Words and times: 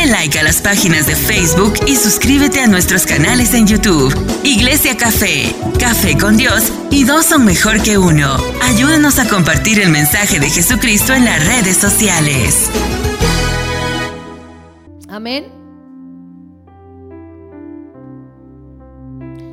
Dale 0.00 0.12
like 0.12 0.38
a 0.38 0.42
las 0.42 0.62
páginas 0.62 1.06
de 1.06 1.14
Facebook 1.14 1.74
y 1.86 1.94
suscríbete 1.94 2.60
a 2.60 2.66
nuestros 2.66 3.04
canales 3.04 3.52
en 3.52 3.66
YouTube. 3.66 4.14
Iglesia 4.44 4.96
Café, 4.96 5.54
Café 5.78 6.16
con 6.16 6.38
Dios 6.38 6.72
y 6.90 7.04
dos 7.04 7.26
son 7.26 7.44
mejor 7.44 7.82
que 7.82 7.98
uno. 7.98 8.36
Ayúdanos 8.62 9.18
a 9.18 9.28
compartir 9.28 9.78
el 9.78 9.90
mensaje 9.90 10.40
de 10.40 10.48
Jesucristo 10.48 11.12
en 11.12 11.26
las 11.26 11.46
redes 11.46 11.76
sociales. 11.76 12.70
Amén. 15.08 15.44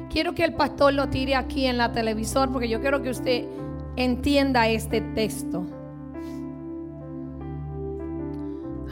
Quiero 0.09 0.33
que 0.33 0.45
el 0.45 0.53
pastor 0.53 0.93
lo 0.93 1.09
tire 1.09 1.35
aquí 1.35 1.65
en 1.65 1.77
la 1.77 1.91
televisor 1.91 2.53
porque 2.53 2.69
yo 2.69 2.79
quiero 2.79 3.01
que 3.01 3.09
usted 3.09 3.43
entienda 3.97 4.69
este 4.69 5.01
texto. 5.01 5.65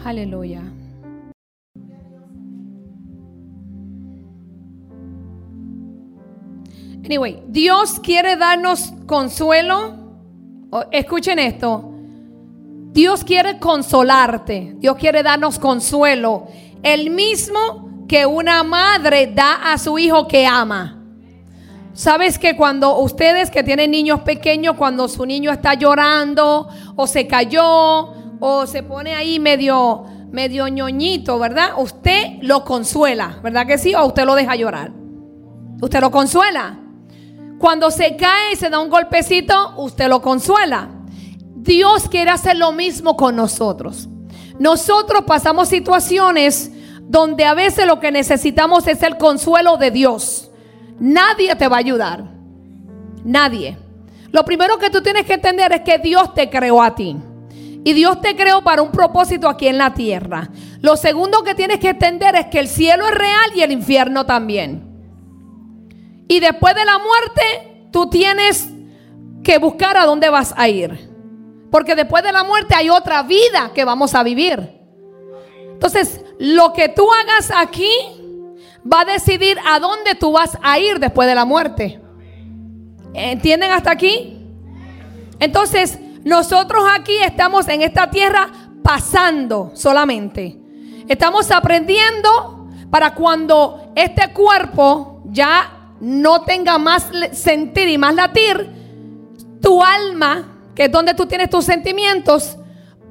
Aleluya. 0.03 0.74
Anyway, 7.05 7.43
Dios 7.47 7.99
quiere 7.99 8.35
darnos 8.35 8.91
consuelo. 9.05 9.93
Escuchen 10.91 11.39
esto. 11.39 11.91
Dios 12.91 13.23
quiere 13.23 13.59
consolarte. 13.59 14.75
Dios 14.77 14.95
quiere 14.97 15.21
darnos 15.21 15.59
consuelo. 15.59 16.47
El 16.81 17.11
mismo 17.11 18.05
que 18.07 18.25
una 18.25 18.63
madre 18.63 19.27
da 19.27 19.71
a 19.73 19.77
su 19.77 19.99
hijo 19.99 20.27
que 20.27 20.45
ama. 20.45 21.03
Sabes 21.93 22.39
que 22.39 22.57
cuando 22.57 22.97
ustedes 22.99 23.49
que 23.51 23.63
tienen 23.63 23.91
niños 23.91 24.21
pequeños, 24.21 24.75
cuando 24.75 25.07
su 25.07 25.25
niño 25.25 25.51
está 25.51 25.75
llorando 25.75 26.67
o 26.95 27.07
se 27.07 27.27
cayó 27.27 28.13
o 28.39 28.65
se 28.67 28.83
pone 28.83 29.15
ahí 29.15 29.39
medio 29.39 30.05
medio 30.31 30.67
ñoñito, 30.67 31.39
¿verdad? 31.39 31.69
Usted 31.77 32.39
lo 32.41 32.65
consuela, 32.65 33.39
¿verdad 33.41 33.65
que 33.65 33.77
sí? 33.77 33.95
O 33.95 34.05
usted 34.05 34.25
lo 34.25 34.35
deja 34.35 34.55
llorar. 34.55 34.91
Usted 35.81 36.01
lo 36.01 36.11
consuela. 36.11 36.84
Cuando 37.65 37.89
se 37.89 38.15
cae 38.15 38.53
y 38.53 38.57
se 38.57 38.69
da 38.69 38.77
un 38.77 38.91
golpecito, 38.91 39.73
usted 39.77 40.07
lo 40.07 40.21
consuela. 40.21 40.87
Dios 41.55 42.07
quiere 42.07 42.29
hacer 42.29 42.57
lo 42.57 42.71
mismo 42.71 43.17
con 43.17 43.35
nosotros. 43.35 44.07
Nosotros 44.59 45.23
pasamos 45.25 45.69
situaciones 45.69 46.71
donde 47.01 47.43
a 47.43 47.55
veces 47.55 47.87
lo 47.87 47.99
que 47.99 48.11
necesitamos 48.11 48.85
es 48.87 49.01
el 49.01 49.17
consuelo 49.17 49.77
de 49.77 49.89
Dios. 49.89 50.51
Nadie 50.99 51.55
te 51.55 51.67
va 51.67 51.77
a 51.77 51.79
ayudar. 51.79 52.25
Nadie. 53.23 53.79
Lo 54.31 54.45
primero 54.45 54.77
que 54.77 54.91
tú 54.91 55.01
tienes 55.01 55.25
que 55.25 55.33
entender 55.33 55.71
es 55.71 55.81
que 55.81 55.97
Dios 55.97 56.35
te 56.35 56.51
creó 56.51 56.83
a 56.83 56.93
ti. 56.93 57.17
Y 57.83 57.93
Dios 57.93 58.21
te 58.21 58.35
creó 58.35 58.61
para 58.61 58.83
un 58.83 58.91
propósito 58.91 59.49
aquí 59.49 59.67
en 59.67 59.79
la 59.79 59.95
tierra. 59.95 60.51
Lo 60.81 60.95
segundo 60.97 61.41
que 61.41 61.55
tienes 61.55 61.79
que 61.79 61.89
entender 61.89 62.35
es 62.35 62.45
que 62.45 62.59
el 62.59 62.67
cielo 62.67 63.07
es 63.07 63.15
real 63.15 63.51
y 63.55 63.61
el 63.61 63.71
infierno 63.71 64.27
también. 64.27 64.84
Y 66.27 66.39
después 66.39 66.75
de 66.75 66.85
la 66.85 66.97
muerte, 66.97 67.87
tú 67.91 68.09
tienes 68.09 68.67
que 69.43 69.57
buscar 69.57 69.97
a 69.97 70.05
dónde 70.05 70.29
vas 70.29 70.53
a 70.57 70.67
ir. 70.67 71.09
Porque 71.71 71.95
después 71.95 72.23
de 72.23 72.31
la 72.31 72.43
muerte 72.43 72.73
hay 72.75 72.89
otra 72.89 73.23
vida 73.23 73.71
que 73.73 73.85
vamos 73.85 74.15
a 74.15 74.23
vivir. 74.23 74.81
Entonces, 75.73 76.23
lo 76.39 76.73
que 76.73 76.89
tú 76.89 77.07
hagas 77.11 77.51
aquí 77.55 77.91
va 78.91 79.01
a 79.01 79.05
decidir 79.05 79.57
a 79.65 79.79
dónde 79.79 80.15
tú 80.15 80.31
vas 80.31 80.57
a 80.61 80.79
ir 80.79 80.99
después 80.99 81.27
de 81.27 81.35
la 81.35 81.45
muerte. 81.45 82.01
¿Entienden 83.13 83.71
hasta 83.71 83.91
aquí? 83.91 84.37
Entonces, 85.39 85.99
nosotros 86.23 86.83
aquí 86.91 87.17
estamos 87.17 87.67
en 87.67 87.81
esta 87.81 88.09
tierra 88.09 88.47
pasando 88.83 89.71
solamente. 89.73 90.59
Estamos 91.07 91.51
aprendiendo 91.51 92.67
para 92.89 93.13
cuando 93.13 93.91
este 93.95 94.31
cuerpo 94.33 95.21
ya 95.25 95.84
no 95.99 96.41
tenga 96.41 96.77
más 96.77 97.09
sentir 97.31 97.89
y 97.89 97.97
más 97.97 98.15
latir, 98.15 98.69
tu 99.61 99.83
alma, 99.83 100.59
que 100.75 100.85
es 100.85 100.91
donde 100.91 101.13
tú 101.13 101.25
tienes 101.25 101.49
tus 101.49 101.65
sentimientos, 101.65 102.57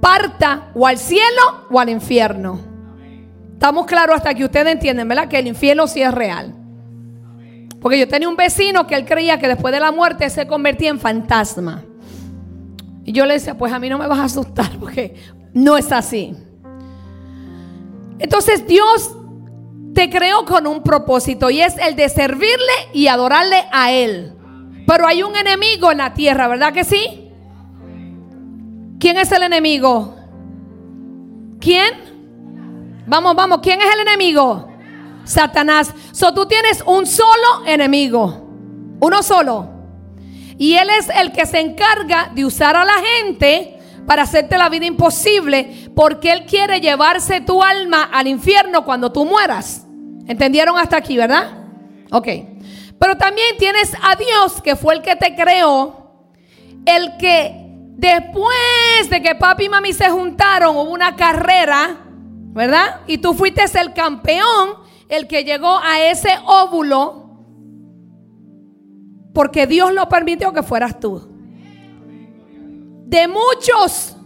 parta 0.00 0.70
o 0.74 0.86
al 0.86 0.98
cielo 0.98 1.66
o 1.70 1.80
al 1.80 1.88
infierno. 1.88 2.60
Estamos 3.52 3.86
claros 3.86 4.16
hasta 4.16 4.34
que 4.34 4.44
ustedes 4.44 4.72
entienden, 4.72 5.08
¿verdad? 5.08 5.28
Que 5.28 5.38
el 5.38 5.46
infierno 5.46 5.86
sí 5.86 6.02
es 6.02 6.12
real. 6.12 6.54
Porque 7.80 7.98
yo 7.98 8.08
tenía 8.08 8.28
un 8.28 8.36
vecino 8.36 8.86
que 8.86 8.94
él 8.94 9.04
creía 9.04 9.38
que 9.38 9.48
después 9.48 9.72
de 9.72 9.80
la 9.80 9.92
muerte 9.92 10.28
se 10.30 10.46
convertía 10.46 10.90
en 10.90 11.00
fantasma. 11.00 11.82
Y 13.04 13.12
yo 13.12 13.26
le 13.26 13.34
decía, 13.34 13.56
pues 13.56 13.72
a 13.72 13.78
mí 13.78 13.88
no 13.88 13.98
me 13.98 14.06
vas 14.06 14.18
a 14.18 14.24
asustar 14.24 14.70
porque 14.80 15.16
no 15.52 15.76
es 15.76 15.92
así. 15.92 16.34
Entonces 18.18 18.66
Dios 18.66 19.16
te 19.94 20.10
creó 20.10 20.44
con 20.44 20.66
un 20.66 20.82
propósito 20.82 21.50
y 21.50 21.60
es 21.62 21.76
el 21.78 21.96
de 21.96 22.08
servirle 22.08 22.72
y 22.92 23.06
adorarle 23.06 23.64
a 23.72 23.92
Él. 23.92 24.32
Pero 24.86 25.06
hay 25.06 25.22
un 25.22 25.34
enemigo 25.36 25.90
en 25.92 25.98
la 25.98 26.12
tierra, 26.12 26.48
¿verdad 26.48 26.72
que 26.72 26.84
sí? 26.84 27.30
¿Quién 28.98 29.16
es 29.16 29.30
el 29.32 29.42
enemigo? 29.42 30.14
¿Quién? 31.60 33.04
Vamos, 33.06 33.34
vamos, 33.34 33.60
¿quién 33.62 33.80
es 33.80 33.86
el 33.94 34.00
enemigo? 34.00 34.68
Satanás. 35.24 35.94
So 36.12 36.34
tú 36.34 36.46
tienes 36.46 36.82
un 36.86 37.06
solo 37.06 37.64
enemigo. 37.66 38.48
Uno 39.00 39.22
solo. 39.22 39.68
Y 40.58 40.74
él 40.74 40.88
es 40.98 41.08
el 41.08 41.32
que 41.32 41.46
se 41.46 41.60
encarga 41.60 42.30
de 42.34 42.44
usar 42.44 42.76
a 42.76 42.84
la 42.84 42.94
gente 42.94 43.78
para 44.06 44.22
hacerte 44.22 44.58
la 44.58 44.68
vida 44.68 44.86
imposible 44.86 45.90
porque 45.94 46.32
él 46.32 46.44
quiere 46.46 46.80
llevarse 46.80 47.40
tu 47.40 47.62
alma 47.62 48.04
al 48.12 48.26
infierno 48.26 48.84
cuando 48.84 49.12
tú 49.12 49.24
mueras. 49.24 49.83
¿Entendieron 50.26 50.78
hasta 50.78 50.96
aquí, 50.96 51.16
verdad? 51.16 51.64
Ok. 52.10 52.28
Pero 52.98 53.16
también 53.16 53.56
tienes 53.58 53.94
a 54.02 54.16
Dios, 54.16 54.62
que 54.62 54.76
fue 54.76 54.94
el 54.94 55.02
que 55.02 55.16
te 55.16 55.34
creó, 55.34 56.12
el 56.86 57.16
que 57.18 57.64
después 57.96 59.10
de 59.10 59.22
que 59.22 59.34
papi 59.34 59.64
y 59.64 59.68
mami 59.68 59.92
se 59.92 60.08
juntaron, 60.10 60.76
hubo 60.76 60.90
una 60.90 61.16
carrera, 61.16 61.98
¿verdad? 62.52 63.00
Y 63.06 63.18
tú 63.18 63.34
fuiste 63.34 63.62
el 63.78 63.92
campeón, 63.92 64.76
el 65.08 65.26
que 65.26 65.44
llegó 65.44 65.78
a 65.78 66.00
ese 66.00 66.30
óvulo, 66.46 67.24
porque 69.34 69.66
Dios 69.66 69.92
lo 69.92 70.08
permitió 70.08 70.52
que 70.52 70.62
fueras 70.62 71.00
tú. 71.00 71.28
De 73.06 73.28
muchos. 73.28 74.16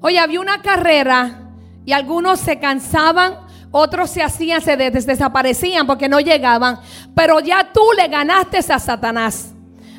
Oye, 0.00 0.18
había 0.18 0.40
una 0.40 0.62
carrera 0.62 1.50
y 1.84 1.92
algunos 1.92 2.40
se 2.40 2.58
cansaban 2.58 3.43
otros 3.76 4.10
se 4.10 4.22
hacían, 4.22 4.62
se 4.62 4.76
desaparecían 4.76 5.84
porque 5.84 6.08
no 6.08 6.20
llegaban. 6.20 6.78
Pero 7.12 7.40
ya 7.40 7.72
tú 7.72 7.82
le 7.96 8.06
ganaste 8.06 8.58
a 8.58 8.78
Satanás. 8.78 9.52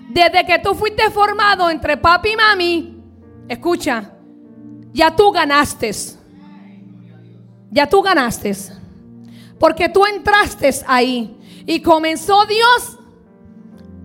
Desde 0.07 0.45
que 0.45 0.59
tú 0.59 0.73
fuiste 0.75 1.09
formado 1.09 1.69
entre 1.69 1.97
papi 1.97 2.29
y 2.29 2.35
mami, 2.37 3.03
escucha, 3.49 4.11
ya 4.93 5.13
tú 5.13 5.29
ganaste. 5.29 5.91
Ya 7.69 7.85
tú 7.85 8.01
ganaste. 8.01 8.55
Porque 9.59 9.89
tú 9.89 10.05
entraste 10.05 10.69
ahí 10.87 11.37
y 11.65 11.81
comenzó 11.81 12.45
Dios 12.45 12.97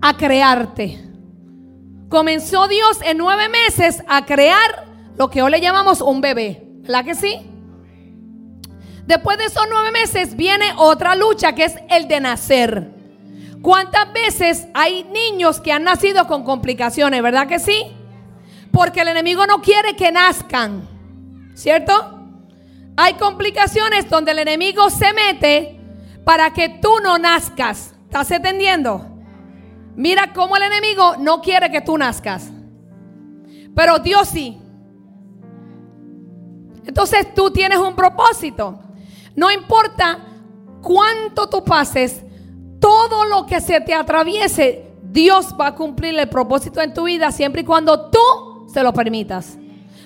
a 0.01 0.17
crearte. 0.17 0.99
Comenzó 2.09 2.67
Dios 2.67 2.99
en 3.05 3.17
nueve 3.17 3.47
meses 3.47 4.03
a 4.09 4.25
crear 4.25 4.85
lo 5.15 5.29
que 5.29 5.41
hoy 5.41 5.51
le 5.51 5.61
llamamos 5.61 6.01
un 6.01 6.19
bebé. 6.19 6.61
¿Verdad 6.81 7.05
que 7.05 7.15
sí? 7.15 7.50
Después 9.11 9.37
de 9.37 9.43
esos 9.43 9.65
nueve 9.69 9.91
meses 9.91 10.37
viene 10.37 10.71
otra 10.77 11.15
lucha 11.15 11.53
que 11.53 11.65
es 11.65 11.75
el 11.89 12.07
de 12.07 12.21
nacer. 12.21 12.91
¿Cuántas 13.61 14.13
veces 14.13 14.69
hay 14.73 15.03
niños 15.03 15.59
que 15.59 15.73
han 15.73 15.83
nacido 15.83 16.27
con 16.27 16.45
complicaciones? 16.45 17.21
¿Verdad 17.21 17.45
que 17.45 17.59
sí? 17.59 17.87
Porque 18.71 19.01
el 19.01 19.09
enemigo 19.09 19.45
no 19.45 19.61
quiere 19.61 19.97
que 19.97 20.13
nazcan. 20.13 20.87
¿Cierto? 21.55 22.21
Hay 22.95 23.15
complicaciones 23.15 24.09
donde 24.09 24.31
el 24.31 24.39
enemigo 24.39 24.89
se 24.89 25.11
mete 25.11 25.77
para 26.23 26.53
que 26.53 26.69
tú 26.69 27.01
no 27.03 27.17
nazcas. 27.17 27.93
¿Estás 28.05 28.31
entendiendo? 28.31 29.05
Mira 29.93 30.31
cómo 30.31 30.55
el 30.55 30.63
enemigo 30.63 31.17
no 31.17 31.41
quiere 31.41 31.69
que 31.69 31.81
tú 31.81 31.97
nazcas. 31.97 32.49
Pero 33.75 33.99
Dios 33.99 34.29
sí. 34.29 34.57
Entonces 36.85 37.33
tú 37.33 37.51
tienes 37.51 37.77
un 37.77 37.93
propósito. 37.93 38.79
No 39.35 39.51
importa 39.51 40.19
cuánto 40.81 41.47
tú 41.47 41.63
pases, 41.63 42.23
todo 42.79 43.25
lo 43.25 43.45
que 43.45 43.61
se 43.61 43.79
te 43.81 43.93
atraviese, 43.93 44.91
Dios 45.03 45.55
va 45.59 45.67
a 45.67 45.75
cumplir 45.75 46.17
el 46.17 46.29
propósito 46.29 46.81
en 46.81 46.93
tu 46.93 47.03
vida 47.03 47.31
siempre 47.31 47.61
y 47.61 47.65
cuando 47.65 48.09
tú 48.09 48.67
se 48.71 48.83
lo 48.83 48.93
permitas. 48.93 49.57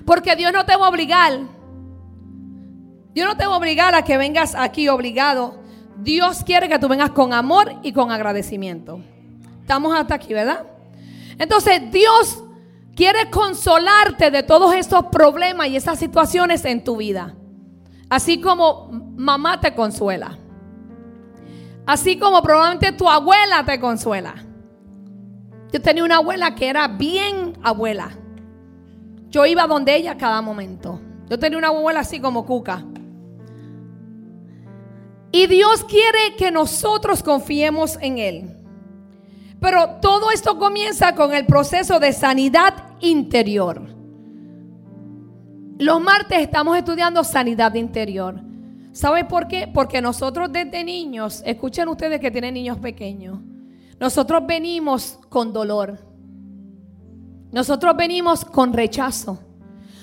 Porque 0.05 0.35
Dios 0.35 0.51
no 0.51 0.65
te 0.65 0.75
va 0.75 0.87
a 0.87 0.89
obligar. 0.89 1.39
Dios 3.13 3.27
no 3.27 3.37
te 3.37 3.45
va 3.47 3.53
a 3.53 3.57
obligar 3.57 3.95
a 3.95 4.03
que 4.03 4.17
vengas 4.17 4.55
aquí 4.55 4.89
obligado. 4.89 5.55
Dios 5.97 6.43
quiere 6.43 6.67
que 6.67 6.77
tú 6.77 6.87
vengas 6.87 7.11
con 7.11 7.33
amor 7.33 7.71
y 7.81 7.93
con 7.93 8.11
agradecimiento. 8.11 8.99
Estamos 9.61 9.97
hasta 9.97 10.15
aquí, 10.15 10.33
¿verdad? 10.33 10.65
Entonces 11.39 11.81
Dios 11.91 12.43
quiere 12.95 13.29
consolarte 13.29 14.31
de 14.31 14.43
todos 14.43 14.73
estos 14.75 15.05
problemas 15.05 15.67
y 15.67 15.75
esas 15.75 15.97
situaciones 15.97 16.65
en 16.65 16.83
tu 16.83 16.97
vida. 16.97 17.35
Así 18.09 18.39
como 18.39 18.89
mamá 19.15 19.59
te 19.59 19.73
consuela. 19.73 20.37
Así 21.85 22.17
como 22.17 22.41
probablemente 22.41 22.91
tu 22.91 23.09
abuela 23.09 23.63
te 23.65 23.79
consuela. 23.79 24.35
Yo 25.71 25.81
tenía 25.81 26.03
una 26.03 26.17
abuela 26.17 26.55
que 26.55 26.67
era 26.67 26.87
bien 26.87 27.57
abuela. 27.61 28.11
Yo 29.29 29.45
iba 29.45 29.67
donde 29.67 29.95
ella 29.95 30.17
cada 30.17 30.41
momento. 30.41 31.01
Yo 31.29 31.37
tenía 31.37 31.57
una 31.57 31.67
abuela 31.67 31.99
así 32.01 32.19
como 32.19 32.45
Cuca. 32.45 32.83
Y 35.31 35.47
Dios 35.47 35.83
quiere 35.83 36.35
que 36.37 36.49
nosotros 36.51 37.21
confiemos 37.21 37.97
en 38.01 38.17
Él. 38.19 38.57
Pero 39.59 39.99
todo 40.01 40.31
esto 40.31 40.57
comienza 40.57 41.15
con 41.15 41.33
el 41.33 41.45
proceso 41.45 41.99
de 41.99 42.13
sanidad 42.13 42.73
interior. 43.01 43.94
Los 45.77 46.01
martes 46.01 46.39
estamos 46.39 46.77
estudiando 46.77 47.23
sanidad 47.23 47.73
interior. 47.75 48.39
¿Sabe 48.93 49.25
por 49.25 49.47
qué? 49.47 49.67
Porque 49.67 50.01
nosotros 50.01 50.49
desde 50.51 50.83
niños, 50.83 51.43
escuchen 51.45 51.89
ustedes 51.89 52.21
que 52.21 52.31
tienen 52.31 52.53
niños 52.53 52.77
pequeños, 52.77 53.39
nosotros 53.99 54.43
venimos 54.47 55.19
con 55.29 55.51
dolor. 55.51 55.99
Nosotros 57.51 57.95
venimos 57.95 58.43
con 58.45 58.73
rechazo. 58.73 59.39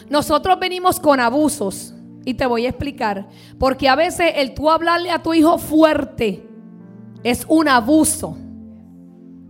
Nosotros 0.08 0.58
venimos 0.58 0.98
con 1.00 1.20
abusos. 1.20 1.94
Y 2.24 2.34
te 2.34 2.46
voy 2.46 2.66
a 2.66 2.70
explicar. 2.70 3.28
Porque 3.58 3.88
a 3.88 3.96
veces 3.96 4.32
el 4.36 4.54
tú 4.54 4.70
hablarle 4.70 5.10
a 5.10 5.22
tu 5.22 5.34
hijo 5.34 5.58
fuerte 5.58 6.46
es 7.22 7.44
un 7.48 7.68
abuso. 7.68 8.36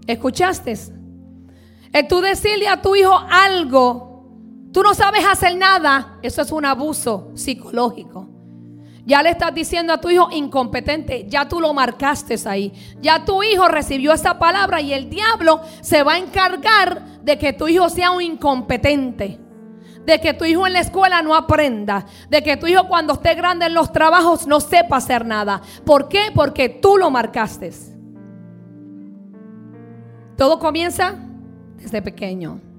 ¿Escuchaste? 0.07 0.77
El 1.93 2.09
tú 2.09 2.21
decirle 2.21 2.69
a 2.69 2.81
tu 2.81 2.97
hijo 2.97 3.17
algo, 3.31 4.12
tú 4.73 4.83
no 4.83 4.95
sabes 4.95 5.25
hacer 5.25 5.57
nada, 5.57 6.19
eso 6.23 6.43
es 6.43 6.51
un 6.51 6.65
abuso 6.65 7.31
psicológico. 7.35 8.29
Ya 9.05 9.23
le 9.23 9.31
estás 9.31 9.53
diciendo 9.53 9.93
a 9.93 10.01
tu 10.01 10.11
hijo 10.11 10.29
incompetente, 10.31 11.27
ya 11.29 11.49
tú 11.49 11.61
lo 11.61 11.75
marcaste 11.75 12.37
ahí. 12.47 12.73
Ya 13.01 13.25
tu 13.25 13.43
hijo 13.43 13.67
recibió 13.67 14.13
esa 14.13 14.39
palabra 14.39 14.81
y 14.81 14.93
el 14.93 15.11
diablo 15.11 15.61
se 15.81 16.05
va 16.05 16.15
a 16.15 16.19
encargar 16.19 17.21
de 17.23 17.37
que 17.37 17.53
tu 17.53 17.67
hijo 17.67 17.89
sea 17.89 18.13
un 18.13 18.23
incompetente. 18.23 19.41
De 20.07 20.21
que 20.21 20.35
tu 20.35 20.45
hijo 20.45 20.67
en 20.67 20.73
la 20.75 20.81
escuela 20.81 21.21
no 21.21 21.35
aprenda. 21.35 22.07
De 22.29 22.43
que 22.43 22.57
tu 22.57 22.69
hijo 22.69 22.87
cuando 22.87 23.15
esté 23.15 23.35
grande 23.35 23.67
en 23.67 23.75
los 23.75 23.91
trabajos 23.91 24.47
no 24.47 24.61
sepa 24.61 24.99
hacer 24.99 25.27
nada. 25.27 25.63
¿Por 25.85 26.09
qué? 26.09 26.31
Porque 26.33 26.69
tú 26.69 26.97
lo 26.97 27.11
marcaste. 27.11 27.73
Todo 30.37 30.61
comienza 30.61 31.17
desde 31.77 32.03
pequeño. 32.03 32.72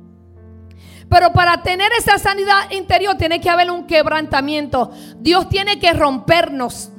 Pero 1.10 1.32
para 1.34 1.62
tener 1.62 1.92
esa 1.98 2.18
sanidad 2.18 2.72
interior 2.72 3.16
tiene 3.18 3.42
que 3.42 3.50
haber 3.50 3.70
un 3.70 3.86
quebrantamiento. 3.86 4.92
Dios 5.18 5.50
tiene 5.50 5.80
que 5.80 5.94
rompernos. 5.94 6.90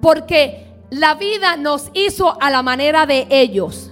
Porque 0.00 0.74
la 0.90 1.14
vida 1.14 1.56
nos 1.56 1.90
hizo 1.94 2.40
a 2.40 2.50
la 2.50 2.62
manera 2.62 3.06
de 3.06 3.26
ellos. 3.30 3.90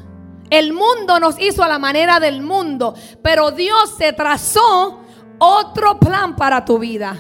El 0.51 0.73
mundo 0.73 1.19
nos 1.19 1.41
hizo 1.41 1.63
a 1.63 1.69
la 1.69 1.79
manera 1.79 2.21
del 2.21 2.43
mundo. 2.43 2.95
Pero 3.23 3.51
Dios 3.51 3.95
se 3.97 4.13
trazó 4.13 5.01
otro 5.39 5.99
plan 5.99 6.37
para 6.37 6.65
tu 6.65 6.79
vida. 6.79 7.19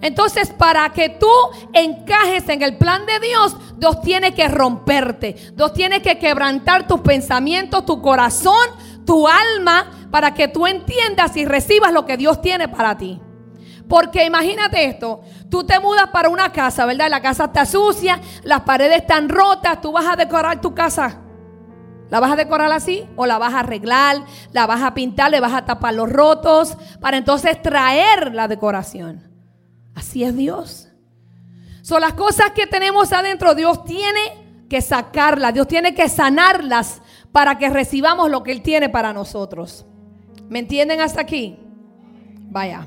Entonces, 0.00 0.50
para 0.50 0.90
que 0.92 1.08
tú 1.08 1.30
encajes 1.72 2.48
en 2.48 2.62
el 2.62 2.76
plan 2.76 3.06
de 3.06 3.18
Dios, 3.26 3.56
Dios 3.76 4.00
tiene 4.02 4.34
que 4.34 4.48
romperte. 4.48 5.34
Dios 5.54 5.72
tiene 5.72 6.02
que 6.02 6.18
quebrantar 6.18 6.86
tus 6.86 7.00
pensamientos, 7.00 7.84
tu 7.86 8.00
corazón, 8.02 8.68
tu 9.04 9.26
alma, 9.26 10.05
para 10.16 10.32
que 10.32 10.48
tú 10.48 10.66
entiendas 10.66 11.36
y 11.36 11.44
recibas 11.44 11.92
lo 11.92 12.06
que 12.06 12.16
Dios 12.16 12.40
tiene 12.40 12.68
para 12.68 12.96
ti. 12.96 13.20
Porque 13.86 14.24
imagínate 14.24 14.86
esto, 14.86 15.20
tú 15.50 15.62
te 15.64 15.78
mudas 15.78 16.08
para 16.08 16.30
una 16.30 16.52
casa, 16.52 16.86
¿verdad? 16.86 17.10
La 17.10 17.20
casa 17.20 17.44
está 17.44 17.66
sucia, 17.66 18.18
las 18.42 18.62
paredes 18.62 19.02
están 19.02 19.28
rotas, 19.28 19.78
tú 19.82 19.92
vas 19.92 20.06
a 20.06 20.16
decorar 20.16 20.62
tu 20.62 20.74
casa. 20.74 21.20
¿La 22.08 22.18
vas 22.18 22.32
a 22.32 22.36
decorar 22.36 22.72
así? 22.72 23.06
¿O 23.14 23.26
la 23.26 23.36
vas 23.36 23.52
a 23.52 23.60
arreglar? 23.60 24.24
¿La 24.52 24.66
vas 24.66 24.80
a 24.80 24.94
pintar? 24.94 25.30
¿Le 25.30 25.38
vas 25.38 25.52
a 25.52 25.66
tapar 25.66 25.92
los 25.92 26.08
rotos? 26.08 26.78
Para 26.98 27.18
entonces 27.18 27.60
traer 27.60 28.34
la 28.34 28.48
decoración. 28.48 29.30
Así 29.94 30.24
es 30.24 30.34
Dios. 30.34 30.88
Son 31.82 32.00
las 32.00 32.14
cosas 32.14 32.52
que 32.52 32.66
tenemos 32.66 33.12
adentro. 33.12 33.54
Dios 33.54 33.84
tiene 33.84 34.64
que 34.70 34.80
sacarlas. 34.80 35.52
Dios 35.52 35.68
tiene 35.68 35.94
que 35.94 36.08
sanarlas 36.08 37.02
para 37.32 37.58
que 37.58 37.68
recibamos 37.68 38.30
lo 38.30 38.42
que 38.42 38.52
Él 38.52 38.62
tiene 38.62 38.88
para 38.88 39.12
nosotros. 39.12 39.84
¿Me 40.48 40.60
entienden 40.60 41.00
hasta 41.00 41.20
aquí? 41.20 41.58
Vaya. 42.50 42.86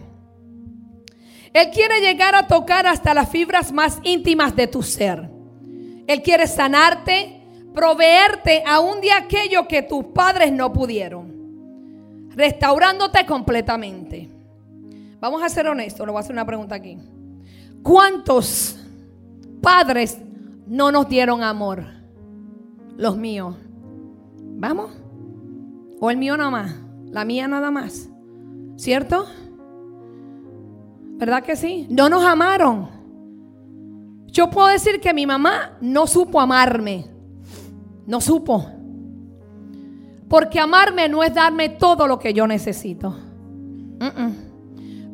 Él 1.54 1.70
quiere 1.74 2.00
llegar 2.02 2.36
a 2.36 2.48
tocar 2.48 2.86
hasta 2.88 3.14
las 3.14 3.30
fibras 3.30 3.72
más 3.72 4.00
íntimas 4.04 4.56
de 4.56 4.68
tu 4.68 4.84
ser. 4.84 5.30
Él 6.08 6.22
quiere 6.22 6.48
sanarte, 6.48 7.42
proveerte 7.74 8.64
aún 8.66 9.02
de 9.02 9.12
aquello 9.12 9.68
que 9.68 9.82
tus 9.82 10.06
padres 10.06 10.52
no 10.52 10.72
pudieron, 10.72 12.32
restaurándote 12.36 13.26
completamente. 13.26 14.30
Vamos 15.20 15.44
a 15.44 15.50
ser 15.50 15.68
honestos, 15.68 16.06
le 16.06 16.12
voy 16.12 16.20
a 16.20 16.22
hacer 16.22 16.34
una 16.34 16.46
pregunta 16.46 16.76
aquí. 16.76 16.98
¿Cuántos 17.84 18.80
padres 19.62 20.20
no 20.68 20.92
nos 20.92 21.10
dieron 21.10 21.44
amor? 21.44 21.84
Los 22.96 23.18
míos. 23.18 23.56
¿Vamos? 24.38 24.92
¿O 26.00 26.10
el 26.10 26.18
mío 26.18 26.38
nada 26.38 26.50
más? 26.50 26.76
La 27.12 27.26
mía 27.26 27.48
nada 27.48 27.72
más. 27.72 28.10
¿Cierto? 28.76 29.26
¿Verdad 31.18 31.44
que 31.44 31.56
sí? 31.56 31.88
No 31.90 32.08
nos 32.10 32.24
amaron. 32.24 32.90
Yo 34.28 34.50
puedo 34.50 34.68
decir 34.68 35.02
que 35.02 35.14
mi 35.14 35.26
mamá 35.26 35.78
no 35.82 36.08
supo 36.08 36.40
amarme. 36.40 37.06
No 38.06 38.22
supo. 38.22 38.66
Porque 40.30 40.60
amarme 40.60 41.10
no 41.10 41.24
es 41.24 41.34
darme 41.34 41.70
todo 41.70 42.08
lo 42.08 42.20
que 42.20 42.34
yo 42.34 42.48
necesito. 42.48 43.16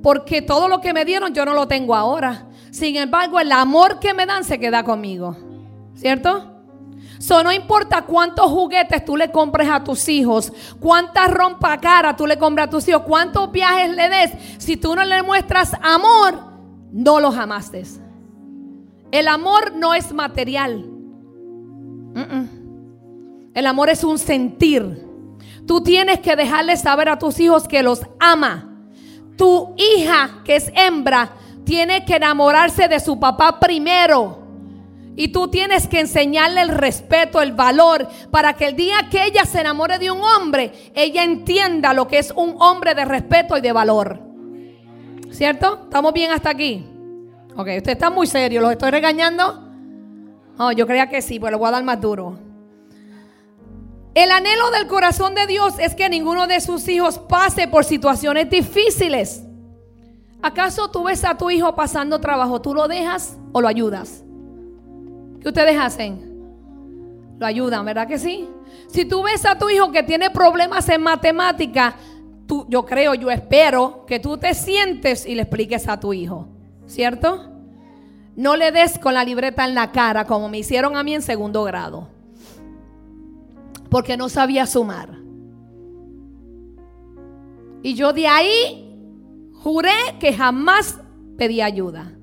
Porque 0.03 0.41
todo 0.41 0.67
lo 0.67 0.81
que 0.81 0.93
me 0.93 1.05
dieron 1.05 1.33
yo 1.33 1.45
no 1.45 1.53
lo 1.53 1.67
tengo 1.67 1.95
ahora. 1.95 2.49
Sin 2.69 2.97
embargo, 2.97 3.39
el 3.39 3.51
amor 3.51 3.99
que 3.99 4.13
me 4.13 4.25
dan 4.25 4.43
se 4.43 4.59
queda 4.59 4.83
conmigo. 4.83 5.35
¿Cierto? 5.95 6.54
So, 7.17 7.43
no 7.43 7.51
importa 7.51 8.01
cuántos 8.03 8.51
juguetes 8.51 9.05
tú 9.05 9.15
le 9.15 9.31
compres 9.31 9.69
a 9.69 9.83
tus 9.83 10.07
hijos, 10.09 10.51
cuánta 10.79 11.27
rompa 11.27 11.77
cara 11.79 12.15
tú 12.15 12.27
le 12.27 12.37
compres 12.37 12.67
a 12.67 12.69
tus 12.69 12.87
hijos, 12.87 13.03
cuántos 13.03 13.51
viajes 13.51 13.95
le 13.95 14.09
des, 14.09 14.31
si 14.57 14.77
tú 14.77 14.95
no 14.95 15.03
le 15.05 15.23
muestras 15.23 15.73
amor, 15.81 16.39
no 16.91 17.19
los 17.19 17.35
amaste. 17.35 17.83
El 19.11 19.27
amor 19.27 19.73
no 19.75 19.93
es 19.93 20.11
material. 20.11 20.85
El 23.53 23.67
amor 23.67 23.89
es 23.89 24.03
un 24.03 24.19
sentir. 24.19 25.05
Tú 25.65 25.81
tienes 25.81 26.19
que 26.19 26.35
dejarle 26.35 26.75
saber 26.77 27.09
a 27.09 27.17
tus 27.17 27.39
hijos 27.39 27.67
que 27.67 27.81
los 27.81 28.01
ama. 28.19 28.71
Tu 29.37 29.73
hija, 29.77 30.41
que 30.43 30.57
es 30.57 30.71
hembra, 30.75 31.31
tiene 31.63 32.05
que 32.05 32.15
enamorarse 32.17 32.87
de 32.87 32.99
su 32.99 33.19
papá 33.19 33.59
primero. 33.59 34.44
Y 35.15 35.29
tú 35.29 35.47
tienes 35.47 35.87
que 35.87 36.01
enseñarle 36.01 36.61
el 36.61 36.69
respeto, 36.69 37.41
el 37.41 37.53
valor, 37.53 38.07
para 38.31 38.53
que 38.53 38.67
el 38.67 38.75
día 38.75 39.07
que 39.09 39.23
ella 39.23 39.45
se 39.45 39.61
enamore 39.61 39.97
de 39.97 40.11
un 40.11 40.21
hombre, 40.21 40.71
ella 40.93 41.23
entienda 41.23 41.93
lo 41.93 42.07
que 42.07 42.19
es 42.19 42.33
un 42.35 42.55
hombre 42.59 42.95
de 42.95 43.05
respeto 43.05 43.57
y 43.57 43.61
de 43.61 43.71
valor. 43.71 44.19
¿Cierto? 45.31 45.81
¿Estamos 45.83 46.13
bien 46.13 46.31
hasta 46.31 46.49
aquí? 46.49 46.85
Ok, 47.55 47.67
usted 47.77 47.91
está 47.91 48.09
muy 48.09 48.27
serio, 48.27 48.59
¿los 48.59 48.71
estoy 48.71 48.91
regañando? 48.91 49.63
Oh, 50.57 50.71
yo 50.73 50.85
creía 50.85 51.09
que 51.09 51.21
sí, 51.21 51.39
pero 51.39 51.51
le 51.51 51.57
voy 51.57 51.69
a 51.69 51.71
dar 51.71 51.83
más 51.83 52.01
duro. 52.01 52.37
El 54.13 54.31
anhelo 54.31 54.71
del 54.71 54.87
corazón 54.87 55.33
de 55.35 55.47
Dios 55.47 55.75
es 55.79 55.95
que 55.95 56.09
ninguno 56.09 56.47
de 56.47 56.59
sus 56.59 56.87
hijos 56.89 57.19
pase 57.19 57.67
por 57.69 57.85
situaciones 57.85 58.49
difíciles. 58.49 59.43
¿Acaso 60.41 60.91
tú 60.91 61.03
ves 61.03 61.23
a 61.23 61.37
tu 61.37 61.49
hijo 61.49 61.75
pasando 61.75 62.19
trabajo? 62.19 62.61
¿Tú 62.61 62.73
lo 62.73 62.87
dejas 62.87 63.37
o 63.53 63.61
lo 63.61 63.67
ayudas? 63.67 64.24
¿Qué 65.45 65.49
ustedes 65.49 65.77
hacen? 65.79 67.37
Lo 67.37 67.45
ayudan, 67.45 67.85
¿verdad 67.85 68.07
que 68.07 68.17
sí? 68.17 68.49
Si 68.87 69.05
tú 69.05 69.21
ves 69.21 69.45
a 69.45 69.55
tu 69.55 69.69
hijo 69.69 69.91
que 69.91 70.01
tiene 70.01 70.31
problemas 70.31 70.89
en 70.89 71.03
matemática, 71.03 71.97
tú, 72.47 72.65
yo 72.67 72.83
creo, 72.83 73.13
yo 73.13 73.29
espero 73.29 74.07
que 74.07 74.19
tú 74.19 74.39
te 74.39 74.55
sientes 74.55 75.23
y 75.23 75.35
le 75.35 75.43
expliques 75.43 75.87
a 75.87 75.99
tu 75.99 76.13
hijo, 76.13 76.47
¿cierto? 76.87 77.47
No 78.35 78.55
le 78.55 78.71
des 78.71 78.97
con 78.97 79.13
la 79.13 79.23
libreta 79.23 79.65
en 79.65 79.75
la 79.75 79.91
cara 79.91 80.25
como 80.25 80.49
me 80.49 80.57
hicieron 80.57 80.97
a 80.97 81.03
mí 81.03 81.13
en 81.13 81.21
segundo 81.21 81.63
grado, 81.63 82.07
porque 83.91 84.17
no 84.17 84.29
sabía 84.29 84.65
sumar. 84.65 85.09
Y 87.83 87.93
yo 87.93 88.13
de 88.13 88.25
ahí 88.25 88.97
juré 89.53 89.93
que 90.19 90.33
jamás 90.33 90.99
pedí 91.37 91.61
ayuda. 91.61 92.14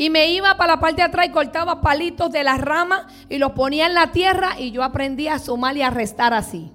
Y 0.00 0.08
me 0.08 0.32
iba 0.32 0.56
para 0.56 0.76
la 0.76 0.80
parte 0.80 1.02
de 1.02 1.08
atrás 1.08 1.26
y 1.26 1.30
cortaba 1.30 1.82
palitos 1.82 2.32
de 2.32 2.42
las 2.42 2.58
ramas 2.58 3.02
y 3.28 3.36
los 3.36 3.52
ponía 3.52 3.84
en 3.84 3.92
la 3.92 4.12
tierra 4.12 4.58
y 4.58 4.70
yo 4.70 4.82
aprendí 4.82 5.28
a 5.28 5.38
sumar 5.38 5.76
y 5.76 5.82
a 5.82 5.90
restar 5.90 6.32
así. 6.32 6.72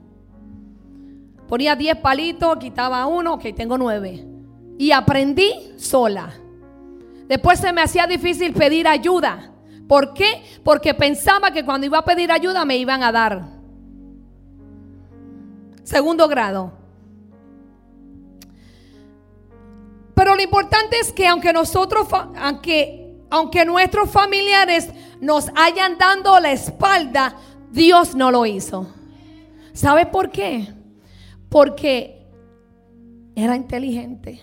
Ponía 1.47 1.75
10 1.75 1.95
palitos, 2.01 2.57
quitaba 2.59 3.03
uno, 3.07 3.33
ok, 3.33 3.45
tengo 3.55 3.79
nueve. 3.79 4.23
Y 4.77 4.91
aprendí 4.91 5.73
sola. 5.75 6.35
Después 7.27 7.59
se 7.59 7.73
me 7.73 7.81
hacía 7.81 8.05
difícil 8.05 8.53
pedir 8.53 8.87
ayuda. 8.87 9.51
¿Por 9.87 10.13
qué? 10.13 10.43
Porque 10.63 10.93
pensaba 10.93 11.49
que 11.49 11.65
cuando 11.65 11.87
iba 11.87 11.97
a 11.97 12.05
pedir 12.05 12.31
ayuda 12.31 12.63
me 12.63 12.77
iban 12.77 13.01
a 13.01 13.11
dar. 13.11 13.41
Segundo 15.81 16.27
grado. 16.27 16.73
Pero 20.13 20.35
lo 20.35 20.43
importante 20.43 20.99
es 20.99 21.11
que 21.11 21.25
aunque 21.25 21.51
nosotros, 21.51 22.07
aunque, 22.37 23.04
aunque 23.29 23.65
nuestros 23.65 24.09
familiares 24.09 24.89
nos 25.19 25.49
hayan 25.55 25.97
dado 25.97 26.39
la 26.39 26.51
espalda, 26.51 27.35
Dios 27.71 28.15
no 28.15 28.31
lo 28.31 28.45
hizo. 28.45 28.87
¿Sabe 29.73 30.05
por 30.05 30.29
qué? 30.29 30.73
Porque 31.49 32.25
era 33.35 33.55
inteligente. 33.55 34.41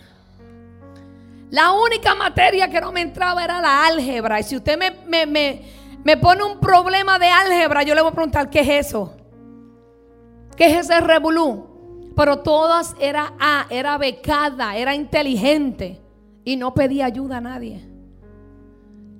La 1.50 1.72
única 1.72 2.14
materia 2.14 2.68
que 2.68 2.80
no 2.80 2.92
me 2.92 3.02
entraba 3.02 3.44
era 3.44 3.60
la 3.60 3.86
álgebra. 3.86 4.40
Y 4.40 4.42
si 4.42 4.56
usted 4.56 4.78
me, 4.78 5.26
me, 6.02 6.16
pone 6.16 6.44
un 6.44 6.58
problema 6.60 7.18
de 7.18 7.26
álgebra, 7.26 7.82
yo 7.82 7.94
le 7.94 8.00
voy 8.00 8.10
a 8.10 8.14
preguntar, 8.14 8.50
¿qué 8.50 8.60
es 8.60 8.86
eso? 8.86 9.14
¿Qué 10.56 10.66
es 10.66 10.86
ese 10.86 11.00
revolú? 11.00 12.12
Pero 12.16 12.38
todas 12.38 12.94
era 13.00 13.34
A, 13.38 13.66
era 13.70 13.96
becada, 13.98 14.76
era 14.76 14.94
inteligente 14.94 16.00
y 16.44 16.56
no 16.56 16.74
pedía 16.74 17.06
ayuda 17.06 17.38
a 17.38 17.40
nadie. 17.40 17.91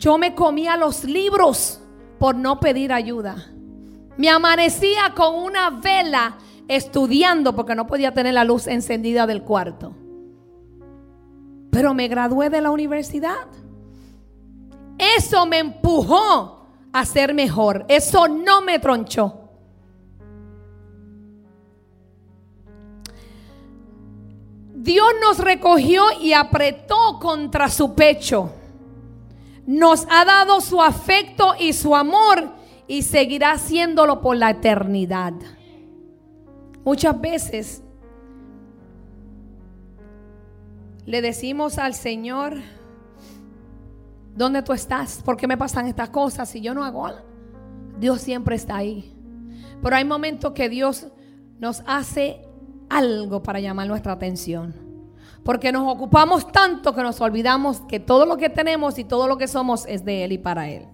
Yo 0.02 0.18
me 0.18 0.34
comía 0.34 0.76
los 0.76 1.04
libros 1.04 1.80
por 2.18 2.34
no 2.34 2.58
pedir 2.58 2.92
ayuda. 2.92 3.36
Me 4.16 4.28
amanecía 4.28 5.14
con 5.14 5.36
una 5.36 5.70
vela 5.70 6.38
estudiando 6.66 7.54
porque 7.54 7.76
no 7.76 7.86
podía 7.86 8.12
tener 8.12 8.34
la 8.34 8.42
luz 8.42 8.66
encendida 8.66 9.28
del 9.28 9.44
cuarto. 9.44 9.94
Pero 11.70 11.94
me 11.94 12.08
gradué 12.08 12.50
de 12.50 12.60
la 12.60 12.72
universidad. 12.72 13.46
Eso 14.98 15.46
me 15.46 15.60
empujó 15.60 16.66
a 16.92 17.04
ser 17.04 17.32
mejor. 17.32 17.84
Eso 17.86 18.26
no 18.26 18.60
me 18.60 18.80
tronchó. 18.80 19.38
Dios 24.74 25.12
nos 25.20 25.38
recogió 25.38 26.02
y 26.20 26.32
apretó 26.32 27.20
contra 27.20 27.68
su 27.68 27.94
pecho. 27.94 28.50
Nos 29.66 30.06
ha 30.10 30.24
dado 30.24 30.60
su 30.60 30.82
afecto 30.82 31.54
y 31.58 31.72
su 31.72 31.94
amor 31.94 32.50
y 32.86 33.02
seguirá 33.02 33.52
haciéndolo 33.52 34.20
por 34.20 34.36
la 34.36 34.50
eternidad. 34.50 35.34
Muchas 36.84 37.20
veces 37.20 37.82
le 41.06 41.22
decimos 41.22 41.78
al 41.78 41.94
Señor, 41.94 42.58
¿dónde 44.34 44.62
tú 44.62 44.72
estás? 44.72 45.22
¿Por 45.22 45.36
qué 45.36 45.46
me 45.46 45.56
pasan 45.56 45.86
estas 45.86 46.10
cosas 46.10 46.48
si 46.48 46.60
yo 46.60 46.74
no 46.74 46.84
hago? 46.84 47.08
Dios 47.98 48.20
siempre 48.20 48.56
está 48.56 48.76
ahí. 48.76 49.16
Pero 49.82 49.96
hay 49.96 50.04
momentos 50.04 50.52
que 50.52 50.68
Dios 50.68 51.08
nos 51.58 51.82
hace 51.86 52.42
algo 52.88 53.42
para 53.42 53.60
llamar 53.60 53.86
nuestra 53.86 54.12
atención. 54.12 54.81
Porque 55.44 55.72
nos 55.72 55.92
ocupamos 55.92 56.50
tanto 56.52 56.94
que 56.94 57.02
nos 57.02 57.20
olvidamos 57.20 57.80
que 57.88 57.98
todo 57.98 58.26
lo 58.26 58.36
que 58.36 58.48
tenemos 58.48 58.98
y 58.98 59.04
todo 59.04 59.26
lo 59.26 59.36
que 59.36 59.48
somos 59.48 59.84
es 59.86 60.04
de 60.04 60.24
Él 60.24 60.32
y 60.32 60.38
para 60.38 60.68
Él. 60.68 60.86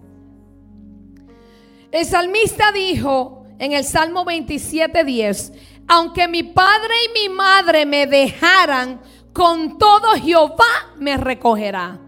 El 1.91 2.05
salmista 2.05 2.71
dijo 2.71 3.45
en 3.59 3.73
el 3.73 3.83
Salmo 3.83 4.25
27:10, 4.25 5.53
aunque 5.87 6.27
mi 6.27 6.43
padre 6.43 6.93
y 7.05 7.29
mi 7.29 7.35
madre 7.35 7.85
me 7.85 8.07
dejaran, 8.07 9.01
con 9.33 9.77
todo 9.77 10.13
Jehová 10.21 10.93
me 10.97 11.17
recogerá. 11.17 11.99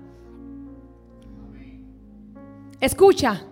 Escucha, 2.79 3.43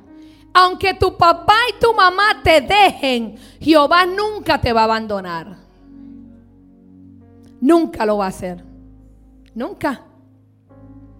aunque 0.53 0.95
tu 0.95 1.15
papá 1.15 1.55
y 1.69 1.79
tu 1.79 1.93
mamá 1.93 2.41
te 2.43 2.61
dejen, 2.61 3.35
Jehová 3.59 4.05
nunca 4.05 4.59
te 4.59 4.73
va 4.73 4.81
a 4.81 4.85
abandonar. 4.85 5.57
Nunca 7.61 8.05
lo 8.05 8.17
va 8.17 8.25
a 8.25 8.29
hacer. 8.29 8.68
Nunca. 9.53 10.01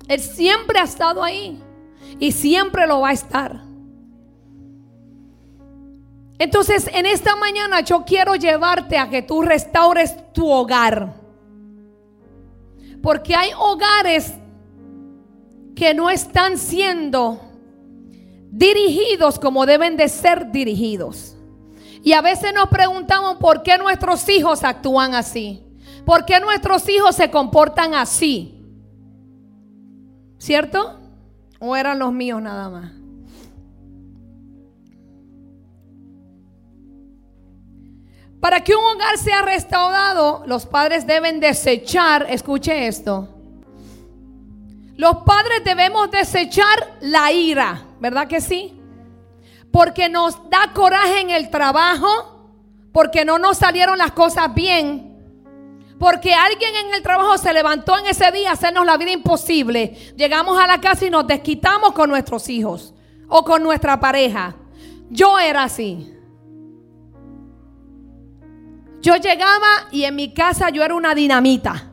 Él 0.08 0.20
siempre 0.20 0.80
ha 0.80 0.84
estado 0.84 1.24
ahí 1.24 1.62
y 2.20 2.32
siempre 2.32 2.88
lo 2.88 3.02
va 3.02 3.10
a 3.10 3.14
estar. 3.14 3.62
Entonces, 6.40 6.90
en 6.94 7.06
esta 7.06 7.36
mañana 7.36 7.82
yo 7.82 8.04
quiero 8.06 8.36
llevarte 8.36 8.98
a 8.98 9.10
que 9.10 9.22
tú 9.22 9.42
restaures 9.42 10.16
tu 10.34 10.50
hogar. 10.50 11.14
Porque 13.04 13.36
hay 13.36 13.52
hogares 13.58 14.34
que 15.76 15.94
no 15.94 16.10
están 16.10 16.58
siendo 16.58 17.40
dirigidos 18.52 19.38
como 19.38 19.66
deben 19.66 19.96
de 19.96 20.10
ser 20.10 20.52
dirigidos. 20.52 21.36
Y 22.04 22.14
a 22.14 22.22
veces 22.22 22.54
nos 22.54 22.70
preguntamos 22.70 23.38
por 23.38 23.62
qué 23.62 23.78
nuestros 23.78 24.28
hijos 24.30 24.64
actúan 24.64 25.14
así. 25.14 25.62
¿Por 26.10 26.26
qué 26.26 26.40
nuestros 26.40 26.90
hijos 26.90 27.16
se 27.16 27.30
comportan 27.30 27.94
así? 27.94 28.66
¿Cierto? 30.40 31.00
¿O 31.60 31.76
eran 31.76 32.00
los 32.00 32.12
míos 32.12 32.42
nada 32.42 32.68
más? 32.68 32.92
Para 38.40 38.64
que 38.64 38.74
un 38.74 38.84
hogar 38.84 39.20
sea 39.20 39.44
restaurado, 39.44 40.42
los 40.48 40.66
padres 40.66 41.06
deben 41.06 41.40
desechar, 41.40 42.26
escuche 42.28 42.88
esto, 42.88 43.30
los 44.96 45.18
padres 45.18 45.64
debemos 45.64 46.10
desechar 46.10 46.98
la 47.02 47.32
ira, 47.32 47.86
¿verdad 48.00 48.28
que 48.28 48.42
sí? 48.42 48.82
Porque 49.72 50.10
nos 50.10 50.50
da 50.50 50.74
coraje 50.74 51.22
en 51.22 51.30
el 51.30 51.52
trabajo, 51.52 52.50
porque 52.92 53.26
no 53.26 53.38
nos 53.38 53.60
salieron 53.60 54.00
las 54.00 54.14
cosas 54.14 54.52
bien, 54.56 55.09
porque 56.00 56.34
alguien 56.34 56.74
en 56.76 56.94
el 56.94 57.04
trabajo 57.04 57.38
se 57.38 57.54
levantó 57.54 57.98
en 57.98 58.08
ese 58.08 58.32
día 58.32 58.52
a 58.52 58.54
hacernos 58.54 58.86
la 58.86 58.96
vida 58.96 59.12
imposible. 59.12 60.14
Llegamos 60.16 60.58
a 60.58 60.66
la 60.66 60.80
casa 60.80 61.06
y 61.06 61.10
nos 61.10 61.28
desquitamos 61.28 61.92
con 61.92 62.10
nuestros 62.10 62.48
hijos 62.48 62.96
o 63.28 63.44
con 63.44 63.62
nuestra 63.62 64.00
pareja. 64.00 64.56
Yo 65.10 65.38
era 65.38 65.64
así. 65.64 66.16
Yo 69.02 69.18
llegaba 69.18 69.68
y 69.92 70.06
en 70.06 70.16
mi 70.16 70.34
casa 70.34 70.70
yo 70.70 70.84
era 70.84 70.96
una 70.96 71.14
dinamita. 71.14 71.92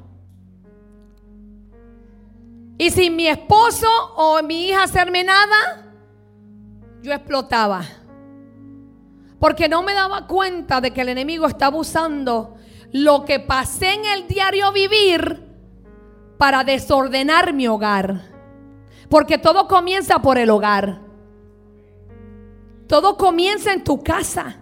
Y 2.79 2.91
sin 2.91 3.17
mi 3.17 3.27
esposo 3.27 3.89
o 4.17 4.41
mi 4.43 4.69
hija 4.69 4.85
hacerme 4.85 5.25
nada, 5.25 5.85
yo 7.03 7.13
explotaba. 7.13 7.83
Porque 9.41 9.69
no 9.69 9.83
me 9.83 9.95
daba 9.95 10.27
cuenta 10.29 10.81
de 10.81 10.93
que 10.93 11.01
el 11.01 11.09
enemigo 11.09 11.47
estaba 11.47 11.77
usando 11.77 12.56
lo 12.93 13.25
que 13.25 13.41
pasé 13.41 13.95
en 13.95 14.05
el 14.05 14.29
diario 14.29 14.73
vivir 14.73 15.45
para 16.39 16.65
desordenar 16.65 17.53
mi 17.53 17.69
hogar. 17.69 18.23
Porque 19.09 19.39
todo 19.39 19.69
comienza 19.69 20.21
por 20.21 20.39
el 20.39 20.51
hogar. 20.51 21.01
Todo 22.87 23.17
comienza 23.17 23.73
en 23.73 23.85
tu 23.85 24.03
casa. 24.03 24.57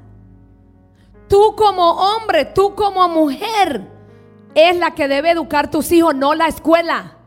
Tú 1.28 1.54
como 1.56 1.90
hombre, 1.92 2.44
tú 2.44 2.74
como 2.74 3.08
mujer, 3.08 3.88
es 4.54 4.76
la 4.76 4.92
que 4.92 5.08
debe 5.08 5.30
educar 5.30 5.66
a 5.66 5.70
tus 5.70 5.90
hijos, 5.92 6.14
no 6.14 6.34
la 6.34 6.46
escuela. 6.46 7.18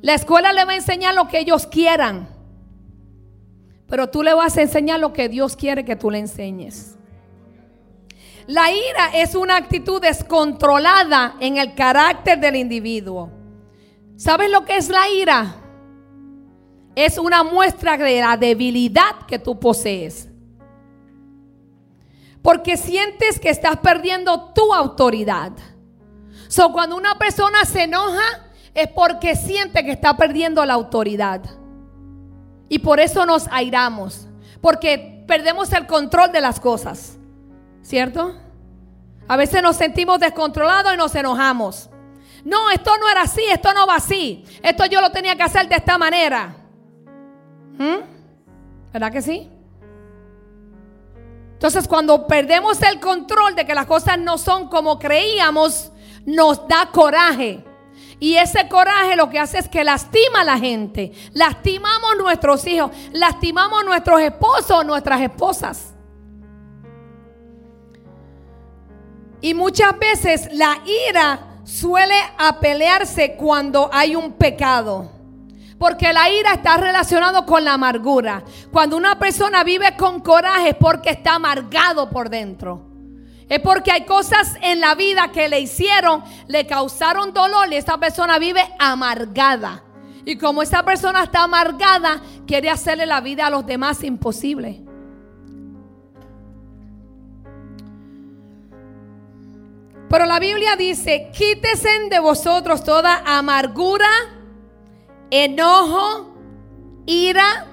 La 0.00 0.14
escuela 0.14 0.52
le 0.52 0.64
va 0.64 0.72
a 0.72 0.76
enseñar 0.76 1.14
lo 1.14 1.28
que 1.28 1.38
ellos 1.38 1.66
quieran. 1.66 2.28
Pero 3.86 4.10
tú 4.10 4.22
le 4.22 4.34
vas 4.34 4.56
a 4.56 4.62
enseñar 4.62 5.00
lo 5.00 5.12
que 5.12 5.28
Dios 5.28 5.56
quiere 5.56 5.84
que 5.84 5.96
tú 5.96 6.10
le 6.10 6.18
enseñes. 6.18 6.97
La 8.48 8.72
ira 8.72 9.10
es 9.12 9.34
una 9.34 9.56
actitud 9.56 10.00
descontrolada 10.00 11.36
en 11.38 11.58
el 11.58 11.74
carácter 11.74 12.40
del 12.40 12.56
individuo. 12.56 13.30
¿Sabes 14.16 14.50
lo 14.50 14.64
que 14.64 14.78
es 14.78 14.88
la 14.88 15.06
ira? 15.06 15.54
Es 16.94 17.18
una 17.18 17.42
muestra 17.42 17.98
de 17.98 18.22
la 18.22 18.38
debilidad 18.38 19.26
que 19.26 19.38
tú 19.38 19.60
posees. 19.60 20.30
Porque 22.40 22.78
sientes 22.78 23.38
que 23.38 23.50
estás 23.50 23.76
perdiendo 23.80 24.54
tu 24.54 24.72
autoridad. 24.72 25.52
So, 26.48 26.72
cuando 26.72 26.96
una 26.96 27.18
persona 27.18 27.66
se 27.66 27.82
enoja 27.82 28.48
es 28.72 28.88
porque 28.88 29.36
siente 29.36 29.84
que 29.84 29.92
está 29.92 30.16
perdiendo 30.16 30.64
la 30.64 30.72
autoridad. 30.72 31.42
Y 32.70 32.78
por 32.78 32.98
eso 32.98 33.26
nos 33.26 33.46
airamos. 33.48 34.26
Porque 34.62 35.22
perdemos 35.28 35.70
el 35.74 35.86
control 35.86 36.32
de 36.32 36.40
las 36.40 36.58
cosas. 36.58 37.18
¿Cierto? 37.88 38.34
A 39.26 39.36
veces 39.38 39.62
nos 39.62 39.76
sentimos 39.76 40.20
descontrolados 40.20 40.92
y 40.92 40.98
nos 40.98 41.14
enojamos. 41.14 41.88
No, 42.44 42.68
esto 42.70 42.90
no 43.00 43.08
era 43.08 43.22
así, 43.22 43.40
esto 43.50 43.72
no 43.72 43.86
va 43.86 43.94
así. 43.94 44.44
Esto 44.62 44.84
yo 44.84 45.00
lo 45.00 45.10
tenía 45.10 45.34
que 45.36 45.42
hacer 45.42 45.66
de 45.70 45.76
esta 45.76 45.96
manera. 45.96 46.54
¿Mm? 47.78 48.92
¿Verdad 48.92 49.10
que 49.10 49.22
sí? 49.22 49.50
Entonces 51.54 51.88
cuando 51.88 52.26
perdemos 52.26 52.82
el 52.82 53.00
control 53.00 53.54
de 53.54 53.64
que 53.64 53.74
las 53.74 53.86
cosas 53.86 54.18
no 54.18 54.36
son 54.36 54.68
como 54.68 54.98
creíamos, 54.98 55.90
nos 56.26 56.68
da 56.68 56.90
coraje. 56.92 57.64
Y 58.20 58.34
ese 58.34 58.68
coraje 58.68 59.16
lo 59.16 59.30
que 59.30 59.38
hace 59.38 59.60
es 59.60 59.68
que 59.68 59.82
lastima 59.82 60.42
a 60.42 60.44
la 60.44 60.58
gente. 60.58 61.12
Lastimamos 61.32 62.18
nuestros 62.18 62.66
hijos, 62.66 62.90
lastimamos 63.12 63.82
nuestros 63.86 64.20
esposos, 64.20 64.84
nuestras 64.84 65.22
esposas. 65.22 65.94
Y 69.40 69.54
muchas 69.54 69.98
veces 69.98 70.48
la 70.52 70.78
ira 71.08 71.40
suele 71.64 72.14
apelearse 72.38 73.36
cuando 73.36 73.90
hay 73.92 74.16
un 74.16 74.32
pecado. 74.32 75.12
Porque 75.78 76.12
la 76.12 76.28
ira 76.28 76.54
está 76.54 76.76
relacionado 76.76 77.46
con 77.46 77.64
la 77.64 77.74
amargura. 77.74 78.42
Cuando 78.72 78.96
una 78.96 79.18
persona 79.18 79.62
vive 79.62 79.96
con 79.96 80.20
coraje 80.20 80.70
es 80.70 80.74
porque 80.74 81.10
está 81.10 81.36
amargado 81.36 82.10
por 82.10 82.28
dentro. 82.28 82.84
Es 83.48 83.60
porque 83.60 83.92
hay 83.92 84.04
cosas 84.04 84.56
en 84.60 84.80
la 84.80 84.94
vida 84.94 85.30
que 85.32 85.48
le 85.48 85.60
hicieron, 85.60 86.22
le 86.48 86.66
causaron 86.66 87.32
dolor 87.32 87.72
y 87.72 87.76
esta 87.76 87.96
persona 87.96 88.38
vive 88.38 88.62
amargada. 88.78 89.84
Y 90.24 90.36
como 90.36 90.62
esa 90.62 90.82
persona 90.82 91.22
está 91.22 91.44
amargada, 91.44 92.20
quiere 92.46 92.68
hacerle 92.68 93.06
la 93.06 93.20
vida 93.20 93.46
a 93.46 93.50
los 93.50 93.64
demás 93.64 94.02
imposible. 94.02 94.87
Pero 100.08 100.24
la 100.24 100.38
Biblia 100.38 100.74
dice, 100.76 101.30
quítese 101.32 101.88
de 102.08 102.18
vosotros 102.18 102.82
toda 102.82 103.22
amargura, 103.26 104.08
enojo, 105.30 106.34
ira, 107.04 107.66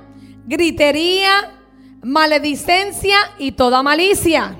gritería, 0.46 1.54
maledicencia 2.04 3.18
y 3.38 3.54
toda 3.54 3.82
malicia. 3.84 4.60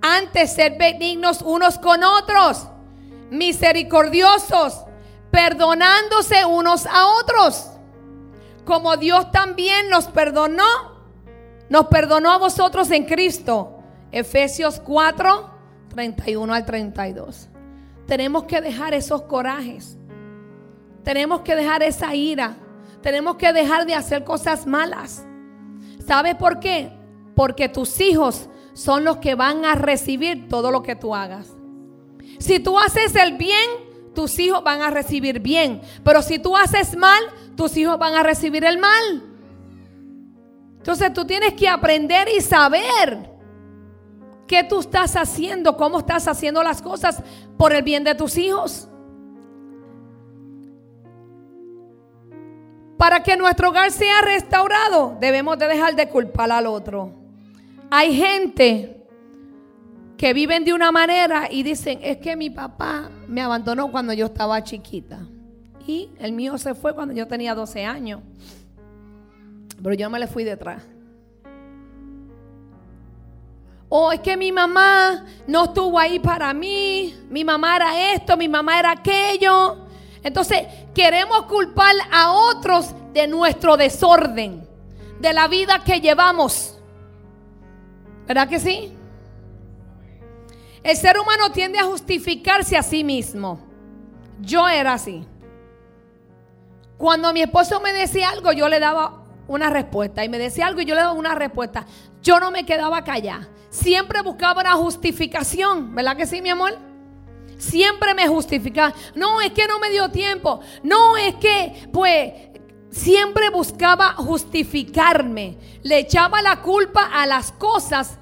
Antes 0.00 0.52
ser 0.52 0.76
benignos 0.78 1.42
unos 1.42 1.78
con 1.78 2.02
otros, 2.02 2.66
misericordiosos, 3.30 4.84
perdonándose 5.30 6.44
unos 6.44 6.86
a 6.86 7.06
otros. 7.06 7.70
Como 8.64 8.96
Dios 8.96 9.30
también 9.30 9.90
nos 9.90 10.06
perdonó, 10.06 10.64
nos 11.68 11.86
perdonó 11.86 12.32
a 12.32 12.38
vosotros 12.38 12.90
en 12.90 13.04
Cristo. 13.04 13.78
Efesios 14.12 14.80
4, 14.80 15.53
31 15.94 16.52
al 16.52 16.66
32. 16.66 17.48
Tenemos 18.06 18.44
que 18.44 18.60
dejar 18.60 18.94
esos 18.94 19.22
corajes. 19.22 19.96
Tenemos 21.04 21.42
que 21.42 21.54
dejar 21.54 21.82
esa 21.82 22.14
ira. 22.14 22.56
Tenemos 23.00 23.36
que 23.36 23.52
dejar 23.52 23.86
de 23.86 23.94
hacer 23.94 24.24
cosas 24.24 24.66
malas. 24.66 25.24
¿Sabe 26.06 26.34
por 26.34 26.58
qué? 26.58 26.90
Porque 27.36 27.68
tus 27.68 28.00
hijos 28.00 28.48
son 28.72 29.04
los 29.04 29.18
que 29.18 29.34
van 29.34 29.64
a 29.64 29.74
recibir 29.74 30.48
todo 30.48 30.70
lo 30.70 30.82
que 30.82 30.96
tú 30.96 31.14
hagas. 31.14 31.54
Si 32.38 32.58
tú 32.58 32.78
haces 32.78 33.14
el 33.14 33.36
bien, 33.36 33.70
tus 34.14 34.38
hijos 34.38 34.64
van 34.64 34.82
a 34.82 34.90
recibir 34.90 35.40
bien. 35.40 35.80
Pero 36.02 36.22
si 36.22 36.38
tú 36.38 36.56
haces 36.56 36.96
mal, 36.96 37.22
tus 37.56 37.76
hijos 37.76 37.98
van 37.98 38.14
a 38.14 38.22
recibir 38.22 38.64
el 38.64 38.78
mal. 38.78 39.22
Entonces 40.78 41.12
tú 41.14 41.24
tienes 41.24 41.54
que 41.54 41.68
aprender 41.68 42.28
y 42.36 42.40
saber 42.40 43.33
¿Qué 44.46 44.62
tú 44.64 44.80
estás 44.80 45.16
haciendo? 45.16 45.76
¿Cómo 45.76 46.00
estás 46.00 46.28
haciendo 46.28 46.62
las 46.62 46.82
cosas 46.82 47.22
por 47.56 47.72
el 47.72 47.82
bien 47.82 48.04
de 48.04 48.14
tus 48.14 48.36
hijos? 48.36 48.88
Para 52.96 53.22
que 53.22 53.36
nuestro 53.36 53.70
hogar 53.70 53.90
sea 53.90 54.20
restaurado, 54.22 55.16
debemos 55.20 55.58
de 55.58 55.66
dejar 55.68 55.96
de 55.96 56.08
culpar 56.08 56.50
al 56.52 56.66
otro. 56.66 57.12
Hay 57.90 58.14
gente 58.14 59.04
que 60.16 60.32
viven 60.32 60.64
de 60.64 60.72
una 60.72 60.92
manera 60.92 61.48
y 61.50 61.62
dicen, 61.62 61.98
es 62.02 62.18
que 62.18 62.36
mi 62.36 62.50
papá 62.50 63.10
me 63.26 63.40
abandonó 63.40 63.90
cuando 63.90 64.12
yo 64.12 64.26
estaba 64.26 64.62
chiquita. 64.62 65.26
Y 65.86 66.10
el 66.18 66.32
mío 66.32 66.56
se 66.56 66.74
fue 66.74 66.94
cuando 66.94 67.12
yo 67.14 67.26
tenía 67.26 67.54
12 67.54 67.84
años. 67.84 68.20
Pero 69.82 69.94
yo 69.94 70.08
me 70.08 70.18
le 70.18 70.26
fui 70.26 70.44
detrás. 70.44 70.82
O 73.96 74.10
es 74.10 74.18
que 74.18 74.36
mi 74.36 74.50
mamá 74.50 75.24
no 75.46 75.66
estuvo 75.66 76.00
ahí 76.00 76.18
para 76.18 76.52
mí. 76.52 77.14
Mi 77.30 77.44
mamá 77.44 77.76
era 77.76 78.12
esto, 78.12 78.36
mi 78.36 78.48
mamá 78.48 78.80
era 78.80 78.90
aquello. 78.90 79.86
Entonces 80.20 80.66
queremos 80.92 81.42
culpar 81.42 81.94
a 82.10 82.32
otros 82.32 82.92
de 83.12 83.28
nuestro 83.28 83.76
desorden, 83.76 84.66
de 85.20 85.32
la 85.32 85.46
vida 85.46 85.84
que 85.84 86.00
llevamos. 86.00 86.76
¿Verdad 88.26 88.48
que 88.48 88.58
sí? 88.58 88.92
El 90.82 90.96
ser 90.96 91.16
humano 91.16 91.52
tiende 91.52 91.78
a 91.78 91.84
justificarse 91.84 92.76
a 92.76 92.82
sí 92.82 93.04
mismo. 93.04 93.60
Yo 94.40 94.68
era 94.68 94.94
así. 94.94 95.24
Cuando 96.98 97.32
mi 97.32 97.42
esposo 97.42 97.80
me 97.80 97.92
decía 97.92 98.30
algo, 98.30 98.50
yo 98.50 98.68
le 98.68 98.80
daba 98.80 99.22
una 99.46 99.70
respuesta. 99.70 100.24
Y 100.24 100.28
me 100.28 100.38
decía 100.38 100.66
algo 100.66 100.80
y 100.80 100.84
yo 100.84 100.96
le 100.96 101.02
daba 101.02 101.12
una 101.12 101.36
respuesta. 101.36 101.86
Yo 102.24 102.40
no 102.40 102.50
me 102.50 102.66
quedaba 102.66 103.04
callada 103.04 103.48
siempre 103.74 104.22
buscaba 104.22 104.60
una 104.60 104.74
justificación, 104.74 105.94
¿verdad 105.94 106.16
que 106.16 106.26
sí, 106.26 106.40
mi 106.40 106.50
amor? 106.50 106.78
Siempre 107.58 108.14
me 108.14 108.28
justificaba. 108.28 108.94
No, 109.14 109.40
es 109.40 109.52
que 109.52 109.66
no 109.66 109.78
me 109.80 109.90
dio 109.90 110.10
tiempo. 110.10 110.60
No, 110.82 111.16
es 111.16 111.34
que, 111.36 111.88
pues, 111.92 112.32
siempre 112.90 113.50
buscaba 113.50 114.14
justificarme. 114.14 115.58
Le 115.82 115.98
echaba 115.98 116.40
la 116.40 116.62
culpa 116.62 117.10
a 117.12 117.26
las 117.26 117.52
cosas 117.52 118.18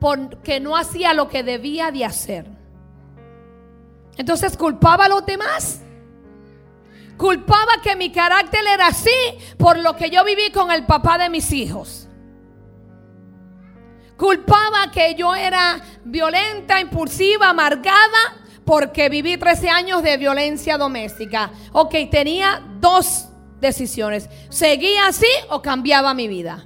porque 0.00 0.60
no 0.60 0.76
hacía 0.76 1.14
lo 1.14 1.28
que 1.28 1.42
debía 1.42 1.90
de 1.90 2.04
hacer. 2.04 2.46
Entonces 4.16 4.56
culpaba 4.56 5.04
a 5.04 5.08
los 5.08 5.24
demás. 5.24 5.82
Culpaba 7.16 7.80
que 7.82 7.96
mi 7.96 8.10
carácter 8.10 8.60
era 8.66 8.88
así 8.88 9.10
por 9.56 9.78
lo 9.78 9.94
que 9.96 10.10
yo 10.10 10.24
viví 10.24 10.50
con 10.52 10.70
el 10.70 10.84
papá 10.84 11.16
de 11.16 11.30
mis 11.30 11.52
hijos. 11.52 12.05
Culpaba 14.16 14.90
que 14.92 15.14
yo 15.14 15.34
era 15.34 15.78
violenta, 16.04 16.80
impulsiva, 16.80 17.50
amargada, 17.50 18.36
porque 18.64 19.08
viví 19.08 19.36
13 19.36 19.68
años 19.68 20.02
de 20.02 20.16
violencia 20.16 20.78
doméstica. 20.78 21.50
Ok, 21.72 21.94
tenía 22.10 22.62
dos 22.80 23.28
decisiones. 23.60 24.28
¿Seguía 24.48 25.06
así 25.06 25.26
o 25.50 25.60
cambiaba 25.60 26.14
mi 26.14 26.28
vida? 26.28 26.64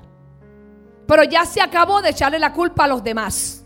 Pero 1.06 1.24
ya 1.24 1.44
se 1.44 1.60
acabó 1.60 2.00
de 2.00 2.10
echarle 2.10 2.38
la 2.38 2.52
culpa 2.52 2.84
a 2.84 2.88
los 2.88 3.02
demás. 3.02 3.64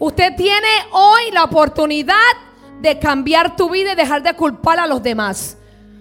Usted 0.00 0.34
tiene 0.36 0.68
hoy 0.90 1.30
la 1.32 1.44
oportunidad 1.44 2.16
de 2.80 2.98
cambiar 2.98 3.54
tu 3.54 3.70
vida 3.70 3.92
y 3.92 3.96
dejar 3.96 4.24
de 4.24 4.34
culpar 4.34 4.80
a 4.80 4.88
los 4.88 5.00
demás. 5.00 5.56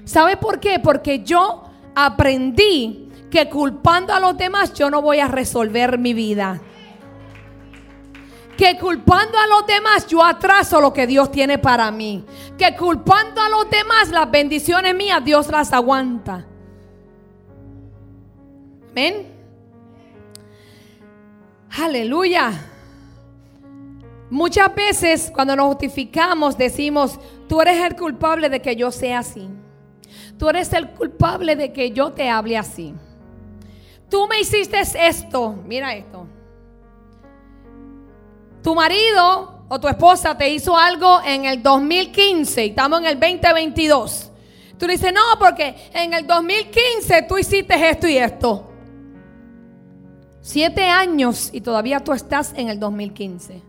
¿Sabe 0.05 0.38
por 0.38 0.60
qué? 0.60 0.79
Porque 0.79 1.23
yo 1.23 1.65
aprendí 1.93 3.10
que 3.29 3.47
culpando 3.47 4.12
a 4.12 4.19
los 4.19 4.36
demás 4.36 4.73
yo 4.73 4.89
no 4.89 5.03
voy 5.03 5.19
a 5.19 5.27
resolver 5.27 5.99
mi 5.99 6.15
vida 6.15 6.60
que 8.58 8.78
culpando 8.78 9.38
a 9.38 9.48
los 9.48 9.66
demás 9.66 10.08
yo 10.08 10.24
atraso 10.24 10.80
lo 10.82 10.94
que 10.94 11.08
Dios 11.08 11.32
tiene 11.32 11.58
para 11.58 11.90
mí. 11.92 12.26
Que 12.58 12.76
culpando 12.76 13.42
a 13.42 13.50
los 13.50 13.70
demás 13.70 14.10
las 14.10 14.30
bendiciones 14.30 14.96
mías 14.96 15.24
Dios 15.24 15.48
las 15.48 15.74
aguanta. 15.74 16.46
Amén. 18.92 19.28
Aleluya. 21.70 22.52
Muchas 24.30 24.74
veces 24.76 25.32
cuando 25.34 25.56
nos 25.56 25.68
justificamos 25.68 26.58
decimos, 26.58 27.20
tú 27.48 27.62
eres 27.62 27.84
el 27.84 27.96
culpable 27.96 28.50
de 28.50 28.62
que 28.62 28.76
yo 28.76 28.92
sea 28.92 29.20
así. 29.20 29.50
Tú 30.38 30.50
eres 30.50 30.72
el 30.74 30.90
culpable 30.90 31.56
de 31.56 31.72
que 31.72 31.92
yo 31.92 32.12
te 32.12 32.30
hable 32.30 32.58
así. 32.58 32.94
Tú 34.10 34.28
me 34.28 34.40
hiciste 34.40 34.80
esto. 34.80 35.56
Mira 35.66 35.96
esto 35.96 36.28
tu 38.62 38.76
marido 38.76 39.65
o 39.69 39.80
tu 39.80 39.88
esposa 39.88 40.38
te 40.38 40.50
hizo 40.50 40.78
algo 40.78 41.21
en 41.24 41.45
el 41.45 41.63
2015 41.63 42.65
y 42.65 42.69
estamos 42.69 43.00
en 43.00 43.06
el 43.08 43.19
2022. 43.19 44.32
Tú 44.78 44.88
dices, 44.88 45.13
no, 45.13 45.21
porque 45.39 45.76
en 45.93 46.13
el 46.13 46.26
2015 46.26 47.21
tú 47.28 47.38
hiciste 47.38 47.89
esto 47.89 48.08
y 48.08 48.17
esto. 48.17 48.67
Siete 50.41 50.86
años 50.86 51.50
y 51.54 51.62
todavía 51.62 52.00
tú 52.00 52.13
estás 52.13 52.54
en 52.56 52.69
el 52.69 52.80
2015. 52.80 53.62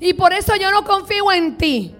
Y 0.00 0.14
por 0.14 0.32
eso 0.32 0.54
yo 0.56 0.70
no 0.70 0.84
confío 0.84 1.30
en 1.32 1.56
ti. 1.58 1.94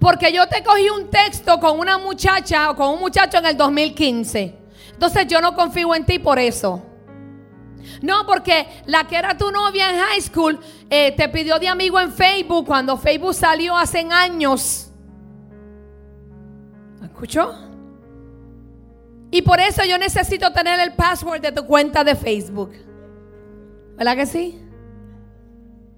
Porque 0.00 0.32
yo 0.32 0.46
te 0.46 0.62
cogí 0.62 0.88
un 0.88 1.10
texto 1.10 1.58
con 1.60 1.78
una 1.78 1.98
muchacha 1.98 2.70
o 2.70 2.76
con 2.76 2.94
un 2.94 3.00
muchacho 3.00 3.38
en 3.38 3.46
el 3.46 3.56
2015. 3.56 4.54
Entonces 4.92 5.26
yo 5.26 5.40
no 5.40 5.54
confío 5.54 5.94
en 5.94 6.06
ti 6.06 6.18
por 6.18 6.38
eso. 6.38 6.82
No, 8.02 8.26
porque 8.26 8.66
la 8.86 9.04
que 9.04 9.16
era 9.16 9.36
tu 9.36 9.50
novia 9.50 9.90
en 9.90 10.00
high 10.00 10.20
school 10.20 10.58
eh, 10.90 11.12
te 11.12 11.28
pidió 11.28 11.58
de 11.58 11.68
amigo 11.68 11.98
en 11.98 12.12
Facebook 12.12 12.66
cuando 12.66 12.96
Facebook 12.96 13.34
salió 13.34 13.76
hace 13.76 14.06
años. 14.10 14.90
¿Escuchó? 17.02 17.54
Y 19.30 19.42
por 19.42 19.60
eso 19.60 19.84
yo 19.84 19.98
necesito 19.98 20.52
tener 20.52 20.78
el 20.80 20.94
password 20.94 21.40
de 21.40 21.52
tu 21.52 21.66
cuenta 21.66 22.04
de 22.04 22.14
Facebook. 22.14 22.72
¿Verdad 23.96 24.16
que 24.16 24.26
sí? 24.26 24.60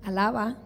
Alaba. 0.05 0.57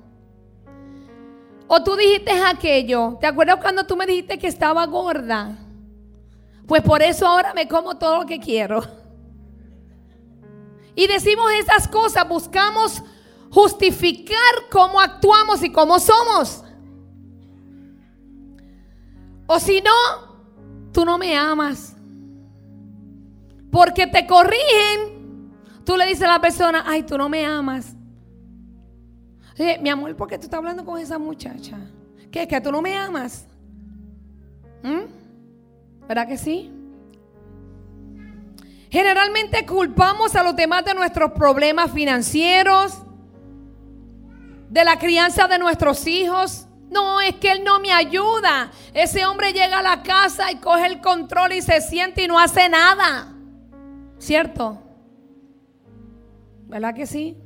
O 1.67 1.83
tú 1.83 1.97
dijiste 1.97 2.33
aquello. 2.33 3.17
¿Te 3.21 3.27
acuerdas 3.27 3.57
cuando 3.57 3.85
tú 3.85 3.97
me 3.97 4.07
dijiste 4.07 4.39
que 4.39 4.47
estaba 4.47 4.85
gorda? 4.87 5.57
Pues 6.67 6.83
por 6.83 7.03
eso 7.03 7.27
ahora 7.27 7.55
me 7.55 7.67
como 7.67 7.97
todo 7.97 8.19
lo 8.19 8.27
que 8.27 8.39
quiero. 8.39 8.83
Y 10.95 11.07
decimos 11.07 11.51
esas 11.59 11.89
cosas, 11.89 12.29
buscamos 12.29 13.03
justificar 13.51 14.37
cómo 14.71 15.01
actuamos 15.01 15.63
y 15.63 15.71
cómo 15.71 15.99
somos. 15.99 16.65
O 19.47 19.59
si 19.59 19.81
no, 19.81 20.91
tú 20.93 21.05
no 21.05 21.19
me 21.19 21.37
amas. 21.37 21.95
Porque 23.71 24.07
te 24.07 24.27
corrigen. 24.27 25.53
Tú 25.85 25.97
le 25.97 26.07
dices 26.07 26.23
a 26.23 26.33
la 26.33 26.41
persona, 26.41 26.85
ay, 26.87 27.03
tú 27.03 27.19
no 27.19 27.29
me 27.29 27.45
amas. 27.45 27.95
mi 29.81 29.89
amor, 29.89 30.15
¿por 30.17 30.29
qué 30.29 30.39
tú 30.39 30.45
estás 30.45 30.59
hablando 30.59 30.85
con 30.85 31.01
esa 31.01 31.19
muchacha? 31.19 31.79
¿Qué? 32.31 32.47
¿Que 32.47 32.61
tú 32.61 32.71
no 32.71 32.81
me 32.81 32.97
amas? 32.97 33.47
¿Mm? 34.83 36.07
¿Verdad 36.07 36.29
que 36.29 36.39
sí? 36.39 36.71
Generalmente 38.93 39.65
culpamos 39.65 40.37
a 40.37 40.43
los 40.43 40.55
demás 40.55 40.85
de 40.85 40.93
nuestros 40.93 41.33
problemas 41.33 41.91
financieros, 41.93 42.99
de 44.69 44.85
la 44.85 44.99
crianza 44.99 45.49
de 45.49 45.59
nuestros 45.59 46.07
hijos. 46.07 46.67
No, 46.91 47.19
es 47.23 47.37
que 47.37 47.53
él 47.53 47.65
no 47.65 47.81
me 47.81 47.91
ayuda. 47.91 48.71
Ese 48.93 49.25
hombre 49.25 49.55
llega 49.55 49.79
a 49.79 49.83
la 49.83 50.03
casa 50.03 50.53
y 50.53 50.57
coge 50.57 50.85
el 50.85 51.01
control 51.01 51.55
y 51.55 51.63
se 51.63 51.81
siente 51.81 52.25
y 52.25 52.29
no 52.29 52.39
hace 52.39 52.69
nada. 52.69 53.33
¿Cierto? 54.19 54.83
¿Verdad 56.67 56.95
que 56.95 57.07
sí? 57.07 57.39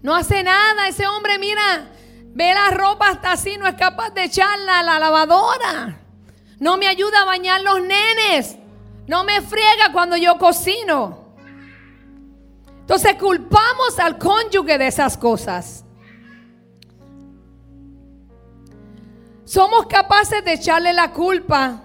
No 0.00 0.14
hace 0.14 0.42
nada. 0.42 0.88
Ese 0.88 1.06
hombre, 1.06 1.38
mira, 1.38 1.90
ve 2.28 2.54
la 2.54 2.70
ropa 2.70 3.10
hasta 3.10 3.32
así, 3.32 3.58
no 3.58 3.66
es 3.66 3.74
capaz 3.74 4.14
de 4.14 4.24
echarla 4.24 4.78
a 4.78 4.82
la 4.82 4.98
lavadora. 4.98 6.00
No 6.58 6.78
me 6.78 6.88
ayuda 6.88 7.20
a 7.20 7.26
bañar 7.26 7.60
los 7.60 7.82
nenes. 7.82 8.63
No 9.06 9.24
me 9.24 9.40
friega 9.42 9.92
cuando 9.92 10.16
yo 10.16 10.38
cocino. 10.38 11.24
Entonces 12.80 13.14
culpamos 13.14 13.98
al 13.98 14.18
cónyuge 14.18 14.78
de 14.78 14.86
esas 14.86 15.16
cosas. 15.16 15.84
Somos 19.44 19.86
capaces 19.86 20.44
de 20.44 20.54
echarle 20.54 20.92
la 20.92 21.12
culpa 21.12 21.82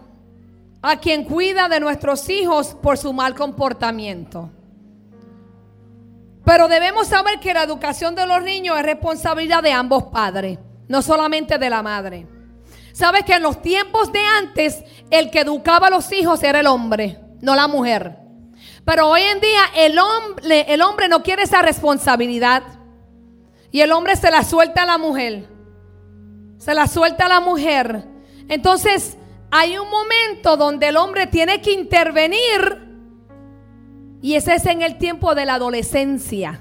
a 0.81 0.95
quien 0.97 1.25
cuida 1.25 1.67
de 1.67 1.79
nuestros 1.79 2.29
hijos 2.29 2.75
por 2.81 2.97
su 2.97 3.11
mal 3.13 3.35
comportamiento. 3.35 4.49
Pero 6.45 6.67
debemos 6.67 7.07
saber 7.07 7.39
que 7.39 7.53
la 7.53 7.63
educación 7.63 8.15
de 8.15 8.25
los 8.25 8.41
niños 8.41 8.77
es 8.77 8.83
responsabilidad 8.83 9.61
de 9.61 9.71
ambos 9.71 10.05
padres, 10.05 10.57
no 10.87 11.01
solamente 11.01 11.57
de 11.57 11.69
la 11.69 11.83
madre. 11.83 12.38
Sabes 12.99 13.23
que 13.23 13.35
en 13.35 13.43
los 13.43 13.61
tiempos 13.61 14.11
de 14.11 14.19
antes 14.19 14.83
el 15.09 15.31
que 15.31 15.39
educaba 15.39 15.87
a 15.87 15.89
los 15.89 16.11
hijos 16.11 16.43
era 16.43 16.59
el 16.59 16.67
hombre, 16.67 17.17
no 17.39 17.55
la 17.55 17.69
mujer. 17.69 18.17
Pero 18.83 19.07
hoy 19.07 19.21
en 19.21 19.39
día 19.39 19.61
el 19.77 19.97
hombre, 19.97 20.65
el 20.67 20.81
hombre 20.81 21.07
no 21.07 21.23
quiere 21.23 21.43
esa 21.43 21.61
responsabilidad. 21.61 22.61
Y 23.71 23.79
el 23.79 23.93
hombre 23.93 24.17
se 24.17 24.29
la 24.29 24.43
suelta 24.43 24.83
a 24.83 24.85
la 24.85 24.97
mujer. 24.97 25.47
Se 26.57 26.73
la 26.73 26.87
suelta 26.87 27.27
a 27.27 27.29
la 27.29 27.39
mujer. 27.39 28.03
Entonces 28.49 29.17
hay 29.49 29.77
un 29.77 29.89
momento 29.89 30.57
donde 30.57 30.89
el 30.89 30.97
hombre 30.97 31.25
tiene 31.25 31.61
que 31.61 31.71
intervenir. 31.71 32.85
Y 34.21 34.35
ese 34.35 34.55
es 34.55 34.65
en 34.65 34.81
el 34.81 34.97
tiempo 34.97 35.35
de 35.35 35.45
la 35.45 35.53
adolescencia. 35.53 36.59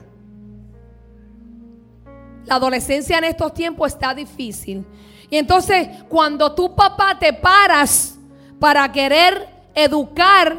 La 2.44 2.55
adolescencia 2.55 3.18
en 3.18 3.24
estos 3.24 3.53
tiempos 3.55 3.92
está 3.92 4.14
difícil. 4.14 4.87
Y 5.30 5.36
entonces 5.36 5.88
cuando 6.08 6.54
tu 6.54 6.74
papá 6.74 7.18
te 7.18 7.32
paras 7.32 8.18
para 8.58 8.90
querer 8.90 9.48
educar 9.74 10.58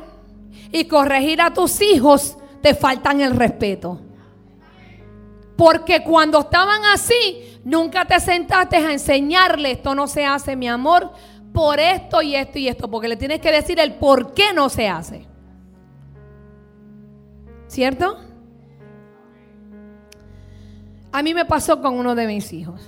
y 0.72 0.86
corregir 0.86 1.42
a 1.42 1.54
tus 1.54 1.82
hijos, 1.82 2.38
te 2.62 2.76
faltan 2.76 3.22
el 3.22 3.36
respeto. 3.36 4.00
Porque 5.56 6.04
cuando 6.04 6.40
estaban 6.40 6.82
así, 6.94 7.60
nunca 7.64 8.06
te 8.06 8.20
sentaste 8.20 8.78
a 8.78 8.92
enseñarle, 8.92 9.72
esto 9.72 9.96
no 9.96 10.08
se 10.08 10.26
hace, 10.26 10.56
mi 10.56 10.68
amor, 10.68 11.12
por 11.54 11.80
esto 11.80 12.22
y 12.22 12.36
esto 12.36 12.60
y 12.60 12.68
esto, 12.68 12.90
porque 12.90 13.08
le 13.08 13.18
tienes 13.18 13.42
que 13.42 13.52
decir 13.52 13.80
el 13.80 13.96
por 13.96 14.34
qué 14.34 14.54
no 14.54 14.70
se 14.70 14.88
hace. 14.88 15.26
¿Cierto? 17.68 18.18
A 21.12 21.24
mí 21.24 21.34
me 21.34 21.46
pasó 21.46 21.82
con 21.82 21.96
uno 21.96 22.16
de 22.16 22.28
mis 22.28 22.54
hijos. 22.54 22.82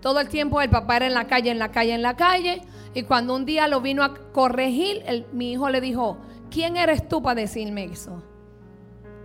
Todo 0.00 0.20
el 0.20 0.28
tiempo 0.28 0.60
el 0.60 0.70
papá 0.70 0.96
era 0.96 1.06
en 1.06 1.14
la 1.14 1.26
calle, 1.26 1.50
en 1.50 1.58
la 1.58 1.70
calle, 1.70 1.94
en 1.94 2.02
la 2.02 2.16
calle. 2.16 2.62
Y 2.94 3.02
cuando 3.02 3.34
un 3.34 3.44
día 3.44 3.68
lo 3.68 3.80
vino 3.80 4.02
a 4.02 4.14
corregir, 4.32 5.26
mi 5.32 5.52
hijo 5.52 5.68
le 5.68 5.80
dijo, 5.80 6.18
¿quién 6.50 6.76
eres 6.76 7.08
tú 7.08 7.22
para 7.22 7.40
decirme 7.40 7.84
eso? 7.84 8.22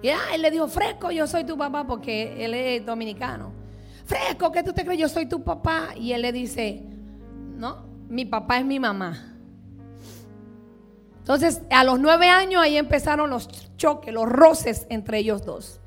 Y 0.02 0.10
ah, 0.10 0.20
él 0.34 0.42
le 0.42 0.52
dijo, 0.52 0.68
Fresco, 0.68 1.12
yo 1.12 1.28
soy 1.28 1.44
tu 1.44 1.58
papá 1.58 1.86
porque 1.86 2.44
él 2.44 2.54
es 2.54 2.86
dominicano. 2.86 3.54
Fresco, 4.06 4.52
¿qué 4.52 4.64
tú 4.64 4.74
te 4.74 4.84
crees? 4.84 5.00
Yo 5.00 5.10
soy 5.10 5.28
tu 5.28 5.44
papá. 5.44 5.90
Y 5.96 6.12
él 6.12 6.24
le 6.24 6.32
dice, 6.32 6.84
no, 7.56 7.86
mi 8.10 8.26
papá 8.26 8.60
es 8.60 8.66
mi 8.66 8.80
mamá. 8.80 9.32
Entonces, 11.20 11.62
a 11.70 11.84
los 11.84 12.00
nueve 12.00 12.28
años 12.28 12.64
ahí 12.64 12.78
empezaron 12.78 13.30
los 13.30 13.48
choques, 13.78 14.14
los 14.14 14.28
roces 14.28 14.88
entre 14.90 15.20
ellos 15.20 15.46
dos. 15.46 15.80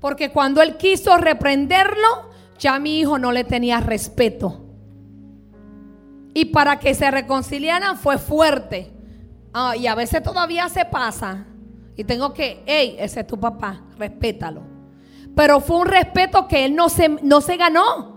Porque 0.00 0.30
cuando 0.30 0.62
él 0.62 0.76
quiso 0.76 1.18
reprenderlo, 1.18 2.30
ya 2.62 2.78
mi 2.78 3.00
hijo 3.00 3.18
no 3.18 3.32
le 3.32 3.42
tenía 3.42 3.80
respeto. 3.80 4.60
Y 6.32 6.46
para 6.46 6.78
que 6.78 6.94
se 6.94 7.10
reconciliaran 7.10 7.98
fue 7.98 8.18
fuerte. 8.18 8.92
Ah, 9.52 9.76
y 9.76 9.88
a 9.88 9.96
veces 9.96 10.22
todavía 10.22 10.68
se 10.68 10.84
pasa. 10.84 11.44
Y 11.96 12.04
tengo 12.04 12.32
que, 12.32 12.62
hey, 12.64 12.96
ese 13.00 13.20
es 13.20 13.26
tu 13.26 13.38
papá, 13.38 13.82
respétalo. 13.98 14.62
Pero 15.34 15.60
fue 15.60 15.78
un 15.78 15.88
respeto 15.88 16.46
que 16.46 16.64
él 16.64 16.76
no 16.76 16.88
se, 16.88 17.08
no 17.08 17.40
se 17.40 17.56
ganó. 17.56 18.12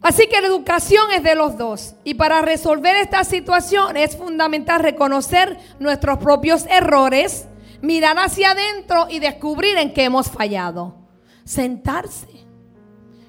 Así 0.00 0.26
que 0.28 0.40
la 0.40 0.46
educación 0.46 1.04
es 1.14 1.22
de 1.22 1.34
los 1.34 1.58
dos. 1.58 1.96
Y 2.02 2.14
para 2.14 2.40
resolver 2.40 2.96
esta 2.96 3.24
situación 3.24 3.98
es 3.98 4.16
fundamental 4.16 4.80
reconocer 4.80 5.58
nuestros 5.78 6.16
propios 6.16 6.64
errores, 6.70 7.46
mirar 7.82 8.18
hacia 8.18 8.52
adentro 8.52 9.06
y 9.10 9.18
descubrir 9.18 9.76
en 9.76 9.92
qué 9.92 10.04
hemos 10.04 10.30
fallado. 10.30 11.01
Sentarse 11.44 12.28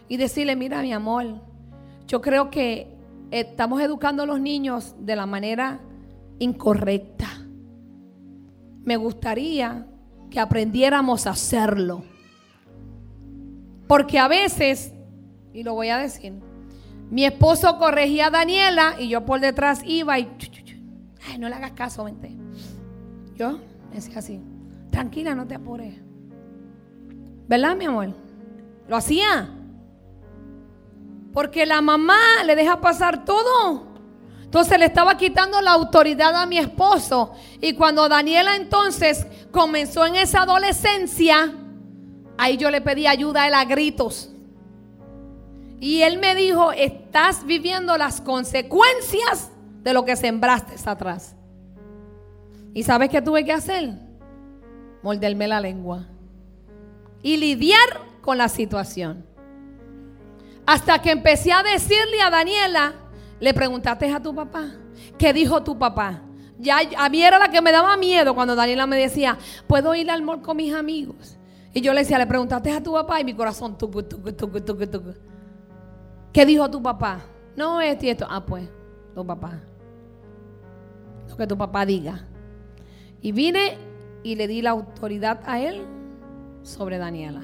y 0.07 0.17
decirle, 0.17 0.55
mira 0.55 0.81
mi 0.81 0.93
amor, 0.93 1.41
yo 2.07 2.21
creo 2.21 2.49
que 2.49 2.93
estamos 3.31 3.81
educando 3.81 4.23
a 4.23 4.25
los 4.25 4.39
niños 4.39 4.95
de 4.99 5.15
la 5.15 5.25
manera 5.25 5.79
incorrecta. 6.39 7.27
Me 8.83 8.97
gustaría 8.97 9.87
que 10.29 10.39
aprendiéramos 10.39 11.25
a 11.25 11.31
hacerlo. 11.31 12.03
Porque 13.87 14.19
a 14.19 14.27
veces, 14.27 14.93
y 15.53 15.63
lo 15.63 15.73
voy 15.73 15.89
a 15.89 15.97
decir, 15.97 16.33
mi 17.09 17.25
esposo 17.25 17.77
corregía 17.77 18.27
a 18.27 18.31
Daniela 18.31 18.95
y 18.99 19.09
yo 19.09 19.25
por 19.25 19.39
detrás 19.39 19.81
iba 19.85 20.17
y, 20.19 20.27
ay, 21.27 21.37
no 21.37 21.49
le 21.49 21.55
hagas 21.55 21.71
caso, 21.71 22.03
vente. 22.03 22.35
Yo 23.35 23.59
decía 23.93 24.19
así, 24.19 24.39
tranquila, 24.89 25.35
no 25.35 25.47
te 25.47 25.55
apures. 25.55 26.02
¿Verdad, 27.47 27.75
mi 27.75 27.85
amor? 27.85 28.09
Lo 28.87 28.95
hacía. 28.95 29.49
Porque 31.33 31.65
la 31.65 31.81
mamá 31.81 32.17
le 32.45 32.55
deja 32.55 32.79
pasar 32.79 33.25
todo. 33.25 33.87
Entonces 34.43 34.77
le 34.77 34.85
estaba 34.85 35.17
quitando 35.17 35.59
la 35.61 35.71
autoridad 35.71 36.35
a 36.35 36.45
mi 36.45 36.59
esposo. 36.59 37.33
Y 37.59 37.73
cuando 37.73 38.07
Daniela 38.07 38.55
entonces 38.55 39.25
comenzó 39.51 40.05
en 40.05 40.15
esa 40.15 40.43
adolescencia, 40.43 41.53
ahí 42.37 42.57
yo 42.57 42.69
le 42.69 42.81
pedí 42.81 43.07
ayuda 43.07 43.43
a 43.43 43.47
él 43.47 43.53
a 43.55 43.65
gritos. 43.65 44.29
Y 45.79 46.03
él 46.03 46.19
me 46.19 46.35
dijo, 46.35 46.71
estás 46.71 47.45
viviendo 47.45 47.97
las 47.97 48.21
consecuencias 48.21 49.51
de 49.81 49.93
lo 49.93 50.05
que 50.05 50.15
sembraste 50.15 50.75
atrás. 50.89 51.35
¿Y 52.73 52.83
sabes 52.83 53.09
qué 53.09 53.21
tuve 53.21 53.43
que 53.43 53.53
hacer? 53.53 53.93
Morderme 55.01 55.47
la 55.47 55.59
lengua. 55.59 56.07
Y 57.23 57.37
lidiar 57.37 57.79
con 58.21 58.37
la 58.37 58.47
situación. 58.47 59.25
Hasta 60.65 61.01
que 61.01 61.11
empecé 61.11 61.51
a 61.51 61.63
decirle 61.63 62.21
a 62.21 62.29
Daniela, 62.29 62.93
le 63.39 63.53
preguntaste 63.53 64.11
a 64.11 64.21
tu 64.21 64.35
papá, 64.35 64.71
¿qué 65.17 65.33
dijo 65.33 65.63
tu 65.63 65.77
papá? 65.77 66.21
Ya 66.59 66.77
a 66.97 67.09
mí 67.09 67.21
era 67.21 67.39
la 67.39 67.49
que 67.49 67.61
me 67.61 67.71
daba 67.71 67.97
miedo 67.97 68.35
cuando 68.35 68.55
Daniela 68.55 68.85
me 68.85 68.97
decía, 68.97 69.37
¿puedo 69.67 69.95
ir 69.95 70.09
al 70.11 70.21
mall 70.21 70.41
con 70.41 70.55
mis 70.55 70.73
amigos? 70.73 71.37
Y 71.73 71.81
yo 71.81 71.91
le 71.93 72.01
decía, 72.01 72.19
le 72.19 72.27
preguntaste 72.27 72.71
a 72.71 72.81
tu 72.81 72.93
papá 72.93 73.19
y 73.19 73.25
mi 73.25 73.33
corazón 73.33 73.77
tucu, 73.77 74.03
tucu, 74.03 74.31
tucu. 74.61 75.13
¿Qué 76.31 76.45
dijo 76.45 76.69
tu 76.69 76.81
papá? 76.81 77.19
No, 77.55 77.81
esto 77.81 78.05
y 78.05 78.09
esto. 78.09 78.27
Ah, 78.29 78.45
pues, 78.45 78.69
tu 79.13 79.25
papá. 79.25 79.59
Lo 81.27 81.35
que 81.35 81.47
tu 81.47 81.57
papá 81.57 81.85
diga. 81.85 82.27
Y 83.21 83.31
vine 83.31 83.77
y 84.23 84.35
le 84.35 84.47
di 84.47 84.61
la 84.61 84.71
autoridad 84.71 85.41
a 85.45 85.59
él 85.59 85.85
sobre 86.63 86.97
Daniela. 86.97 87.41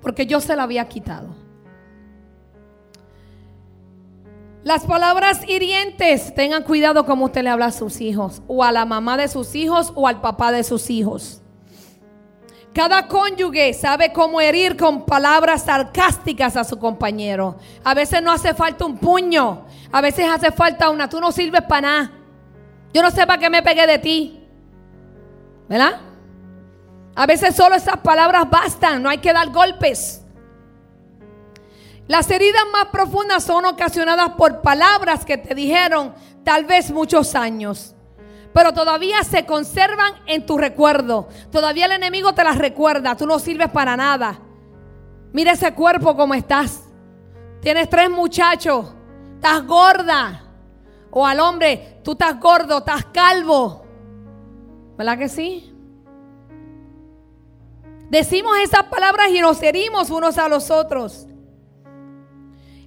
porque 0.00 0.26
yo 0.26 0.40
se 0.40 0.56
la 0.56 0.64
había 0.64 0.88
quitado. 0.88 1.28
Las 4.64 4.84
palabras 4.84 5.48
hirientes, 5.48 6.34
tengan 6.34 6.64
cuidado 6.64 7.06
como 7.06 7.26
usted 7.26 7.42
le 7.42 7.50
habla 7.50 7.66
a 7.66 7.72
sus 7.72 8.00
hijos, 8.00 8.42
o 8.48 8.64
a 8.64 8.72
la 8.72 8.84
mamá 8.84 9.16
de 9.16 9.28
sus 9.28 9.54
hijos, 9.54 9.92
o 9.94 10.08
al 10.08 10.20
papá 10.20 10.50
de 10.50 10.64
sus 10.64 10.90
hijos. 10.90 11.40
Cada 12.72 13.06
cónyuge 13.06 13.74
sabe 13.74 14.12
cómo 14.12 14.40
herir 14.40 14.76
con 14.76 15.04
palabras 15.04 15.62
sarcásticas 15.62 16.56
a 16.56 16.64
su 16.64 16.78
compañero. 16.78 17.56
A 17.84 17.94
veces 17.94 18.22
no 18.22 18.32
hace 18.32 18.54
falta 18.54 18.86
un 18.86 18.96
puño, 18.98 19.66
a 19.90 20.00
veces 20.00 20.26
hace 20.28 20.50
falta 20.50 20.90
una, 20.90 21.08
tú 21.08 21.20
no 21.20 21.30
sirves 21.32 21.62
para 21.62 21.80
nada. 21.80 22.12
Yo 22.94 23.02
no 23.02 23.10
sé 23.10 23.26
para 23.26 23.38
qué 23.38 23.50
me 23.50 23.62
pegué 23.62 23.86
de 23.86 23.98
ti. 23.98 24.48
¿Verdad? 25.68 26.11
A 27.14 27.26
veces 27.26 27.54
solo 27.54 27.74
esas 27.74 27.98
palabras 27.98 28.48
bastan, 28.48 29.02
no 29.02 29.08
hay 29.08 29.18
que 29.18 29.32
dar 29.32 29.50
golpes. 29.50 30.22
Las 32.08 32.30
heridas 32.30 32.62
más 32.72 32.86
profundas 32.86 33.44
son 33.44 33.64
ocasionadas 33.64 34.30
por 34.30 34.60
palabras 34.60 35.24
que 35.24 35.38
te 35.38 35.54
dijeron 35.54 36.14
tal 36.44 36.64
vez 36.64 36.90
muchos 36.90 37.34
años. 37.34 37.94
Pero 38.52 38.72
todavía 38.72 39.22
se 39.24 39.46
conservan 39.46 40.12
en 40.26 40.44
tu 40.44 40.58
recuerdo. 40.58 41.28
Todavía 41.50 41.86
el 41.86 41.92
enemigo 41.92 42.34
te 42.34 42.44
las 42.44 42.58
recuerda. 42.58 43.16
Tú 43.16 43.26
no 43.26 43.38
sirves 43.38 43.70
para 43.70 43.96
nada. 43.96 44.40
Mira 45.32 45.52
ese 45.52 45.72
cuerpo 45.72 46.14
como 46.14 46.34
estás. 46.34 46.82
Tienes 47.60 47.88
tres 47.88 48.10
muchachos. 48.10 48.92
Estás 49.36 49.66
gorda. 49.66 50.44
O 51.10 51.26
al 51.26 51.40
hombre, 51.40 52.00
tú 52.02 52.12
estás 52.12 52.38
gordo, 52.38 52.78
estás 52.78 53.06
calvo. 53.06 53.84
¿Verdad 54.98 55.18
que 55.18 55.28
sí? 55.28 55.71
Decimos 58.12 58.58
esas 58.62 58.82
palabras 58.88 59.30
y 59.30 59.40
nos 59.40 59.62
herimos 59.62 60.10
unos 60.10 60.36
a 60.36 60.46
los 60.46 60.70
otros. 60.70 61.26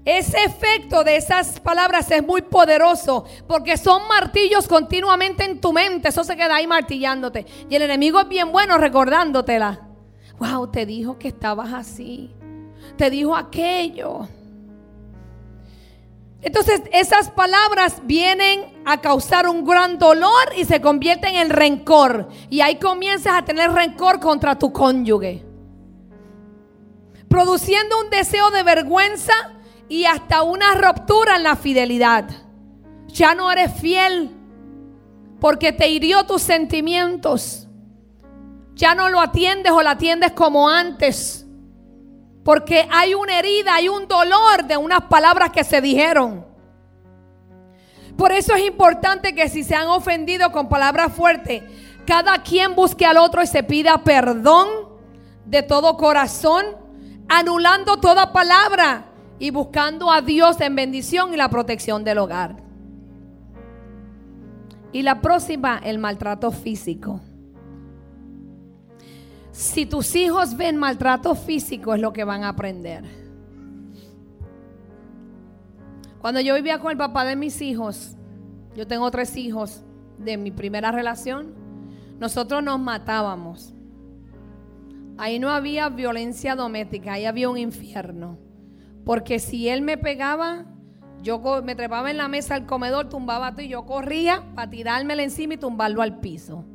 Ese 0.05 0.37
efecto 0.43 1.03
de 1.03 1.15
esas 1.15 1.59
palabras 1.59 2.11
es 2.11 2.23
muy 2.23 2.43
poderoso 2.43 3.25
porque 3.47 3.75
son 3.75 4.07
martillos 4.07 4.67
continuamente 4.67 5.43
en 5.43 5.59
tu 5.59 5.73
mente. 5.73 6.09
Eso 6.09 6.23
se 6.23 6.35
queda 6.35 6.57
ahí 6.57 6.67
martillándote. 6.67 7.43
Y 7.67 7.75
el 7.75 7.81
enemigo 7.81 8.19
es 8.19 8.27
bien 8.27 8.51
bueno 8.51 8.77
recordándotela. 8.77 9.87
Wow, 10.37 10.69
te 10.69 10.85
dijo 10.85 11.17
que 11.17 11.29
estabas 11.29 11.73
así. 11.73 12.29
Te 12.95 13.09
dijo 13.09 13.35
aquello. 13.35 14.27
Entonces 16.45 16.83
esas 16.91 17.31
palabras 17.31 18.03
vienen 18.03 18.65
a 18.85 19.01
causar 19.01 19.49
un 19.49 19.65
gran 19.65 19.97
dolor 19.97 20.53
y 20.55 20.63
se 20.65 20.79
convierten 20.79 21.33
en 21.33 21.49
rencor. 21.49 22.29
Y 22.51 22.61
ahí 22.61 22.75
comienzas 22.77 23.33
a 23.33 23.43
tener 23.43 23.71
rencor 23.71 24.19
contra 24.19 24.55
tu 24.59 24.71
cónyuge. 24.71 25.43
Produciendo 27.27 27.99
un 27.99 28.11
deseo 28.11 28.51
de 28.51 28.61
vergüenza 28.61 29.33
y 29.89 30.05
hasta 30.05 30.43
una 30.43 30.75
ruptura 30.75 31.37
en 31.37 31.41
la 31.41 31.55
fidelidad. 31.55 32.29
Ya 33.07 33.33
no 33.33 33.51
eres 33.51 33.73
fiel 33.81 34.29
porque 35.39 35.71
te 35.71 35.89
hirió 35.89 36.27
tus 36.27 36.43
sentimientos. 36.43 37.67
Ya 38.75 38.93
no 38.93 39.09
lo 39.09 39.19
atiendes 39.19 39.71
o 39.71 39.81
la 39.81 39.91
atiendes 39.91 40.33
como 40.33 40.69
antes. 40.69 41.44
Porque 42.45 42.87
hay 42.91 43.15
una 43.15 43.39
herida, 43.39 43.73
hay 43.73 43.89
un 43.89 44.07
dolor 44.07 44.65
de 44.65 44.77
unas 44.77 45.01
palabras 45.05 45.49
que 45.49 45.63
se 45.63 45.81
dijeron. 45.81 46.45
Por 48.15 48.31
eso 48.31 48.53
es 48.53 48.63
importante 48.67 49.33
que 49.33 49.49
si 49.49 49.63
se 49.63 49.73
han 49.73 49.87
ofendido 49.87 50.51
con 50.51 50.69
palabras 50.69 51.11
fuertes, 51.11 51.63
cada 52.05 52.43
quien 52.43 52.75
busque 52.75 53.03
al 53.03 53.17
otro 53.17 53.41
y 53.41 53.47
se 53.47 53.63
pida 53.63 54.03
perdón 54.03 54.67
de 55.43 55.63
todo 55.63 55.97
corazón, 55.97 56.63
anulando 57.27 57.97
toda 57.97 58.31
palabra 58.31 59.05
y 59.39 59.49
buscando 59.49 60.11
a 60.11 60.21
Dios 60.21 60.61
en 60.61 60.75
bendición 60.75 61.33
y 61.33 61.37
la 61.37 61.49
protección 61.49 62.03
del 62.03 62.19
hogar. 62.19 62.57
Y 64.91 65.01
la 65.01 65.19
próxima, 65.19 65.81
el 65.83 65.97
maltrato 65.97 66.51
físico. 66.51 67.21
Si 69.55 69.85
tus 69.85 70.17
hijos 70.17 70.57
ven 70.57 70.75
maltrato 70.75 71.33
físico 71.33 71.93
es 71.93 72.01
lo 72.01 72.11
que 72.11 72.25
van 72.25 72.43
a 72.43 72.49
aprender. 72.49 73.05
Cuando 76.19 76.41
yo 76.41 76.55
vivía 76.55 76.79
con 76.79 76.91
el 76.91 76.97
papá 76.97 77.23
de 77.23 77.37
mis 77.37 77.61
hijos, 77.61 78.17
yo 78.75 78.85
tengo 78.85 79.09
tres 79.11 79.37
hijos 79.37 79.81
de 80.17 80.35
mi 80.35 80.51
primera 80.51 80.91
relación, 80.91 81.53
nosotros 82.19 82.61
nos 82.61 82.81
matábamos. 82.81 83.73
Ahí 85.17 85.39
no 85.39 85.49
había 85.49 85.87
violencia 85.87 86.57
doméstica, 86.57 87.13
ahí 87.13 87.23
había 87.23 87.49
un 87.49 87.57
infierno. 87.57 88.37
Porque 89.05 89.39
si 89.39 89.69
él 89.69 89.81
me 89.81 89.97
pegaba, 89.97 90.65
yo 91.23 91.41
me 91.63 91.75
trepaba 91.75 92.11
en 92.11 92.17
la 92.17 92.27
mesa 92.27 92.55
del 92.55 92.65
comedor, 92.65 93.07
tumbaba 93.07 93.51
todo 93.51 93.61
y 93.61 93.69
yo 93.69 93.85
corría 93.85 94.43
para 94.53 94.69
tirármelo 94.69 95.21
encima 95.21 95.53
y 95.53 95.57
tumbarlo 95.57 96.01
al 96.01 96.19
piso. 96.19 96.65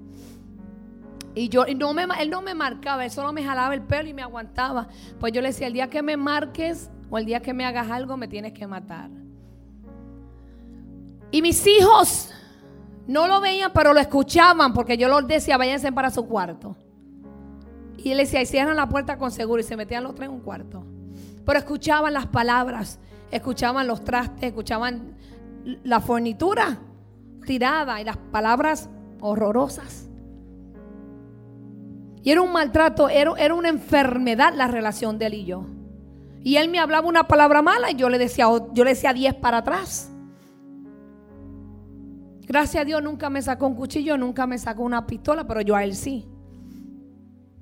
Y 1.35 1.49
yo, 1.49 1.65
no 1.77 1.95
me, 1.95 2.07
él 2.19 2.31
no 2.31 2.43
me 2.43 2.55
marcaba, 2.55 3.05
él 3.05 3.11
solo 3.11 3.33
me 3.33 3.45
jalaba 3.45 3.75
el 3.75 3.83
pelo 3.83 4.09
y 4.09 4.15
me 4.15 4.23
aguantaba. 4.23 4.89
Pues 5.19 5.33
yo 5.33 5.41
le 5.41 5.49
decía, 5.49 5.69
el 5.69 5.73
día 5.73 5.89
que 5.89 6.03
me 6.03 6.17
marques 6.17 6.91
o 7.09 7.19
el 7.19 7.27
día 7.27 7.41
que 7.41 7.53
me 7.53 7.65
hagas 7.65 7.91
algo, 7.91 8.17
me 8.17 8.27
tienes 8.27 8.53
que 8.53 8.67
matar. 8.67 9.11
Y 11.31 11.43
mis 11.43 11.65
hijos 11.67 12.31
no 13.07 13.29
lo 13.29 13.41
veían, 13.41 13.71
pero 13.73 13.95
lo 13.95 14.01
escuchaban 14.01 14.73
porque 14.73 14.97
yo 14.97 15.09
les 15.21 15.29
decía, 15.29 15.57
váyanse 15.57 15.93
para 15.93 16.11
su 16.11 16.27
cuarto. 16.27 16.77
Y 17.97 18.11
él 18.11 18.19
decía, 18.19 18.43
y 18.43 18.47
cierran 18.47 18.77
la 18.77 18.89
puerta 18.89 19.17
con 19.17 19.31
seguro 19.31 19.61
y 19.61 19.65
se 19.65 19.77
metían 19.77 20.03
los 20.03 20.15
tres 20.15 20.29
en 20.29 20.35
un 20.35 20.41
cuarto. 20.41 20.85
Pero 21.45 21.59
escuchaban 21.59 22.13
las 22.13 22.27
palabras, 22.27 22.99
escuchaban 23.31 23.87
los 23.87 24.05
trastes, 24.05 24.45
escuchaban 24.45 25.17
la 25.85 26.01
fornitura 26.01 26.79
tirada 27.47 28.01
y 28.01 28.05
las 28.05 28.17
palabras 28.17 28.89
horrorosas. 29.21 30.10
Y 32.23 32.31
era 32.31 32.43
un 32.43 32.53
maltrato, 32.53 33.09
era, 33.09 33.33
era, 33.39 33.55
una 33.55 33.69
enfermedad 33.69 34.53
la 34.55 34.69
relación 34.69 35.19
de 35.19 35.27
él 35.27 35.35
y 35.35 35.45
yo. 35.45 35.67
Y 36.43 36.57
él 36.57 36.69
me 36.69 36.79
hablaba 36.79 37.07
una 37.07 37.25
palabra 37.25 37.63
mala 37.63 37.91
y 37.91 37.97
yo 37.97 38.09
le 38.09 38.19
decía, 38.19 38.47
yo 38.73 38.85
le 38.85 38.91
decía 38.91 39.13
diez 39.13 39.35
para 39.35 39.59
atrás. 39.59 40.11
Gracias 42.43 42.83
a 42.83 42.85
Dios 42.85 43.03
nunca 43.03 43.31
me 43.31 43.41
sacó 43.41 43.67
un 43.67 43.75
cuchillo, 43.75 44.19
nunca 44.19 44.47
me 44.47 44.59
sacó 44.59 44.83
una 44.83 45.07
pistola, 45.07 45.47
pero 45.47 45.61
yo 45.61 45.77
a 45.77 45.85
él 45.85 45.95
sí. 45.95 46.27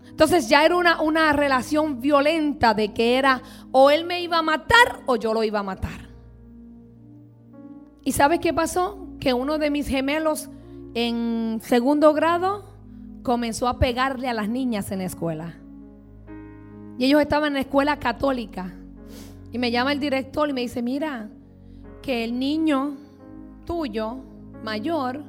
Entonces 0.09 0.49
ya 0.49 0.65
era 0.65 0.77
una, 0.77 1.01
una 1.01 1.33
relación 1.33 2.01
violenta 2.01 2.75
de 2.75 2.93
que 2.93 3.19
era 3.19 3.43
o 3.71 3.91
él 3.91 4.05
me 4.05 4.23
iba 4.23 4.39
a 4.39 4.43
matar 4.43 5.03
o 5.07 5.17
yo 5.17 5.35
lo 5.35 5.45
iba 5.45 5.61
a 5.61 5.63
matar. 5.63 6.09
¿Y 8.03 8.13
sabes 8.13 8.41
qué 8.41 8.55
pasó? 8.55 9.07
Que 9.21 9.35
uno 9.35 9.59
de 9.59 9.71
mis 9.71 9.87
gemelos 9.87 10.49
en 10.95 11.61
segundo 11.63 12.15
grado 12.15 12.68
comenzó 13.29 13.69
a 13.69 13.79
pegarle 13.79 14.27
a 14.27 14.33
las 14.33 14.49
niñas 14.49 14.91
en 14.91 15.01
la 15.01 15.05
escuela. 15.05 15.55
Y 16.97 17.05
ellos 17.05 17.21
estaban 17.21 17.49
en 17.49 17.55
la 17.55 17.61
escuela 17.61 17.99
católica. 17.99 18.73
Y 19.53 19.59
me 19.59 19.71
llama 19.71 19.93
el 19.93 20.01
director 20.01 20.49
y 20.49 20.55
me 20.55 20.63
dice, 20.63 20.81
mira, 20.81 21.29
que 22.01 22.25
el 22.25 22.39
niño 22.39 22.97
tuyo, 23.67 24.17
mayor, 24.65 25.25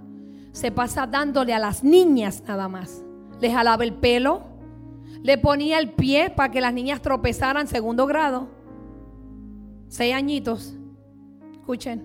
se 0.54 0.72
pasa 0.72 1.08
dándole 1.08 1.54
a 1.54 1.60
las 1.60 1.84
niñas 1.84 2.42
nada 2.48 2.70
más. 2.70 3.04
Le 3.42 3.52
jalaba 3.52 3.84
el 3.84 3.94
pelo, 3.94 4.44
le 5.22 5.38
ponía 5.38 5.78
el 5.78 5.92
pie 5.92 6.30
para 6.30 6.52
que 6.52 6.62
las 6.62 6.74
niñas 6.74 7.02
tropezaran 7.02 7.68
segundo 7.68 8.08
grado. 8.08 8.48
Seis 9.90 10.16
añitos. 10.16 10.74
Escuchen. 11.52 12.02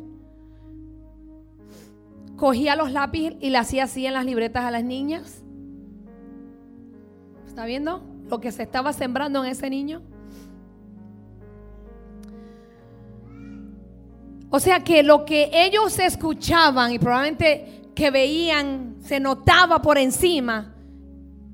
Cogía 2.34 2.74
los 2.74 2.90
lápices 2.90 3.36
y 3.40 3.50
le 3.50 3.58
hacía 3.58 3.84
así 3.84 4.04
en 4.06 4.14
las 4.14 4.24
libretas 4.24 4.64
a 4.64 4.72
las 4.72 4.82
niñas. 4.82 5.44
¿Está 7.54 7.66
viendo 7.66 8.02
lo 8.28 8.40
que 8.40 8.50
se 8.50 8.64
estaba 8.64 8.92
sembrando 8.92 9.44
en 9.44 9.52
ese 9.52 9.70
niño? 9.70 10.02
O 14.50 14.58
sea 14.58 14.82
que 14.82 15.04
lo 15.04 15.24
que 15.24 15.50
ellos 15.52 15.96
escuchaban 16.00 16.90
y 16.90 16.98
probablemente 16.98 17.92
que 17.94 18.10
veían 18.10 18.96
se 19.04 19.20
notaba 19.20 19.80
por 19.80 19.98
encima 19.98 20.74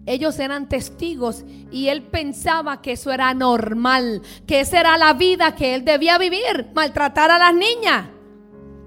ellos 0.07 0.39
eran 0.39 0.71
testigos 0.71 1.45
y 1.71 1.89
él 1.89 2.03
pensaba 2.05 2.81
que 2.81 2.93
eso 2.93 3.13
era 3.13 3.35
normal, 3.35 4.23
que 4.47 4.61
esa 4.61 4.81
era 4.81 4.97
la 4.97 5.13
vida 5.13 5.55
que 5.55 5.75
él 5.75 5.85
debía 5.85 6.17
vivir, 6.17 6.71
maltratar 6.75 7.31
a 7.31 7.39
las 7.39 7.55
niñas, 7.55 8.09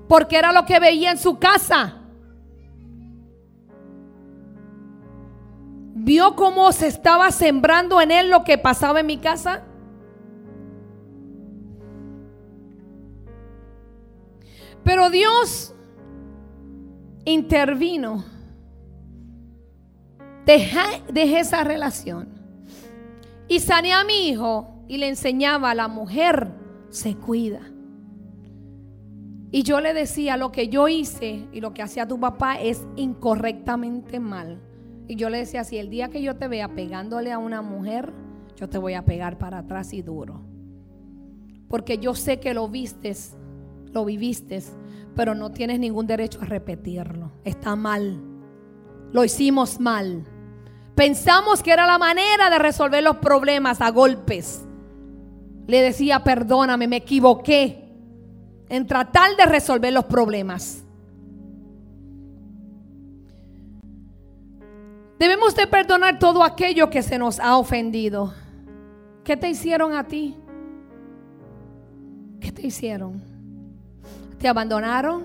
porque 0.10 0.38
era 0.38 0.52
lo 0.52 0.66
que 0.66 0.80
veía 0.80 1.12
en 1.12 1.20
su 1.20 1.38
casa. 1.38 2.03
¿Vio 6.04 6.36
cómo 6.36 6.72
se 6.74 6.88
estaba 6.88 7.32
sembrando 7.32 8.02
en 8.02 8.12
él 8.12 8.30
lo 8.30 8.44
que 8.44 8.58
pasaba 8.58 9.00
en 9.00 9.06
mi 9.06 9.18
casa? 9.18 9.64
Pero 14.84 15.10
Dios 15.10 15.74
intervino 17.24 18.26
Dejé, 20.46 21.40
esa 21.40 21.64
relación. 21.64 22.28
Y 23.48 23.60
sané 23.60 23.94
a 23.94 24.04
mi 24.04 24.28
hijo 24.28 24.84
y 24.88 24.98
le 24.98 25.08
enseñaba 25.08 25.72
a 25.72 25.76
la 25.76 25.88
mujer 25.88 26.52
se 26.90 27.16
cuida. 27.16 27.62
Y 29.52 29.64
yo 29.64 29.80
le 29.80 29.94
decía, 29.94 30.36
lo 30.36 30.52
que 30.52 30.68
yo 30.68 30.88
hice 30.88 31.48
y 31.54 31.62
lo 31.62 31.74
que 31.74 31.82
hacía 31.82 32.08
tu 32.08 32.20
papá 32.20 32.60
es 32.60 32.86
incorrectamente 32.96 34.20
mal. 34.20 34.60
Y 35.08 35.16
yo 35.16 35.30
le 35.30 35.40
decía, 35.40 35.64
si 35.64 35.78
el 35.78 35.90
día 35.90 36.10
que 36.10 36.22
yo 36.22 36.36
te 36.36 36.48
vea 36.48 36.76
pegándole 36.76 37.32
a 37.32 37.38
una 37.38 37.62
mujer, 37.62 38.14
yo 38.56 38.70
te 38.70 38.78
voy 38.78 38.94
a 38.94 39.06
pegar 39.06 39.38
para 39.38 39.60
atrás 39.60 39.94
y 39.94 40.02
duro. 40.02 40.42
Porque 41.68 41.98
yo 41.98 42.16
sé 42.16 42.40
que 42.40 42.54
lo 42.54 42.70
vistes, 42.70 43.36
lo 43.92 44.06
viviste, 44.06 44.62
pero 45.16 45.36
no 45.36 45.52
tienes 45.52 45.80
ningún 45.80 46.08
derecho 46.08 46.40
a 46.42 46.46
repetirlo. 46.46 47.32
Está 47.44 47.76
mal. 47.76 48.22
Lo 49.12 49.24
hicimos 49.24 49.80
mal. 49.80 50.24
Pensamos 50.96 51.64
que 51.64 51.72
era 51.72 51.86
la 51.86 51.98
manera 51.98 52.50
de 52.50 52.60
resolver 52.60 53.04
los 53.04 53.18
problemas 53.18 53.82
a 53.82 53.90
golpes. 53.90 54.66
Le 55.68 55.82
decía, 55.82 56.24
perdóname, 56.24 56.88
me 56.88 56.98
equivoqué 56.98 57.92
en 58.70 58.88
tratar 58.88 59.36
de 59.36 59.46
resolver 59.46 59.92
los 59.94 60.06
problemas. 60.06 60.83
Debemos 65.24 65.56
de 65.56 65.66
perdonar 65.68 66.20
todo 66.20 66.44
aquello 66.44 66.90
que 66.90 67.02
se 67.02 67.18
nos 67.18 67.40
ha 67.40 67.56
ofendido. 67.56 68.34
¿Qué 69.24 69.38
te 69.38 69.48
hicieron 69.48 69.94
a 69.94 70.06
ti? 70.06 70.36
¿Qué 72.42 72.52
te 72.52 72.68
hicieron? 72.68 73.24
¿Te 74.38 74.50
abandonaron? 74.50 75.24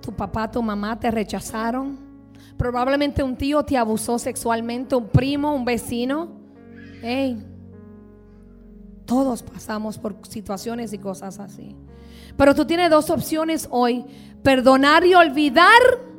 ¿Tu 0.00 0.12
papá, 0.12 0.48
tu 0.48 0.62
mamá 0.62 0.96
te 1.00 1.10
rechazaron? 1.10 1.98
Probablemente 2.56 3.24
un 3.24 3.34
tío 3.34 3.64
te 3.64 3.76
abusó 3.76 4.20
sexualmente, 4.20 4.94
un 4.94 5.08
primo, 5.08 5.52
un 5.52 5.64
vecino. 5.64 6.28
Hey, 7.02 7.44
todos 9.04 9.42
pasamos 9.42 9.98
por 9.98 10.14
situaciones 10.28 10.92
y 10.92 10.98
cosas 10.98 11.40
así. 11.40 11.74
Pero 12.36 12.54
tú 12.54 12.64
tienes 12.64 12.88
dos 12.88 13.10
opciones 13.10 13.66
hoy. 13.72 14.04
Perdonar 14.44 15.04
y 15.04 15.14
olvidar 15.14 16.13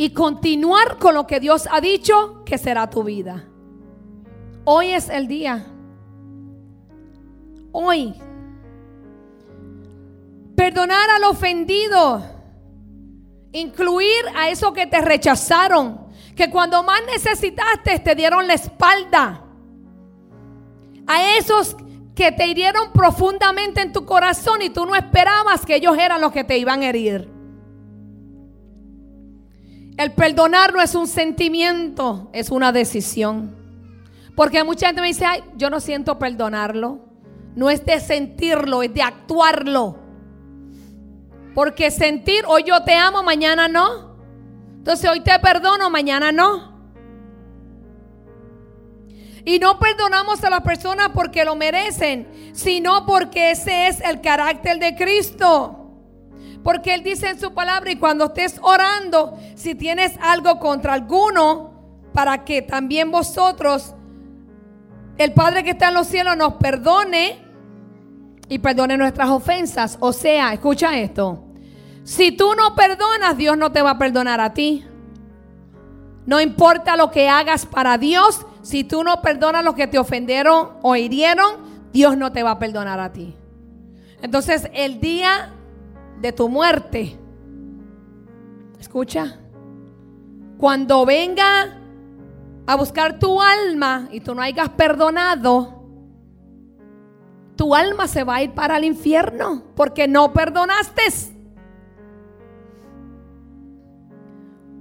y 0.00 0.14
continuar 0.14 0.96
con 0.96 1.14
lo 1.14 1.26
que 1.26 1.40
Dios 1.40 1.68
ha 1.70 1.78
dicho 1.78 2.42
que 2.46 2.56
será 2.56 2.88
tu 2.88 3.04
vida. 3.04 3.44
Hoy 4.64 4.92
es 4.92 5.10
el 5.10 5.28
día. 5.28 5.66
Hoy. 7.70 8.14
Perdonar 10.56 11.10
al 11.10 11.24
ofendido. 11.24 12.22
Incluir 13.52 14.24
a 14.34 14.48
esos 14.48 14.72
que 14.72 14.86
te 14.86 15.02
rechazaron. 15.02 16.06
Que 16.34 16.48
cuando 16.48 16.82
más 16.82 17.02
necesitaste 17.04 17.98
te 17.98 18.14
dieron 18.14 18.46
la 18.46 18.54
espalda. 18.54 19.44
A 21.06 21.36
esos 21.36 21.76
que 22.14 22.32
te 22.32 22.46
hirieron 22.46 22.90
profundamente 22.94 23.82
en 23.82 23.92
tu 23.92 24.06
corazón 24.06 24.62
y 24.62 24.70
tú 24.70 24.86
no 24.86 24.94
esperabas 24.94 25.66
que 25.66 25.74
ellos 25.74 25.98
eran 25.98 26.22
los 26.22 26.32
que 26.32 26.44
te 26.44 26.56
iban 26.56 26.80
a 26.80 26.88
herir. 26.88 27.39
El 29.96 30.12
perdonar 30.12 30.72
no 30.72 30.80
es 30.80 30.94
un 30.94 31.06
sentimiento, 31.06 32.30
es 32.32 32.50
una 32.50 32.72
decisión. 32.72 33.56
Porque 34.34 34.64
mucha 34.64 34.86
gente 34.86 35.02
me 35.02 35.08
dice, 35.08 35.26
ay, 35.26 35.42
yo 35.56 35.68
no 35.68 35.80
siento 35.80 36.18
perdonarlo. 36.18 37.00
No 37.54 37.68
es 37.68 37.84
de 37.84 38.00
sentirlo, 38.00 38.82
es 38.82 38.94
de 38.94 39.02
actuarlo. 39.02 39.98
Porque 41.54 41.90
sentir, 41.90 42.44
hoy 42.46 42.64
yo 42.64 42.82
te 42.84 42.94
amo, 42.94 43.22
mañana 43.22 43.68
no. 43.68 44.16
Entonces 44.78 45.10
hoy 45.10 45.20
te 45.20 45.38
perdono, 45.40 45.90
mañana 45.90 46.32
no. 46.32 46.70
Y 49.44 49.58
no 49.58 49.78
perdonamos 49.78 50.42
a 50.44 50.50
las 50.50 50.60
personas 50.60 51.10
porque 51.12 51.44
lo 51.44 51.56
merecen, 51.56 52.52
sino 52.54 53.04
porque 53.04 53.50
ese 53.50 53.88
es 53.88 54.00
el 54.00 54.20
carácter 54.20 54.78
de 54.78 54.94
Cristo. 54.94 55.79
Porque 56.62 56.94
Él 56.94 57.02
dice 57.02 57.28
en 57.28 57.40
su 57.40 57.52
palabra, 57.54 57.90
y 57.90 57.96
cuando 57.96 58.26
estés 58.26 58.58
orando, 58.62 59.38
si 59.54 59.74
tienes 59.74 60.12
algo 60.20 60.58
contra 60.58 60.94
alguno, 60.94 61.70
para 62.12 62.44
que 62.44 62.62
también 62.62 63.10
vosotros, 63.10 63.94
el 65.16 65.32
Padre 65.32 65.64
que 65.64 65.70
está 65.70 65.88
en 65.88 65.94
los 65.94 66.06
cielos, 66.06 66.36
nos 66.36 66.54
perdone 66.54 67.38
y 68.48 68.58
perdone 68.58 68.96
nuestras 68.96 69.30
ofensas. 69.30 69.96
O 70.00 70.12
sea, 70.12 70.52
escucha 70.52 70.98
esto. 70.98 71.44
Si 72.04 72.32
tú 72.32 72.54
no 72.54 72.74
perdonas, 72.74 73.36
Dios 73.36 73.56
no 73.56 73.70
te 73.72 73.82
va 73.82 73.90
a 73.90 73.98
perdonar 73.98 74.40
a 74.40 74.52
ti. 74.52 74.84
No 76.26 76.40
importa 76.40 76.96
lo 76.96 77.10
que 77.10 77.28
hagas 77.28 77.66
para 77.66 77.96
Dios, 77.98 78.46
si 78.62 78.84
tú 78.84 79.02
no 79.04 79.22
perdonas 79.22 79.64
los 79.64 79.74
que 79.74 79.86
te 79.86 79.98
ofendieron 79.98 80.70
o 80.82 80.96
hirieron, 80.96 81.70
Dios 81.92 82.16
no 82.16 82.32
te 82.32 82.42
va 82.42 82.52
a 82.52 82.58
perdonar 82.58 83.00
a 83.00 83.12
ti. 83.12 83.34
Entonces, 84.22 84.68
el 84.74 85.00
día 85.00 85.54
de 86.20 86.32
tu 86.32 86.48
muerte, 86.48 87.16
escucha, 88.78 89.38
cuando 90.58 91.06
venga 91.06 91.78
a 92.66 92.76
buscar 92.76 93.18
tu 93.18 93.40
alma 93.40 94.08
y 94.12 94.20
tú 94.20 94.34
no 94.34 94.42
hayas 94.42 94.68
perdonado, 94.70 95.80
tu 97.56 97.74
alma 97.74 98.06
se 98.06 98.24
va 98.24 98.36
a 98.36 98.42
ir 98.42 98.52
para 98.52 98.76
el 98.76 98.84
infierno 98.84 99.62
porque 99.74 100.06
no 100.06 100.32
perdonaste. 100.32 101.02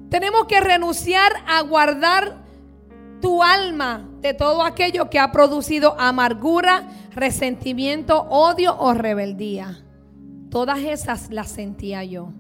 Tenemos 0.10 0.45
que 0.45 0.60
renunciar 0.60 1.32
a 1.47 1.62
guardar 1.62 2.38
tu 3.21 3.43
alma 3.43 4.10
de 4.21 4.34
todo 4.34 4.63
aquello 4.63 5.10
que 5.10 5.19
ha 5.19 5.32
producido 5.32 5.95
amargura, 5.99 6.89
resentimiento, 7.12 8.23
odio 8.30 8.75
o 8.78 8.93
rebeldía. 8.93 9.84
Todas 10.50 10.80
esas 10.80 11.30
las 11.32 11.50
sentía 11.50 12.04
yo. 12.04 12.32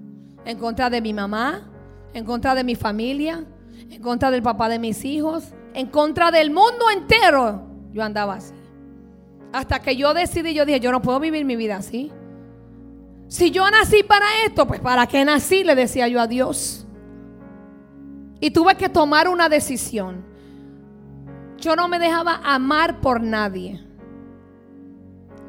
En 0.45 0.57
contra 0.57 0.89
de 0.89 1.01
mi 1.01 1.13
mamá, 1.13 1.69
en 2.13 2.25
contra 2.25 2.55
de 2.55 2.63
mi 2.63 2.75
familia, 2.75 3.45
en 3.89 4.01
contra 4.01 4.31
del 4.31 4.41
papá 4.41 4.69
de 4.69 4.79
mis 4.79 5.05
hijos, 5.05 5.53
en 5.73 5.87
contra 5.87 6.31
del 6.31 6.49
mundo 6.49 6.89
entero. 6.91 7.67
Yo 7.91 8.03
andaba 8.03 8.35
así. 8.35 8.53
Hasta 9.51 9.79
que 9.79 9.95
yo 9.95 10.13
decidí, 10.13 10.53
yo 10.53 10.65
dije, 10.65 10.79
yo 10.79 10.91
no 10.91 11.01
puedo 11.01 11.19
vivir 11.19 11.45
mi 11.45 11.55
vida 11.55 11.77
así. 11.77 12.11
Si 13.27 13.51
yo 13.51 13.69
nací 13.69 14.03
para 14.03 14.25
esto, 14.45 14.67
pues 14.67 14.79
para 14.79 15.05
qué 15.07 15.23
nací, 15.23 15.63
le 15.63 15.75
decía 15.75 16.07
yo 16.07 16.19
a 16.19 16.27
Dios. 16.27 16.87
Y 18.39 18.51
tuve 18.51 18.75
que 18.75 18.89
tomar 18.89 19.27
una 19.27 19.49
decisión. 19.49 20.25
Yo 21.57 21.75
no 21.75 21.87
me 21.87 21.99
dejaba 21.99 22.41
amar 22.43 23.01
por 23.01 23.21
nadie. 23.21 23.83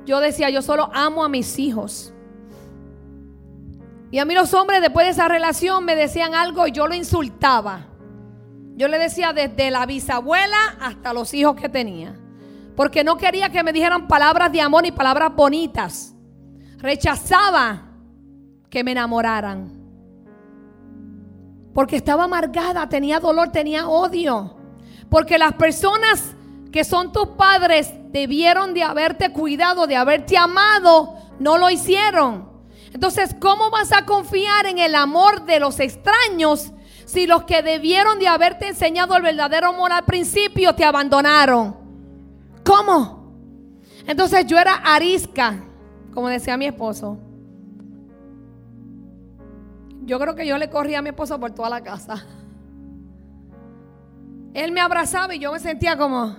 Yo 0.05 0.21
decía, 0.21 0.51
yo 0.51 0.61
solo 0.61 0.91
amo 0.93 1.25
a 1.25 1.29
mis 1.29 1.59
hijos. 1.59 2.13
Y 4.11 4.19
a 4.19 4.25
mí 4.25 4.35
los 4.35 4.53
hombres 4.55 4.81
después 4.81 5.07
de 5.07 5.13
esa 5.13 5.29
relación 5.29 5.85
me 5.85 5.95
decían 5.95 6.35
algo 6.35 6.67
y 6.67 6.73
yo 6.73 6.87
lo 6.87 6.95
insultaba. 6.95 7.87
Yo 8.75 8.89
le 8.89 8.99
decía 8.99 9.33
desde 9.33 9.71
la 9.71 9.87
bisabuela 9.87 10.57
hasta 10.81 11.13
los 11.13 11.33
hijos 11.35 11.55
que 11.55 11.69
tenía. 11.69 12.19
Porque 12.75 13.05
no 13.05 13.17
quería 13.17 13.51
que 13.51 13.63
me 13.63 13.73
dijeran 13.73 14.09
palabras 14.09 14.51
de 14.51 14.61
amor 14.61 14.87
y 14.87 14.91
palabras 14.91 15.35
bonitas. 15.37 16.15
Rechazaba 16.79 17.89
que 18.69 18.83
me 18.83 18.93
enamoraran. 18.93 19.79
Porque 21.75 21.97
estaba 21.97 22.25
amargada, 22.25 22.89
tenía 22.89 23.21
dolor, 23.21 23.53
tenía 23.53 23.89
odio. 23.89 24.57
Porque 25.09 25.39
las 25.39 25.53
personas 25.55 26.35
que 26.73 26.83
son 26.85 27.13
tus 27.13 27.29
padres 27.29 27.93
debieron 28.11 28.75
de 28.75 28.83
haberte 28.83 29.31
cuidado, 29.31 29.87
de 29.87 29.97
haberte 29.97 30.37
amado, 30.37 31.17
no 31.39 31.59
lo 31.59 31.71
hicieron. 31.71 32.50
Entonces, 32.93 33.35
¿cómo 33.39 33.71
vas 33.71 33.93
a 33.93 34.05
confiar 34.05 34.67
en 34.67 34.79
el 34.79 34.95
amor 34.95 35.45
de 35.45 35.61
los 35.61 35.79
extraños 35.81 36.73
si 37.05 37.27
los 37.27 37.45
que 37.45 37.63
debieron 37.63 38.19
de 38.19 38.29
haberte 38.29 38.69
enseñado 38.69 39.17
el 39.17 39.23
verdadero 39.23 39.69
amor 39.69 39.93
al 39.93 40.05
principio 40.05 40.75
te 40.75 40.85
abandonaron? 40.85 41.77
¿Cómo? 42.65 43.33
Entonces 44.07 44.47
yo 44.47 44.59
era 44.59 44.75
arisca, 44.75 45.63
como 46.13 46.29
decía 46.29 46.57
mi 46.57 46.67
esposo. 46.67 47.19
Yo 50.03 50.19
creo 50.19 50.35
que 50.35 50.47
yo 50.47 50.59
le 50.59 50.69
corría 50.69 50.99
a 50.99 51.03
mi 51.03 51.11
esposo 51.11 51.39
por 51.39 51.53
toda 51.53 51.71
la 51.71 51.83
casa. 51.83 52.27
Él 54.53 54.73
me 54.73 54.81
abrazaba 54.81 55.33
y 55.35 55.39
yo 55.39 55.53
me 55.53 55.61
sentía 55.61 55.97
como, 55.97 56.37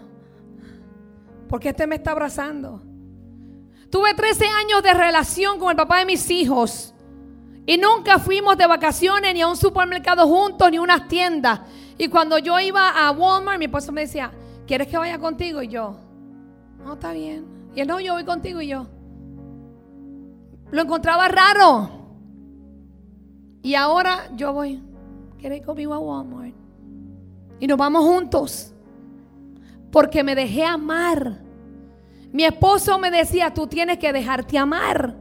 ¿por 1.48 1.62
qué 1.62 1.70
este 1.70 1.88
me 1.88 1.96
está 1.96 2.12
abrazando? 2.12 2.82
Tuve 3.92 4.14
13 4.14 4.46
años 4.48 4.82
de 4.82 4.94
relación 4.94 5.60
con 5.60 5.70
el 5.70 5.76
papá 5.76 6.00
de 6.00 6.06
mis 6.06 6.30
hijos. 6.30 6.94
Y 7.66 7.78
nunca 7.78 8.20
fuimos 8.20 8.58
de 8.58 8.66
vacaciones 8.66 9.34
ni 9.34 9.42
a 9.42 9.48
un 9.48 9.58
supermercado 9.58 10.26
juntos 10.28 10.72
ni 10.72 10.78
a 10.78 10.82
unas 10.82 11.08
tiendas. 11.10 11.60
Y 11.98 12.08
cuando 12.08 12.38
yo 12.38 12.58
iba 12.60 12.90
a 12.90 13.12
Walmart, 13.12 13.60
mi 13.60 13.66
esposo 13.66 13.92
me 13.92 14.02
decía, 14.02 14.32
¿quieres 14.66 14.88
que 14.88 14.98
vaya 14.98 15.20
contigo? 15.20 15.62
Y 15.62 15.68
yo, 15.68 15.98
no, 16.84 16.94
está 16.94 17.12
bien. 17.12 17.46
Y 17.76 17.82
él, 17.82 17.88
no, 17.88 18.00
yo 18.00 18.14
voy 18.14 18.24
contigo 18.24 18.62
y 18.62 18.68
yo. 18.68 18.88
Lo 20.72 20.82
encontraba 20.82 21.28
raro. 21.28 21.92
Y 23.62 23.76
ahora 23.76 24.30
yo 24.36 24.54
voy, 24.54 24.82
¿quieres 25.38 25.60
ir 25.60 25.66
conmigo 25.66 25.94
a 25.94 26.00
Walmart? 26.00 26.56
Y 27.60 27.68
nos 27.68 27.78
vamos 27.78 28.06
juntos. 28.06 28.74
Porque 29.92 30.24
me 30.24 30.34
dejé 30.34 30.64
amar 30.64 31.51
Mi 32.32 32.46
esposo 32.46 32.98
me 32.98 33.12
decía, 33.12 33.54
tú 33.54 33.68
tienes 33.68 33.98
que 33.98 34.14
dejarte 34.14 34.58
amar. 34.58 35.16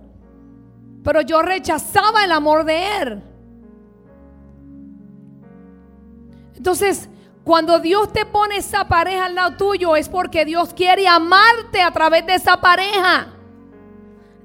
Pero 1.02 1.20
yo 1.22 1.42
rechazaba 1.42 2.24
el 2.24 2.32
amor 2.32 2.64
de 2.64 2.98
él. 2.98 3.22
Entonces, 6.56 7.08
cuando 7.42 7.80
Dios 7.80 8.12
te 8.12 8.26
pone 8.26 8.58
esa 8.58 8.86
pareja 8.86 9.24
al 9.24 9.34
lado 9.34 9.56
tuyo 9.56 9.96
es 9.96 10.08
porque 10.08 10.44
Dios 10.44 10.74
quiere 10.74 11.08
amarte 11.08 11.80
a 11.80 11.90
través 11.90 12.26
de 12.26 12.34
esa 12.34 12.60
pareja. 12.60 13.28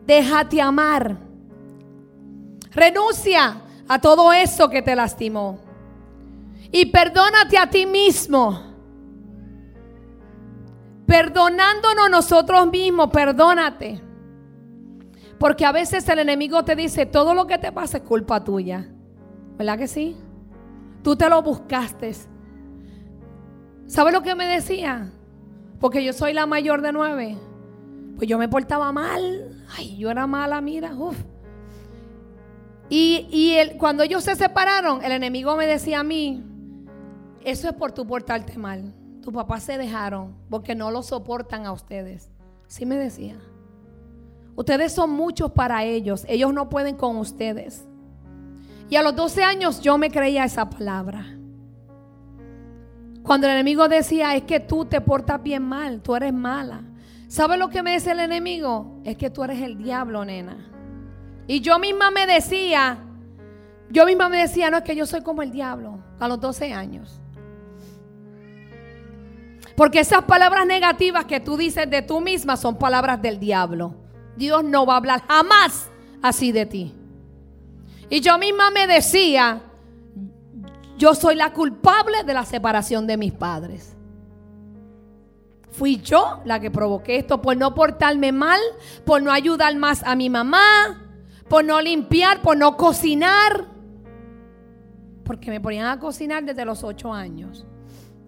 Déjate 0.05 0.61
amar. 0.61 1.17
Renuncia 2.71 3.61
a 3.87 3.99
todo 3.99 4.31
eso 4.33 4.69
que 4.69 4.81
te 4.81 4.95
lastimó. 4.95 5.59
Y 6.71 6.87
perdónate 6.87 7.57
a 7.57 7.69
ti 7.69 7.85
mismo. 7.85 8.74
Perdonándonos 11.05 12.09
nosotros 12.09 12.69
mismos, 12.71 13.09
perdónate. 13.11 14.01
Porque 15.39 15.65
a 15.65 15.71
veces 15.71 16.07
el 16.09 16.19
enemigo 16.19 16.63
te 16.63 16.75
dice, 16.75 17.05
todo 17.05 17.33
lo 17.33 17.45
que 17.45 17.57
te 17.57 17.71
pasa 17.71 17.97
es 17.97 18.03
culpa 18.03 18.43
tuya. 18.43 18.89
¿Verdad 19.57 19.77
que 19.77 19.87
sí? 19.87 20.15
Tú 21.03 21.15
te 21.15 21.29
lo 21.29 21.41
buscaste. 21.41 22.13
¿Sabes 23.85 24.13
lo 24.13 24.23
que 24.23 24.33
me 24.35 24.45
decía? 24.45 25.11
Porque 25.79 26.03
yo 26.03 26.13
soy 26.13 26.33
la 26.33 26.45
mayor 26.45 26.81
de 26.81 26.91
nueve. 26.91 27.37
Pues 28.17 28.27
yo 28.27 28.37
me 28.37 28.49
portaba 28.49 28.91
mal. 28.91 29.63
Ay, 29.77 29.97
yo 29.97 30.09
era 30.09 30.25
mala, 30.25 30.61
mira. 30.61 30.95
Uf. 30.95 31.17
Y, 32.89 33.27
y 33.29 33.77
cuando 33.77 34.03
ellos 34.03 34.23
se 34.23 34.35
separaron, 34.35 35.03
el 35.03 35.11
enemigo 35.11 35.55
me 35.55 35.67
decía 35.67 35.99
a 35.99 36.03
mí, 36.03 36.43
eso 37.43 37.69
es 37.69 37.75
por 37.75 37.91
tu 37.91 38.07
portarte 38.07 38.57
mal. 38.57 38.93
Tu 39.25 39.31
papá 39.31 39.59
se 39.59 39.79
dejaron 39.79 40.35
porque 40.51 40.75
no 40.75 40.91
lo 40.91 41.01
soportan 41.01 41.65
a 41.65 41.71
ustedes. 41.71 42.29
Sí 42.67 42.85
me 42.85 42.95
decía. 42.95 43.35
Ustedes 44.55 44.93
son 44.93 45.09
muchos 45.09 45.51
para 45.51 45.83
ellos. 45.83 46.25
Ellos 46.29 46.53
no 46.53 46.69
pueden 46.69 46.95
con 46.95 47.17
ustedes. 47.17 47.87
Y 48.87 48.97
a 48.97 49.01
los 49.01 49.15
12 49.15 49.43
años 49.43 49.81
yo 49.81 49.97
me 49.97 50.11
creía 50.11 50.45
esa 50.45 50.69
palabra. 50.69 51.25
Cuando 53.23 53.47
el 53.47 53.53
enemigo 53.53 53.87
decía, 53.87 54.35
es 54.35 54.43
que 54.43 54.59
tú 54.59 54.85
te 54.85 55.01
portas 55.01 55.41
bien 55.41 55.63
mal, 55.63 56.01
tú 56.03 56.15
eres 56.15 56.31
mala. 56.31 56.83
¿Sabe 57.27 57.57
lo 57.57 57.69
que 57.69 57.81
me 57.81 57.93
dice 57.93 58.11
el 58.11 58.19
enemigo? 58.19 59.01
Es 59.03 59.17
que 59.17 59.31
tú 59.31 59.43
eres 59.43 59.59
el 59.59 59.79
diablo, 59.79 60.23
nena. 60.23 60.71
Y 61.47 61.61
yo 61.61 61.79
misma 61.79 62.11
me 62.11 62.27
decía, 62.27 62.99
yo 63.89 64.05
misma 64.05 64.29
me 64.29 64.37
decía, 64.37 64.69
no 64.69 64.77
es 64.77 64.83
que 64.83 64.95
yo 64.95 65.07
soy 65.07 65.21
como 65.21 65.41
el 65.41 65.51
diablo 65.51 65.97
a 66.19 66.27
los 66.27 66.39
12 66.39 66.71
años. 66.73 67.19
Porque 69.75 69.99
esas 69.99 70.23
palabras 70.23 70.65
negativas 70.65 71.25
que 71.25 71.39
tú 71.39 71.57
dices 71.57 71.89
de 71.89 72.01
tú 72.01 72.21
misma 72.21 72.55
son 72.55 72.77
palabras 72.77 73.21
del 73.21 73.39
diablo. 73.39 73.93
Dios 74.37 74.63
no 74.63 74.85
va 74.85 74.93
a 74.93 74.97
hablar 74.97 75.23
jamás 75.27 75.89
así 76.21 76.51
de 76.51 76.65
ti. 76.65 76.93
Y 78.09 78.21
yo 78.21 78.37
misma 78.37 78.71
me 78.71 78.87
decía, 78.87 79.61
yo 80.97 81.13
soy 81.13 81.35
la 81.35 81.51
culpable 81.51 82.23
de 82.23 82.33
la 82.33 82.45
separación 82.45 83.05
de 83.05 83.17
mis 83.17 83.33
padres. 83.33 83.95
Fui 85.71 85.97
yo 85.97 86.39
la 86.45 86.61
que 86.61 86.71
provoqué 86.71 87.17
esto 87.17 87.41
por 87.41 87.57
no 87.57 87.75
portarme 87.75 88.31
mal, 88.31 88.61
por 89.03 89.21
no 89.21 89.31
ayudar 89.31 89.75
más 89.75 90.03
a 90.03 90.15
mi 90.15 90.29
mamá, 90.29 91.01
por 91.49 91.65
no 91.65 91.81
limpiar, 91.81 92.41
por 92.41 92.55
no 92.55 92.77
cocinar. 92.77 93.65
Porque 95.25 95.49
me 95.49 95.59
ponían 95.59 95.87
a 95.87 95.99
cocinar 95.99 96.45
desde 96.45 96.63
los 96.63 96.83
ocho 96.83 97.11
años. 97.11 97.65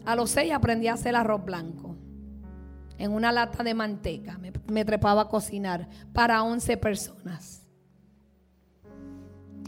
A 0.07 0.15
los 0.15 0.29
seis 0.29 0.53
aprendí 0.53 0.87
a 0.87 0.93
hacer 0.93 1.17
arroz 1.17 1.43
blanco 1.43 1.97
en 2.97 3.11
una 3.11 3.29
lata 3.29 3.61
de 3.61 3.73
manteca. 3.73 4.39
Me, 4.69 4.85
trepaba 4.85 5.23
a 5.23 5.27
cocinar 5.27 5.89
para 6.13 6.43
11 6.43 6.77
personas. 6.77 7.67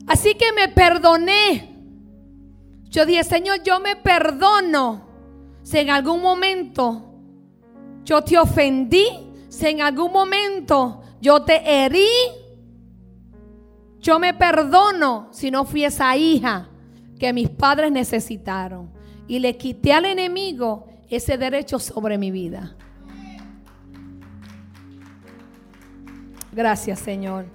Así 0.07 0.35
que 0.35 0.53
me 0.53 0.69
perdoné. 0.69 1.75
Yo 2.85 3.05
dije, 3.05 3.25
Señor, 3.25 3.63
yo 3.63 3.81
me 3.81 3.97
perdono 3.97 5.09
si 5.61 5.79
en 5.79 5.89
algún 5.89 6.21
momento 6.21 7.15
yo 8.05 8.23
te 8.23 8.39
ofendí, 8.39 9.07
si 9.49 9.67
en 9.67 9.81
algún 9.81 10.13
momento 10.13 11.01
yo 11.19 11.43
te 11.43 11.61
herí. 11.65 12.07
Yo 13.99 14.19
me 14.19 14.33
perdono 14.33 15.27
si 15.31 15.51
no 15.51 15.65
fui 15.65 15.83
esa 15.83 16.15
hija 16.15 16.69
que 17.19 17.33
mis 17.33 17.49
padres 17.49 17.91
necesitaron. 17.91 18.97
Y 19.30 19.39
le 19.39 19.55
quité 19.55 19.93
al 19.93 20.03
enemigo 20.03 20.89
ese 21.09 21.38
derecho 21.38 21.80
sobre 21.80 22.17
mi 22.17 22.32
vida. 22.32 22.75
Gracias, 26.51 26.99
Señor. 26.99 27.45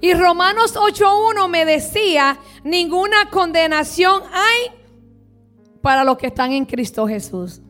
Y 0.00 0.14
Romanos 0.14 0.74
8.1 0.74 1.48
me 1.48 1.64
decía, 1.66 2.38
ninguna 2.64 3.28
condenación 3.30 4.22
hay 4.32 4.80
para 5.82 6.04
los 6.04 6.16
que 6.16 6.28
están 6.28 6.52
en 6.52 6.64
Cristo 6.64 7.06
Jesús. 7.06 7.60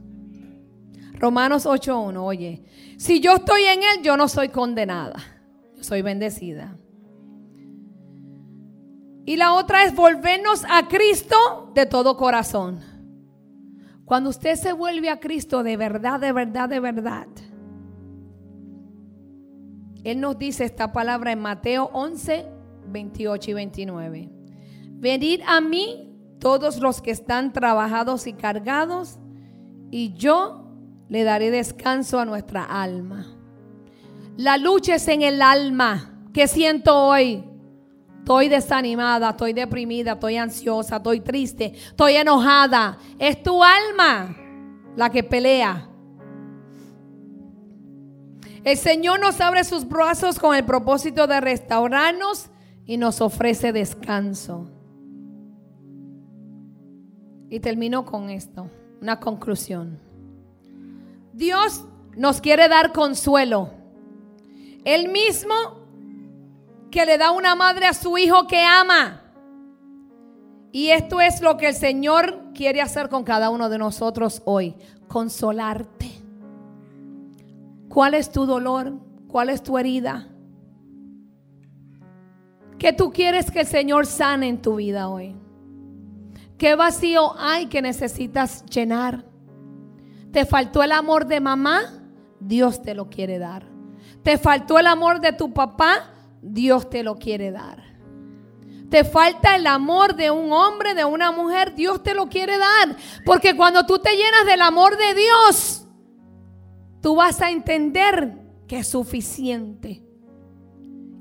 Romanos 1.14 1.66
8.1, 1.66 2.16
oye, 2.22 2.64
si 2.96 3.20
yo 3.20 3.34
estoy 3.34 3.64
en 3.64 3.82
Él, 3.82 4.02
yo 4.02 4.16
no 4.16 4.28
soy 4.28 4.48
condenada, 4.48 5.18
yo 5.76 5.82
soy 5.82 6.02
bendecida. 6.02 6.76
Y 9.26 9.36
la 9.36 9.52
otra 9.52 9.84
es 9.84 9.94
volvernos 9.94 10.64
a 10.68 10.88
Cristo 10.88 11.70
de 11.74 11.86
todo 11.86 12.16
corazón. 12.16 12.89
Cuando 14.10 14.30
usted 14.30 14.56
se 14.56 14.72
vuelve 14.72 15.08
a 15.08 15.20
Cristo 15.20 15.62
de 15.62 15.76
verdad, 15.76 16.18
de 16.18 16.32
verdad, 16.32 16.68
de 16.68 16.80
verdad 16.80 17.28
él 20.02 20.20
nos 20.20 20.36
dice 20.36 20.64
esta 20.64 20.92
palabra 20.92 21.30
en 21.30 21.38
Mateo 21.38 21.90
11, 21.92 22.44
28 22.88 23.50
y 23.52 23.54
29. 23.54 24.28
Venid 24.94 25.42
a 25.46 25.60
mí 25.60 26.12
todos 26.40 26.78
los 26.78 27.00
que 27.00 27.12
están 27.12 27.52
trabajados 27.52 28.26
y 28.26 28.32
cargados, 28.32 29.20
y 29.92 30.12
yo 30.14 30.64
le 31.08 31.22
daré 31.22 31.52
descanso 31.52 32.18
a 32.18 32.24
nuestra 32.24 32.64
alma. 32.64 33.28
La 34.36 34.58
lucha 34.58 34.96
es 34.96 35.06
en 35.06 35.22
el 35.22 35.40
alma. 35.40 36.26
¿Qué 36.34 36.48
siento 36.48 36.96
hoy? 36.96 37.44
Estoy 38.20 38.48
desanimada, 38.48 39.30
estoy 39.30 39.52
deprimida, 39.52 40.12
estoy 40.12 40.36
ansiosa, 40.36 40.96
estoy 40.96 41.20
triste, 41.20 41.72
estoy 41.74 42.14
enojada. 42.14 42.98
Es 43.18 43.42
tu 43.42 43.62
alma 43.64 44.36
la 44.94 45.10
que 45.10 45.24
pelea. 45.24 45.88
El 48.62 48.76
Señor 48.76 49.20
nos 49.20 49.40
abre 49.40 49.64
sus 49.64 49.88
brazos 49.88 50.38
con 50.38 50.54
el 50.54 50.64
propósito 50.64 51.26
de 51.26 51.40
restaurarnos 51.40 52.50
y 52.84 52.98
nos 52.98 53.20
ofrece 53.20 53.72
descanso. 53.72 54.70
Y 57.48 57.58
termino 57.58 58.04
con 58.04 58.30
esto, 58.30 58.70
una 59.00 59.18
conclusión. 59.18 59.98
Dios 61.32 61.84
nos 62.16 62.40
quiere 62.40 62.68
dar 62.68 62.92
consuelo. 62.92 63.70
El 64.84 65.08
mismo 65.08 65.79
que 66.90 67.06
le 67.06 67.18
da 67.18 67.30
una 67.30 67.54
madre 67.54 67.86
a 67.86 67.94
su 67.94 68.18
hijo 68.18 68.46
que 68.46 68.62
ama. 68.64 69.22
Y 70.72 70.90
esto 70.90 71.20
es 71.20 71.40
lo 71.40 71.56
que 71.56 71.68
el 71.68 71.74
Señor 71.74 72.52
quiere 72.54 72.80
hacer 72.80 73.08
con 73.08 73.24
cada 73.24 73.50
uno 73.50 73.68
de 73.68 73.78
nosotros 73.78 74.42
hoy, 74.44 74.76
consolarte. 75.08 76.10
¿Cuál 77.88 78.14
es 78.14 78.30
tu 78.30 78.46
dolor? 78.46 78.92
¿Cuál 79.26 79.50
es 79.50 79.62
tu 79.62 79.78
herida? 79.78 80.28
¿Qué 82.78 82.92
tú 82.92 83.10
quieres 83.12 83.50
que 83.50 83.60
el 83.60 83.66
Señor 83.66 84.06
sane 84.06 84.48
en 84.48 84.62
tu 84.62 84.76
vida 84.76 85.08
hoy? 85.08 85.36
¿Qué 86.56 86.76
vacío 86.76 87.34
hay 87.38 87.66
que 87.66 87.82
necesitas 87.82 88.64
llenar? 88.66 89.24
¿Te 90.32 90.44
faltó 90.44 90.82
el 90.82 90.92
amor 90.92 91.26
de 91.26 91.40
mamá? 91.40 91.80
Dios 92.38 92.80
te 92.80 92.94
lo 92.94 93.08
quiere 93.08 93.38
dar. 93.38 93.66
¿Te 94.22 94.38
faltó 94.38 94.78
el 94.78 94.86
amor 94.86 95.20
de 95.20 95.32
tu 95.32 95.52
papá? 95.52 96.10
Dios 96.42 96.88
te 96.88 97.02
lo 97.02 97.16
quiere 97.16 97.50
dar. 97.50 97.90
¿Te 98.90 99.04
falta 99.04 99.54
el 99.54 99.68
amor 99.68 100.16
de 100.16 100.32
un 100.32 100.52
hombre, 100.52 100.94
de 100.94 101.04
una 101.04 101.30
mujer? 101.30 101.74
Dios 101.76 102.02
te 102.02 102.12
lo 102.12 102.28
quiere 102.28 102.58
dar. 102.58 102.96
Porque 103.24 103.56
cuando 103.56 103.86
tú 103.86 104.00
te 104.00 104.10
llenas 104.10 104.46
del 104.46 104.60
amor 104.62 104.96
de 104.96 105.14
Dios, 105.14 105.86
tú 107.00 107.14
vas 107.14 107.40
a 107.40 107.50
entender 107.50 108.36
que 108.66 108.78
es 108.78 108.88
suficiente. 108.88 110.02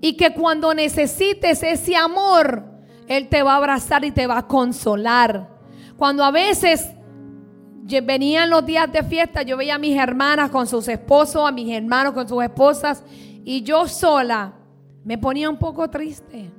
Y 0.01 0.13
que 0.17 0.33
cuando 0.33 0.73
necesites 0.73 1.61
ese 1.61 1.95
amor, 1.95 2.65
Él 3.07 3.27
te 3.29 3.43
va 3.43 3.53
a 3.53 3.57
abrazar 3.57 4.03
y 4.03 4.11
te 4.11 4.25
va 4.25 4.39
a 4.39 4.47
consolar. 4.47 5.59
Cuando 5.95 6.23
a 6.23 6.31
veces 6.31 6.89
venían 8.03 8.49
los 8.49 8.65
días 8.65 8.91
de 8.91 9.03
fiesta, 9.03 9.43
yo 9.43 9.57
veía 9.57 9.75
a 9.75 9.79
mis 9.79 9.97
hermanas 9.97 10.49
con 10.49 10.65
sus 10.65 10.87
esposos, 10.87 11.47
a 11.47 11.51
mis 11.51 11.71
hermanos 11.71 12.13
con 12.13 12.27
sus 12.27 12.43
esposas, 12.43 13.03
y 13.43 13.61
yo 13.61 13.87
sola 13.87 14.58
me 15.03 15.17
ponía 15.17 15.49
un 15.49 15.57
poco 15.57 15.89
triste. 15.89 16.51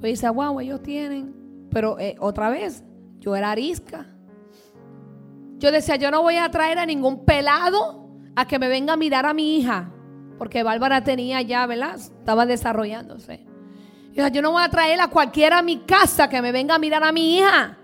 Pues 0.00 0.20
dice, 0.20 0.28
wow, 0.28 0.60
ellos 0.60 0.82
tienen. 0.82 1.34
Pero 1.70 1.98
eh, 1.98 2.16
otra 2.20 2.50
vez, 2.50 2.84
yo 3.18 3.34
era 3.34 3.50
arisca. 3.50 4.06
Yo 5.58 5.72
decía, 5.72 5.96
yo 5.96 6.10
no 6.10 6.22
voy 6.22 6.36
a 6.36 6.50
traer 6.50 6.78
a 6.78 6.86
ningún 6.86 7.24
pelado 7.24 8.06
a 8.36 8.46
que 8.46 8.58
me 8.58 8.68
venga 8.68 8.92
a 8.92 8.96
mirar 8.96 9.24
a 9.26 9.32
mi 9.32 9.56
hija, 9.56 9.90
porque 10.38 10.62
Bárbara 10.62 11.02
tenía 11.04 11.40
ya, 11.42 11.66
¿verdad? 11.66 11.94
Estaba 11.94 12.44
desarrollándose. 12.46 13.46
Yo, 14.12 14.28
yo 14.28 14.42
no 14.42 14.52
voy 14.52 14.62
a 14.62 14.68
traer 14.68 15.00
a 15.00 15.08
cualquiera 15.08 15.58
a 15.58 15.62
mi 15.62 15.78
casa 15.78 16.28
que 16.28 16.42
me 16.42 16.52
venga 16.52 16.74
a 16.74 16.78
mirar 16.78 17.02
a 17.02 17.12
mi 17.12 17.38
hija, 17.38 17.78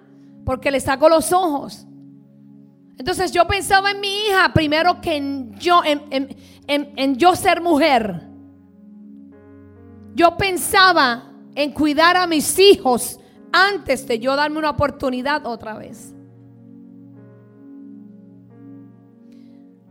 porque 0.45 0.71
le 0.71 0.81
saco 0.81 1.09
los 1.09 1.33
ojos. 1.33 1.87
Entonces 2.99 3.33
yo 3.33 3.47
pensaba 3.47 3.93
en 3.93 4.01
mi 4.01 4.27
hija 4.27 4.53
primero 4.53 5.01
que 5.01 5.17
en 5.17 5.55
yo, 5.59 5.83
en, 5.85 6.37
en 6.67 7.17
yo 7.17 7.35
ser 7.35 7.63
mujer. 7.63 8.30
Yo 10.21 10.37
pensaba 10.37 11.33
en 11.55 11.73
cuidar 11.73 12.15
a 12.15 12.27
mis 12.27 12.59
hijos 12.59 13.19
antes 13.53 14.07
de 14.07 14.19
yo 14.19 14.37
darme 14.37 14.59
una 14.59 14.69
oportunidad 14.69 15.47
otra 15.47 15.79
vez. 15.79 16.15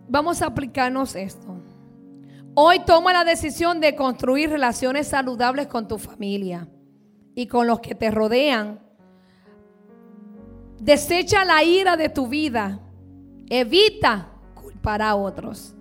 Vamos 0.08 0.44
a 0.44 0.46
aplicarnos 0.46 1.16
esto. 1.16 1.48
Hoy 2.54 2.82
toma 2.86 3.12
la 3.12 3.24
decisión 3.24 3.80
de 3.80 3.96
construir 3.96 4.52
relaciones 4.52 5.08
saludables 5.08 5.66
con 5.66 5.88
tu 5.88 5.98
familia 5.98 6.70
y 7.34 7.48
con 7.48 7.66
los 7.66 7.80
que 7.80 7.96
te 7.96 8.12
rodean. 8.12 8.80
Desecha 10.80 11.44
la 11.44 11.64
ira 11.64 11.98
de 11.98 12.10
tu 12.10 12.28
vida. 12.28 12.80
Evita 13.50 14.30
culpar 14.54 15.02
a 15.02 15.16
otros. 15.16 15.74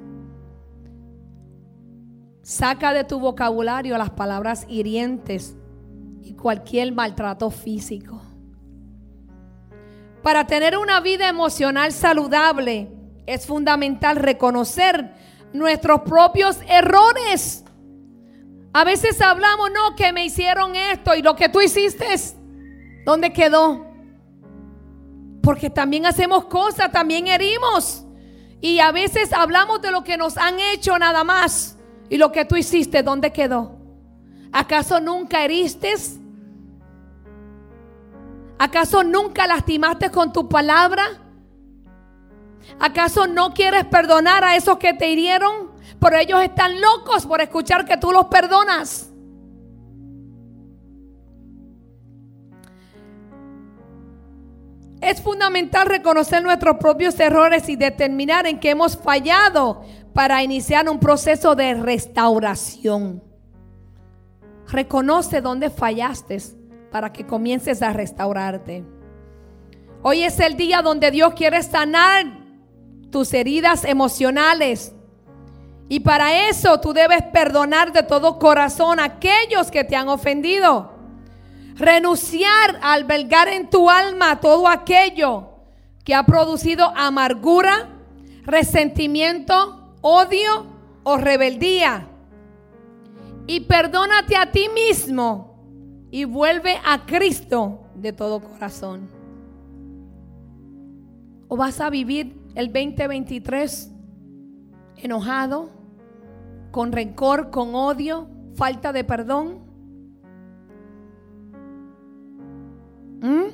Saca 2.49 2.95
de 2.95 3.05
tu 3.05 3.21
vocabulario 3.21 3.99
las 3.99 4.09
palabras 4.09 4.65
hirientes 4.71 5.55
y 6.23 6.33
cualquier 6.33 6.93
maltrato 6.93 7.51
físico. 7.51 8.23
Para 10.23 10.47
tener 10.47 10.79
una 10.79 11.01
vida 11.01 11.29
emocional 11.29 11.93
saludable 11.93 12.91
es 13.27 13.47
fundamental 13.47 14.17
reconocer 14.17 15.13
nuestros 15.53 16.01
propios 16.01 16.59
errores. 16.67 17.67
A 18.73 18.83
veces 18.83 19.21
hablamos, 19.21 19.69
no, 19.71 19.95
que 19.95 20.11
me 20.15 20.25
hicieron 20.25 20.75
esto 20.75 21.15
y 21.15 21.21
lo 21.21 21.37
que 21.37 21.51
tú 21.51 21.61
hiciste, 21.61 22.07
¿dónde 23.05 23.31
quedó? 23.31 23.85
Porque 25.43 25.69
también 25.69 26.07
hacemos 26.07 26.47
cosas, 26.47 26.91
también 26.93 27.27
herimos. 27.27 28.07
Y 28.63 28.81
a 28.81 28.91
veces 28.91 29.35
hablamos 29.35 29.83
de 29.83 29.91
lo 29.91 30.03
que 30.03 30.17
nos 30.17 30.39
han 30.39 30.59
hecho 30.59 30.99
nada 30.99 31.25
más. 31.25 31.78
Y 32.11 32.17
lo 32.17 32.33
que 32.33 32.45
tú 32.45 32.57
hiciste, 32.57 33.03
¿dónde 33.03 33.33
quedó? 33.33 33.77
¿Acaso 34.53 35.01
nunca 35.01 35.45
heriste? 35.45 35.95
¿Acaso 38.59 39.05
nunca 39.05 39.47
lastimaste 39.47 40.11
con 40.11 40.33
tu 40.33 40.49
palabra? 40.49 41.05
¿Acaso 42.81 43.27
no 43.27 43.55
quieres 43.55 43.85
perdonar 43.85 44.45
a 44.45 44.57
esos 44.57 44.79
que 44.79 44.95
te 44.95 45.11
hirieron? 45.11 45.71
Pero 46.01 46.17
ellos 46.17 46.43
están 46.43 46.81
locos 46.81 47.27
por 47.27 47.41
escuchar 47.41 47.85
que 47.85 47.97
tú 47.97 48.13
los 48.13 48.27
perdonas. 48.27 49.11
Es 55.01 55.23
fundamental 55.23 55.87
reconocer 55.87 56.43
nuestros 56.43 56.77
propios 56.79 57.19
errores 57.21 57.69
y 57.69 57.77
determinar 57.77 58.47
en 58.47 58.59
qué 58.59 58.71
hemos 58.71 58.97
fallado 58.97 59.85
para 60.13 60.43
iniciar 60.43 60.89
un 60.89 60.99
proceso 60.99 61.55
de 61.55 61.75
restauración. 61.75 63.23
Reconoce 64.69 65.41
dónde 65.41 65.71
fallaste 65.71 66.39
para 66.91 67.13
que 67.13 67.27
comiences 67.27 67.83
a 67.83 67.93
restaurarte. 67.93 68.85
Hoy 70.03 70.23
es 70.23 70.39
el 70.41 70.57
día 70.57 70.83
donde 70.83 71.11
Dios 71.11 71.35
quiere 71.35 71.63
sanar 71.63 72.27
tus 73.11 73.33
heridas 73.33 73.85
emocionales. 73.85 74.95
Y 75.89 76.01
para 76.01 76.49
eso 76.49 76.81
tú 76.81 76.93
debes 76.93 77.23
perdonar 77.33 77.93
de 77.93 78.03
todo 78.03 78.39
corazón 78.39 79.01
a 79.01 79.05
aquellos 79.05 79.71
que 79.71 79.85
te 79.85 79.97
han 79.97 80.09
ofendido. 80.09 80.93
Renunciar 81.75 82.79
a 82.83 82.93
albergar 82.93 83.49
en 83.49 83.71
tu 83.71 83.89
alma 83.89 84.41
todo 84.41 84.69
aquello 84.69 85.49
que 86.05 86.15
ha 86.15 86.25
producido 86.25 86.93
amargura, 86.97 87.89
resentimiento, 88.45 89.78
odio 90.01 90.67
o 91.03 91.17
rebeldía. 91.17 92.09
Y 93.47 93.61
perdónate 93.61 94.37
a 94.37 94.51
ti 94.53 94.69
mismo 94.75 95.49
y 96.11 96.25
vuelve 96.25 96.79
a 96.85 97.07
Cristo 97.07 97.81
de 97.95 98.13
todo 98.13 98.41
corazón. 98.41 99.09
O 101.49 101.57
vas 101.57 101.81
a 101.81 101.89
vivir 101.89 102.37
el 102.55 102.67
2023 102.67 103.91
enojado, 104.97 105.71
con 106.71 106.93
rencor, 106.93 107.51
con 107.51 107.75
odio, 107.75 108.29
falta 108.55 108.93
de 108.93 109.05
perdón. 109.05 109.61
¿Mm? 113.21 113.45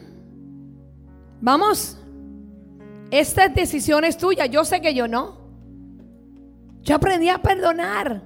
Vamos. 1.40 1.99
Esta 3.11 3.49
decisión 3.49 4.05
es 4.05 4.16
tuya. 4.16 4.47
Yo 4.47 4.64
sé 4.64 4.80
que 4.80 4.95
yo 4.95 5.07
no. 5.07 5.43
Yo 6.85 6.97
aprendí 6.97 7.30
a 7.30 7.39
perdonar 7.39 8.22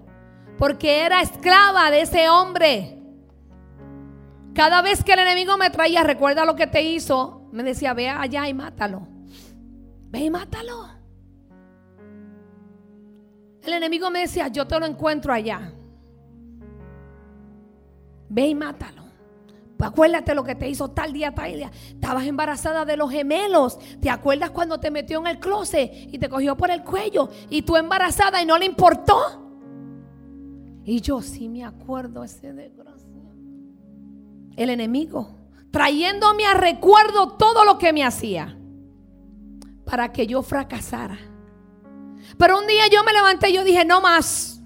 porque 0.59 1.04
era 1.06 1.22
esclava 1.22 1.90
de 1.92 2.02
ese 2.02 2.28
hombre. 2.28 2.98
Cada 4.52 4.82
vez 4.82 5.04
que 5.04 5.12
el 5.12 5.20
enemigo 5.20 5.56
me 5.56 5.70
traía, 5.70 6.02
recuerda 6.02 6.44
lo 6.44 6.56
que 6.56 6.66
te 6.66 6.82
hizo, 6.82 7.48
me 7.52 7.62
decía, 7.62 7.94
ve 7.94 8.09
allá 8.09 8.48
y 8.48 8.54
mátalo. 8.54 9.06
Ve 10.11 10.18
y 10.18 10.30
mátalo. 10.30 10.88
El 13.62 13.72
enemigo 13.72 14.11
me 14.11 14.20
decía, 14.20 14.48
yo 14.48 14.66
te 14.66 14.80
lo 14.80 14.86
encuentro 14.86 15.32
allá. 15.32 15.72
Ve 18.28 18.48
y 18.48 18.54
mátalo. 18.56 18.97
Acuérdate 19.78 20.34
lo 20.34 20.42
que 20.44 20.54
te 20.54 20.68
hizo 20.68 20.90
tal 20.90 21.12
día, 21.12 21.34
tal 21.34 21.54
día. 21.54 21.70
Estabas 21.88 22.26
embarazada 22.26 22.84
de 22.84 22.96
los 22.96 23.10
gemelos. 23.10 23.78
¿Te 24.00 24.10
acuerdas 24.10 24.50
cuando 24.50 24.80
te 24.80 24.90
metió 24.90 25.20
en 25.20 25.28
el 25.28 25.38
closet 25.38 25.90
y 26.12 26.18
te 26.18 26.28
cogió 26.28 26.56
por 26.56 26.70
el 26.70 26.82
cuello? 26.82 27.28
Y 27.48 27.62
tú 27.62 27.76
embarazada 27.76 28.42
y 28.42 28.46
no 28.46 28.58
le 28.58 28.66
importó. 28.66 29.16
Y 30.84 31.00
yo 31.00 31.20
sí 31.22 31.48
me 31.48 31.64
acuerdo 31.64 32.24
ese 32.24 32.52
desgraciado 32.52 32.98
el 34.58 34.70
enemigo, 34.70 35.30
trayéndome 35.70 36.44
a 36.44 36.54
recuerdo 36.54 37.28
todo 37.28 37.64
lo 37.64 37.78
que 37.78 37.92
me 37.92 38.04
hacía 38.04 38.58
para 39.84 40.12
que 40.12 40.26
yo 40.26 40.42
fracasara. 40.42 41.16
Pero 42.36 42.58
un 42.58 42.66
día 42.66 42.88
yo 42.90 43.04
me 43.04 43.12
levanté 43.12 43.50
y 43.50 43.54
yo 43.54 43.62
dije, 43.62 43.84
no 43.84 44.00
más. 44.00 44.57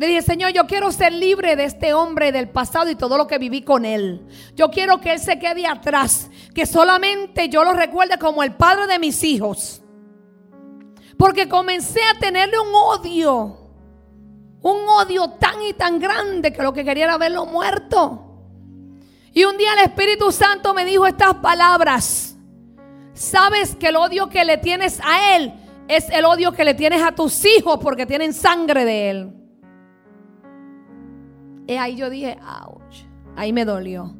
Le 0.00 0.06
dije, 0.06 0.22
Señor, 0.22 0.52
yo 0.52 0.66
quiero 0.66 0.90
ser 0.92 1.12
libre 1.12 1.56
de 1.56 1.64
este 1.64 1.92
hombre 1.92 2.32
del 2.32 2.48
pasado 2.48 2.88
y 2.88 2.94
todo 2.94 3.18
lo 3.18 3.26
que 3.26 3.36
viví 3.36 3.60
con 3.60 3.84
él. 3.84 4.26
Yo 4.56 4.70
quiero 4.70 4.98
que 4.98 5.12
él 5.12 5.20
se 5.20 5.38
quede 5.38 5.66
atrás, 5.66 6.30
que 6.54 6.64
solamente 6.64 7.50
yo 7.50 7.64
lo 7.64 7.74
recuerde 7.74 8.16
como 8.18 8.42
el 8.42 8.54
padre 8.54 8.86
de 8.86 8.98
mis 8.98 9.22
hijos. 9.22 9.82
Porque 11.18 11.50
comencé 11.50 12.00
a 12.02 12.18
tenerle 12.18 12.58
un 12.58 12.74
odio, 12.74 13.58
un 14.62 14.88
odio 14.88 15.32
tan 15.32 15.60
y 15.68 15.74
tan 15.74 15.98
grande 15.98 16.50
que 16.50 16.62
lo 16.62 16.72
que 16.72 16.82
quería 16.82 17.04
era 17.04 17.18
verlo 17.18 17.44
muerto. 17.44 18.24
Y 19.34 19.44
un 19.44 19.58
día 19.58 19.74
el 19.74 19.80
Espíritu 19.80 20.32
Santo 20.32 20.72
me 20.72 20.86
dijo 20.86 21.06
estas 21.06 21.34
palabras. 21.34 22.38
Sabes 23.12 23.76
que 23.76 23.88
el 23.88 23.96
odio 23.96 24.30
que 24.30 24.46
le 24.46 24.56
tienes 24.56 24.98
a 25.04 25.36
Él 25.36 25.52
es 25.88 26.08
el 26.08 26.24
odio 26.24 26.52
que 26.52 26.64
le 26.64 26.72
tienes 26.72 27.02
a 27.02 27.12
tus 27.12 27.44
hijos 27.44 27.78
porque 27.82 28.06
tienen 28.06 28.32
sangre 28.32 28.86
de 28.86 29.10
Él. 29.10 29.39
Y 31.70 31.76
ahí 31.76 31.94
yo 31.94 32.10
dije, 32.10 32.36
ouch, 32.66 33.04
ahí 33.36 33.52
me 33.52 33.64
dolió. 33.64 34.12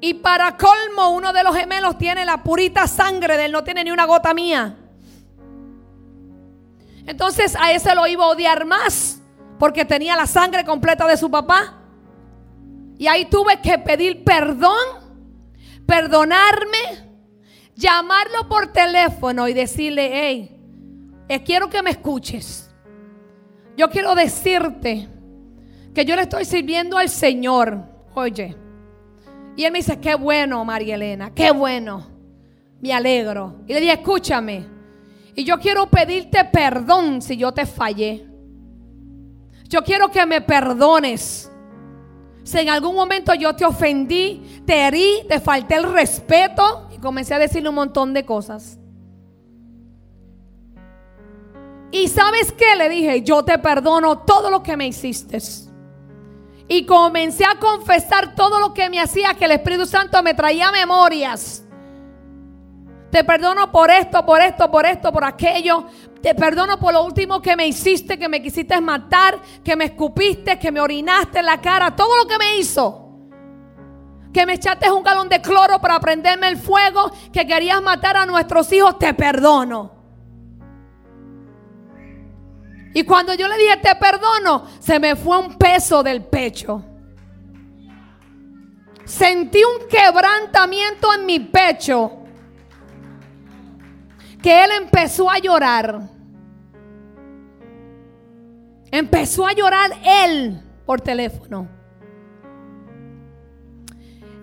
Y 0.00 0.14
para 0.14 0.56
colmo, 0.56 1.10
uno 1.10 1.32
de 1.32 1.44
los 1.44 1.54
gemelos 1.54 1.96
tiene 1.96 2.24
la 2.24 2.42
purita 2.42 2.88
sangre 2.88 3.36
de 3.36 3.44
Él, 3.44 3.52
no 3.52 3.62
tiene 3.62 3.84
ni 3.84 3.92
una 3.92 4.04
gota 4.04 4.34
mía. 4.34 4.76
Entonces 7.06 7.54
a 7.54 7.70
ese 7.70 7.94
lo 7.94 8.04
iba 8.08 8.24
a 8.24 8.30
odiar 8.30 8.64
más 8.64 9.20
porque 9.60 9.84
tenía 9.84 10.16
la 10.16 10.26
sangre 10.26 10.64
completa 10.64 11.06
de 11.06 11.16
su 11.16 11.30
papá. 11.30 11.78
Y 12.98 13.06
ahí 13.06 13.26
tuve 13.26 13.60
que 13.60 13.78
pedir 13.78 14.24
perdón, 14.24 14.74
perdonarme, 15.86 17.12
llamarlo 17.76 18.48
por 18.48 18.72
teléfono 18.72 19.46
y 19.46 19.54
decirle, 19.54 20.10
hey, 20.12 20.60
eh, 21.28 21.44
quiero 21.44 21.70
que 21.70 21.80
me 21.80 21.90
escuches. 21.90 22.74
Yo 23.76 23.88
quiero 23.88 24.16
decirte 24.16 25.11
que 25.94 26.04
yo 26.04 26.16
le 26.16 26.22
estoy 26.22 26.44
sirviendo 26.44 26.96
al 26.96 27.08
Señor. 27.08 27.78
Oye. 28.14 28.56
Y 29.56 29.64
él 29.64 29.72
me 29.72 29.78
dice, 29.78 30.00
qué 30.00 30.14
bueno, 30.14 30.64
María 30.64 30.94
Elena, 30.94 31.32
qué 31.34 31.50
bueno. 31.50 32.06
Me 32.80 32.92
alegro. 32.92 33.60
Y 33.66 33.74
le 33.74 33.80
dije, 33.80 33.92
escúchame. 33.92 34.66
Y 35.34 35.44
yo 35.44 35.58
quiero 35.58 35.88
pedirte 35.90 36.44
perdón 36.46 37.22
si 37.22 37.36
yo 37.36 37.52
te 37.52 37.66
fallé. 37.66 38.26
Yo 39.68 39.82
quiero 39.82 40.10
que 40.10 40.24
me 40.26 40.40
perdones. 40.40 41.50
Si 42.44 42.58
en 42.58 42.68
algún 42.68 42.94
momento 42.94 43.34
yo 43.34 43.54
te 43.54 43.64
ofendí, 43.64 44.62
te 44.66 44.86
herí, 44.86 45.20
te 45.28 45.38
falté 45.38 45.76
el 45.76 45.92
respeto 45.92 46.88
y 46.92 46.98
comencé 46.98 47.34
a 47.34 47.38
decirle 47.38 47.68
un 47.68 47.76
montón 47.76 48.12
de 48.12 48.24
cosas. 48.24 48.78
Y 51.92 52.08
sabes 52.08 52.52
qué? 52.52 52.74
Le 52.76 52.88
dije, 52.88 53.22
yo 53.22 53.44
te 53.44 53.58
perdono 53.58 54.18
todo 54.20 54.50
lo 54.50 54.62
que 54.62 54.76
me 54.76 54.86
hiciste. 54.86 55.38
Y 56.68 56.86
comencé 56.86 57.44
a 57.44 57.58
confesar 57.58 58.34
todo 58.34 58.60
lo 58.60 58.72
que 58.72 58.88
me 58.88 59.00
hacía, 59.00 59.34
que 59.34 59.44
el 59.44 59.52
Espíritu 59.52 59.86
Santo 59.86 60.22
me 60.22 60.34
traía 60.34 60.70
memorias. 60.70 61.64
Te 63.10 63.24
perdono 63.24 63.70
por 63.70 63.90
esto, 63.90 64.24
por 64.24 64.40
esto, 64.40 64.70
por 64.70 64.86
esto, 64.86 65.12
por 65.12 65.24
aquello. 65.24 65.84
Te 66.22 66.34
perdono 66.34 66.78
por 66.78 66.94
lo 66.94 67.04
último 67.04 67.42
que 67.42 67.56
me 67.56 67.66
hiciste, 67.66 68.18
que 68.18 68.28
me 68.28 68.40
quisiste 68.40 68.80
matar, 68.80 69.38
que 69.62 69.76
me 69.76 69.84
escupiste, 69.84 70.58
que 70.58 70.72
me 70.72 70.80
orinaste 70.80 71.40
en 71.40 71.46
la 71.46 71.60
cara, 71.60 71.94
todo 71.94 72.16
lo 72.16 72.26
que 72.26 72.38
me 72.38 72.56
hizo. 72.56 73.10
Que 74.32 74.46
me 74.46 74.54
echaste 74.54 74.90
un 74.90 75.02
galón 75.02 75.28
de 75.28 75.42
cloro 75.42 75.78
para 75.78 76.00
prenderme 76.00 76.48
el 76.48 76.56
fuego, 76.56 77.12
que 77.30 77.46
querías 77.46 77.82
matar 77.82 78.16
a 78.16 78.24
nuestros 78.24 78.72
hijos, 78.72 78.98
te 78.98 79.12
perdono. 79.12 80.01
Y 82.94 83.04
cuando 83.04 83.34
yo 83.34 83.48
le 83.48 83.56
dije 83.56 83.76
te 83.82 83.94
perdono, 83.96 84.66
se 84.78 84.98
me 84.98 85.16
fue 85.16 85.38
un 85.38 85.56
peso 85.56 86.02
del 86.02 86.24
pecho. 86.24 86.84
Sentí 89.04 89.60
un 89.64 89.88
quebrantamiento 89.88 91.12
en 91.14 91.26
mi 91.26 91.40
pecho. 91.40 92.18
Que 94.42 94.64
él 94.64 94.70
empezó 94.82 95.30
a 95.30 95.38
llorar. 95.38 96.00
Empezó 98.90 99.46
a 99.46 99.52
llorar 99.52 99.90
él 100.04 100.62
por 100.84 101.00
teléfono. 101.00 101.68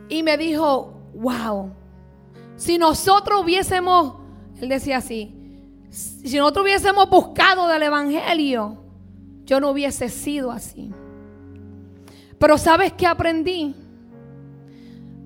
Y 0.08 0.24
me 0.24 0.38
dijo, 0.38 1.04
wow, 1.14 1.72
si 2.56 2.80
nosotros 2.80 3.43
hubiésemos, 3.43 4.16
él 4.60 4.70
decía 4.70 4.97
así, 4.97 5.39
si 5.90 6.38
nosotros 6.38 6.66
hubiésemos 6.66 7.10
buscado 7.10 7.68
del 7.68 7.84
Evangelio, 7.84 8.78
yo 9.46 9.60
no 9.60 9.72
hubiese 9.72 10.10
sido 10.10 10.52
así. 10.52 10.92
Pero 12.38 12.58
¿sabes 12.58 12.94
qué 12.94 13.08
aprendí? 13.08 13.76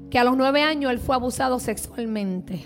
Que 0.09 0.17
a 0.17 0.23
los 0.23 0.37
nueve 0.37 0.61
años 0.61 0.91
él 0.91 0.99
fue 0.99 1.15
abusado 1.15 1.59
sexualmente. 1.59 2.65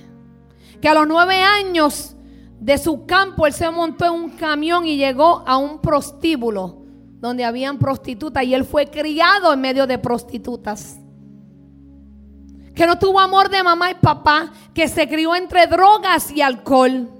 Que 0.80 0.88
a 0.88 0.94
los 0.94 1.08
nueve 1.08 1.42
años 1.42 2.16
de 2.60 2.78
su 2.78 3.06
campo 3.06 3.48
él 3.48 3.54
se 3.54 3.70
montó 3.72 4.06
en 4.06 4.14
un 4.14 4.30
camión 4.32 4.86
y 4.86 4.98
llegó 4.98 5.44
a 5.48 5.58
un 5.58 5.80
prostíbulo 5.80 6.84
donde 7.20 7.44
habían 7.44 7.80
prostitutas 7.80 8.44
y 8.44 8.54
él 8.54 8.64
fue 8.64 8.88
criado 8.92 9.52
en 9.52 9.62
medio 9.62 9.88
de 9.88 9.98
prostitutas. 9.98 11.00
Que 12.76 12.86
no 12.86 13.00
tuvo 13.00 13.20
amor 13.20 13.50
de 13.50 13.64
mamá 13.64 13.90
y 13.90 13.96
papá, 13.96 14.52
que 14.76 14.88
se 14.88 15.10
crió 15.10 15.36
entre 15.36 15.66
drogas 15.66 16.30
y 16.30 16.42
alcohol 16.42 17.17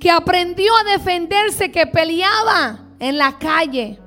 que 0.00 0.10
aprendió 0.10 0.72
a 0.76 0.92
defenderse, 0.92 1.70
que 1.70 1.86
peleaba 1.86 2.80
en 2.98 3.18
la 3.18 3.38
calle. 3.38 3.98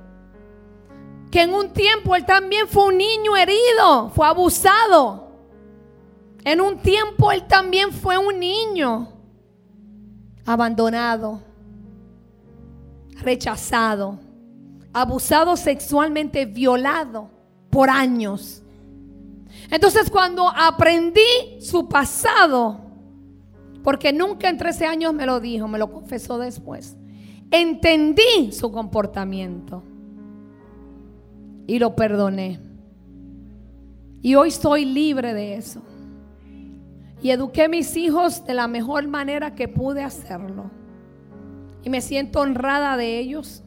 Que 1.32 1.42
en 1.42 1.54
un 1.54 1.72
tiempo 1.74 2.16
él 2.16 2.26
también 2.26 2.68
fue 2.68 2.88
un 2.88 2.98
niño 2.98 3.36
herido, 3.36 4.10
fue 4.16 4.28
abusado. 4.28 5.30
En 6.44 6.62
un 6.62 6.80
tiempo 6.80 7.32
él 7.32 7.46
también 7.48 7.92
fue 7.92 8.18
un 8.18 8.40
niño 8.40 9.10
abandonado, 10.46 11.44
rechazado, 13.22 14.18
abusado 14.94 15.56
sexualmente, 15.56 16.46
violado 16.46 17.30
por 17.70 17.90
años. 17.90 18.64
Entonces 19.70 20.10
cuando 20.10 20.50
aprendí 20.50 21.62
su 21.62 21.88
pasado, 21.88 22.89
porque 23.84 24.12
nunca 24.12 24.50
en 24.50 24.58
13 24.58 24.86
años 24.86 25.14
me 25.14 25.26
lo 25.26 25.40
dijo, 25.40 25.68
me 25.68 25.80
lo 25.80 25.92
confesó 25.92 26.38
después. 26.38 26.98
Entendí 27.52 28.52
su 28.52 28.72
comportamiento 28.72 29.84
y 31.66 31.80
lo 31.80 31.96
perdoné. 31.96 32.60
Y 34.22 34.36
hoy 34.36 34.50
estoy 34.50 34.86
libre 34.86 35.34
de 35.34 35.56
eso. 35.56 35.82
Y 37.22 37.32
eduqué 37.32 37.64
a 37.64 37.70
mis 37.70 37.96
hijos 37.96 38.46
de 38.46 38.54
la 38.54 38.68
mejor 38.68 39.08
manera 39.08 39.56
que 39.56 39.68
pude 39.68 40.04
hacerlo. 40.04 40.72
Y 41.84 41.90
me 41.90 42.02
siento 42.02 42.42
honrada 42.42 42.98
de 42.98 43.20
ellos. 43.20 43.64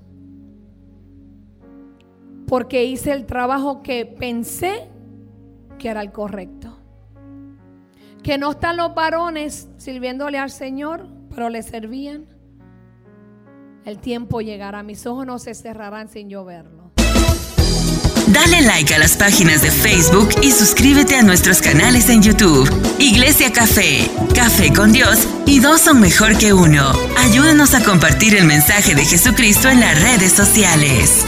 Porque 2.47 2.85
hice 2.85 3.13
el 3.13 3.25
trabajo 3.25 3.83
que 3.83 4.05
pensé 4.05 4.89
que 5.79 5.89
era 5.89 6.03
el 6.03 6.13
correcto 6.13 6.72
que 8.23 8.39
no 8.39 8.53
están 8.53 8.77
los 8.77 8.95
varones 8.95 9.69
sirviéndole 9.79 10.39
al 10.39 10.51
Señor, 10.51 11.07
pero 11.31 11.49
le 11.49 11.63
servían. 11.63 12.27
El 13.85 13.99
tiempo 13.99 14.41
llegará, 14.41 14.83
mis 14.83 15.07
ojos 15.07 15.27
no 15.27 15.39
se 15.39 15.55
cerrarán 15.55 16.09
sin 16.09 16.29
yo 16.29 16.45
verlo. 16.45 16.93
Dale 18.29 18.63
like 18.63 18.95
a 18.95 18.99
las 18.99 19.17
páginas 19.17 19.63
de 19.63 19.71
Facebook 19.71 20.29
y 20.41 20.53
suscríbete 20.53 21.17
a 21.17 21.23
nuestros 21.23 21.61
canales 21.61 22.09
en 22.09 22.23
YouTube. 22.23 22.71
Iglesia 22.99 23.53
Café, 23.53 24.09
Café 24.35 24.73
con 24.73 24.93
Dios 24.93 25.19
y 25.45 25.59
dos 25.59 25.81
son 25.81 26.01
mejor 26.01 26.39
que 26.39 26.53
uno. 26.53 26.93
Ayúdanos 27.19 27.75
a 27.75 27.83
compartir 27.85 28.37
el 28.37 28.45
mensaje 28.45 28.95
de 28.95 29.05
Jesucristo 29.05 29.69
en 29.69 29.81
las 29.81 30.01
redes 30.01 30.33
sociales. 30.33 31.27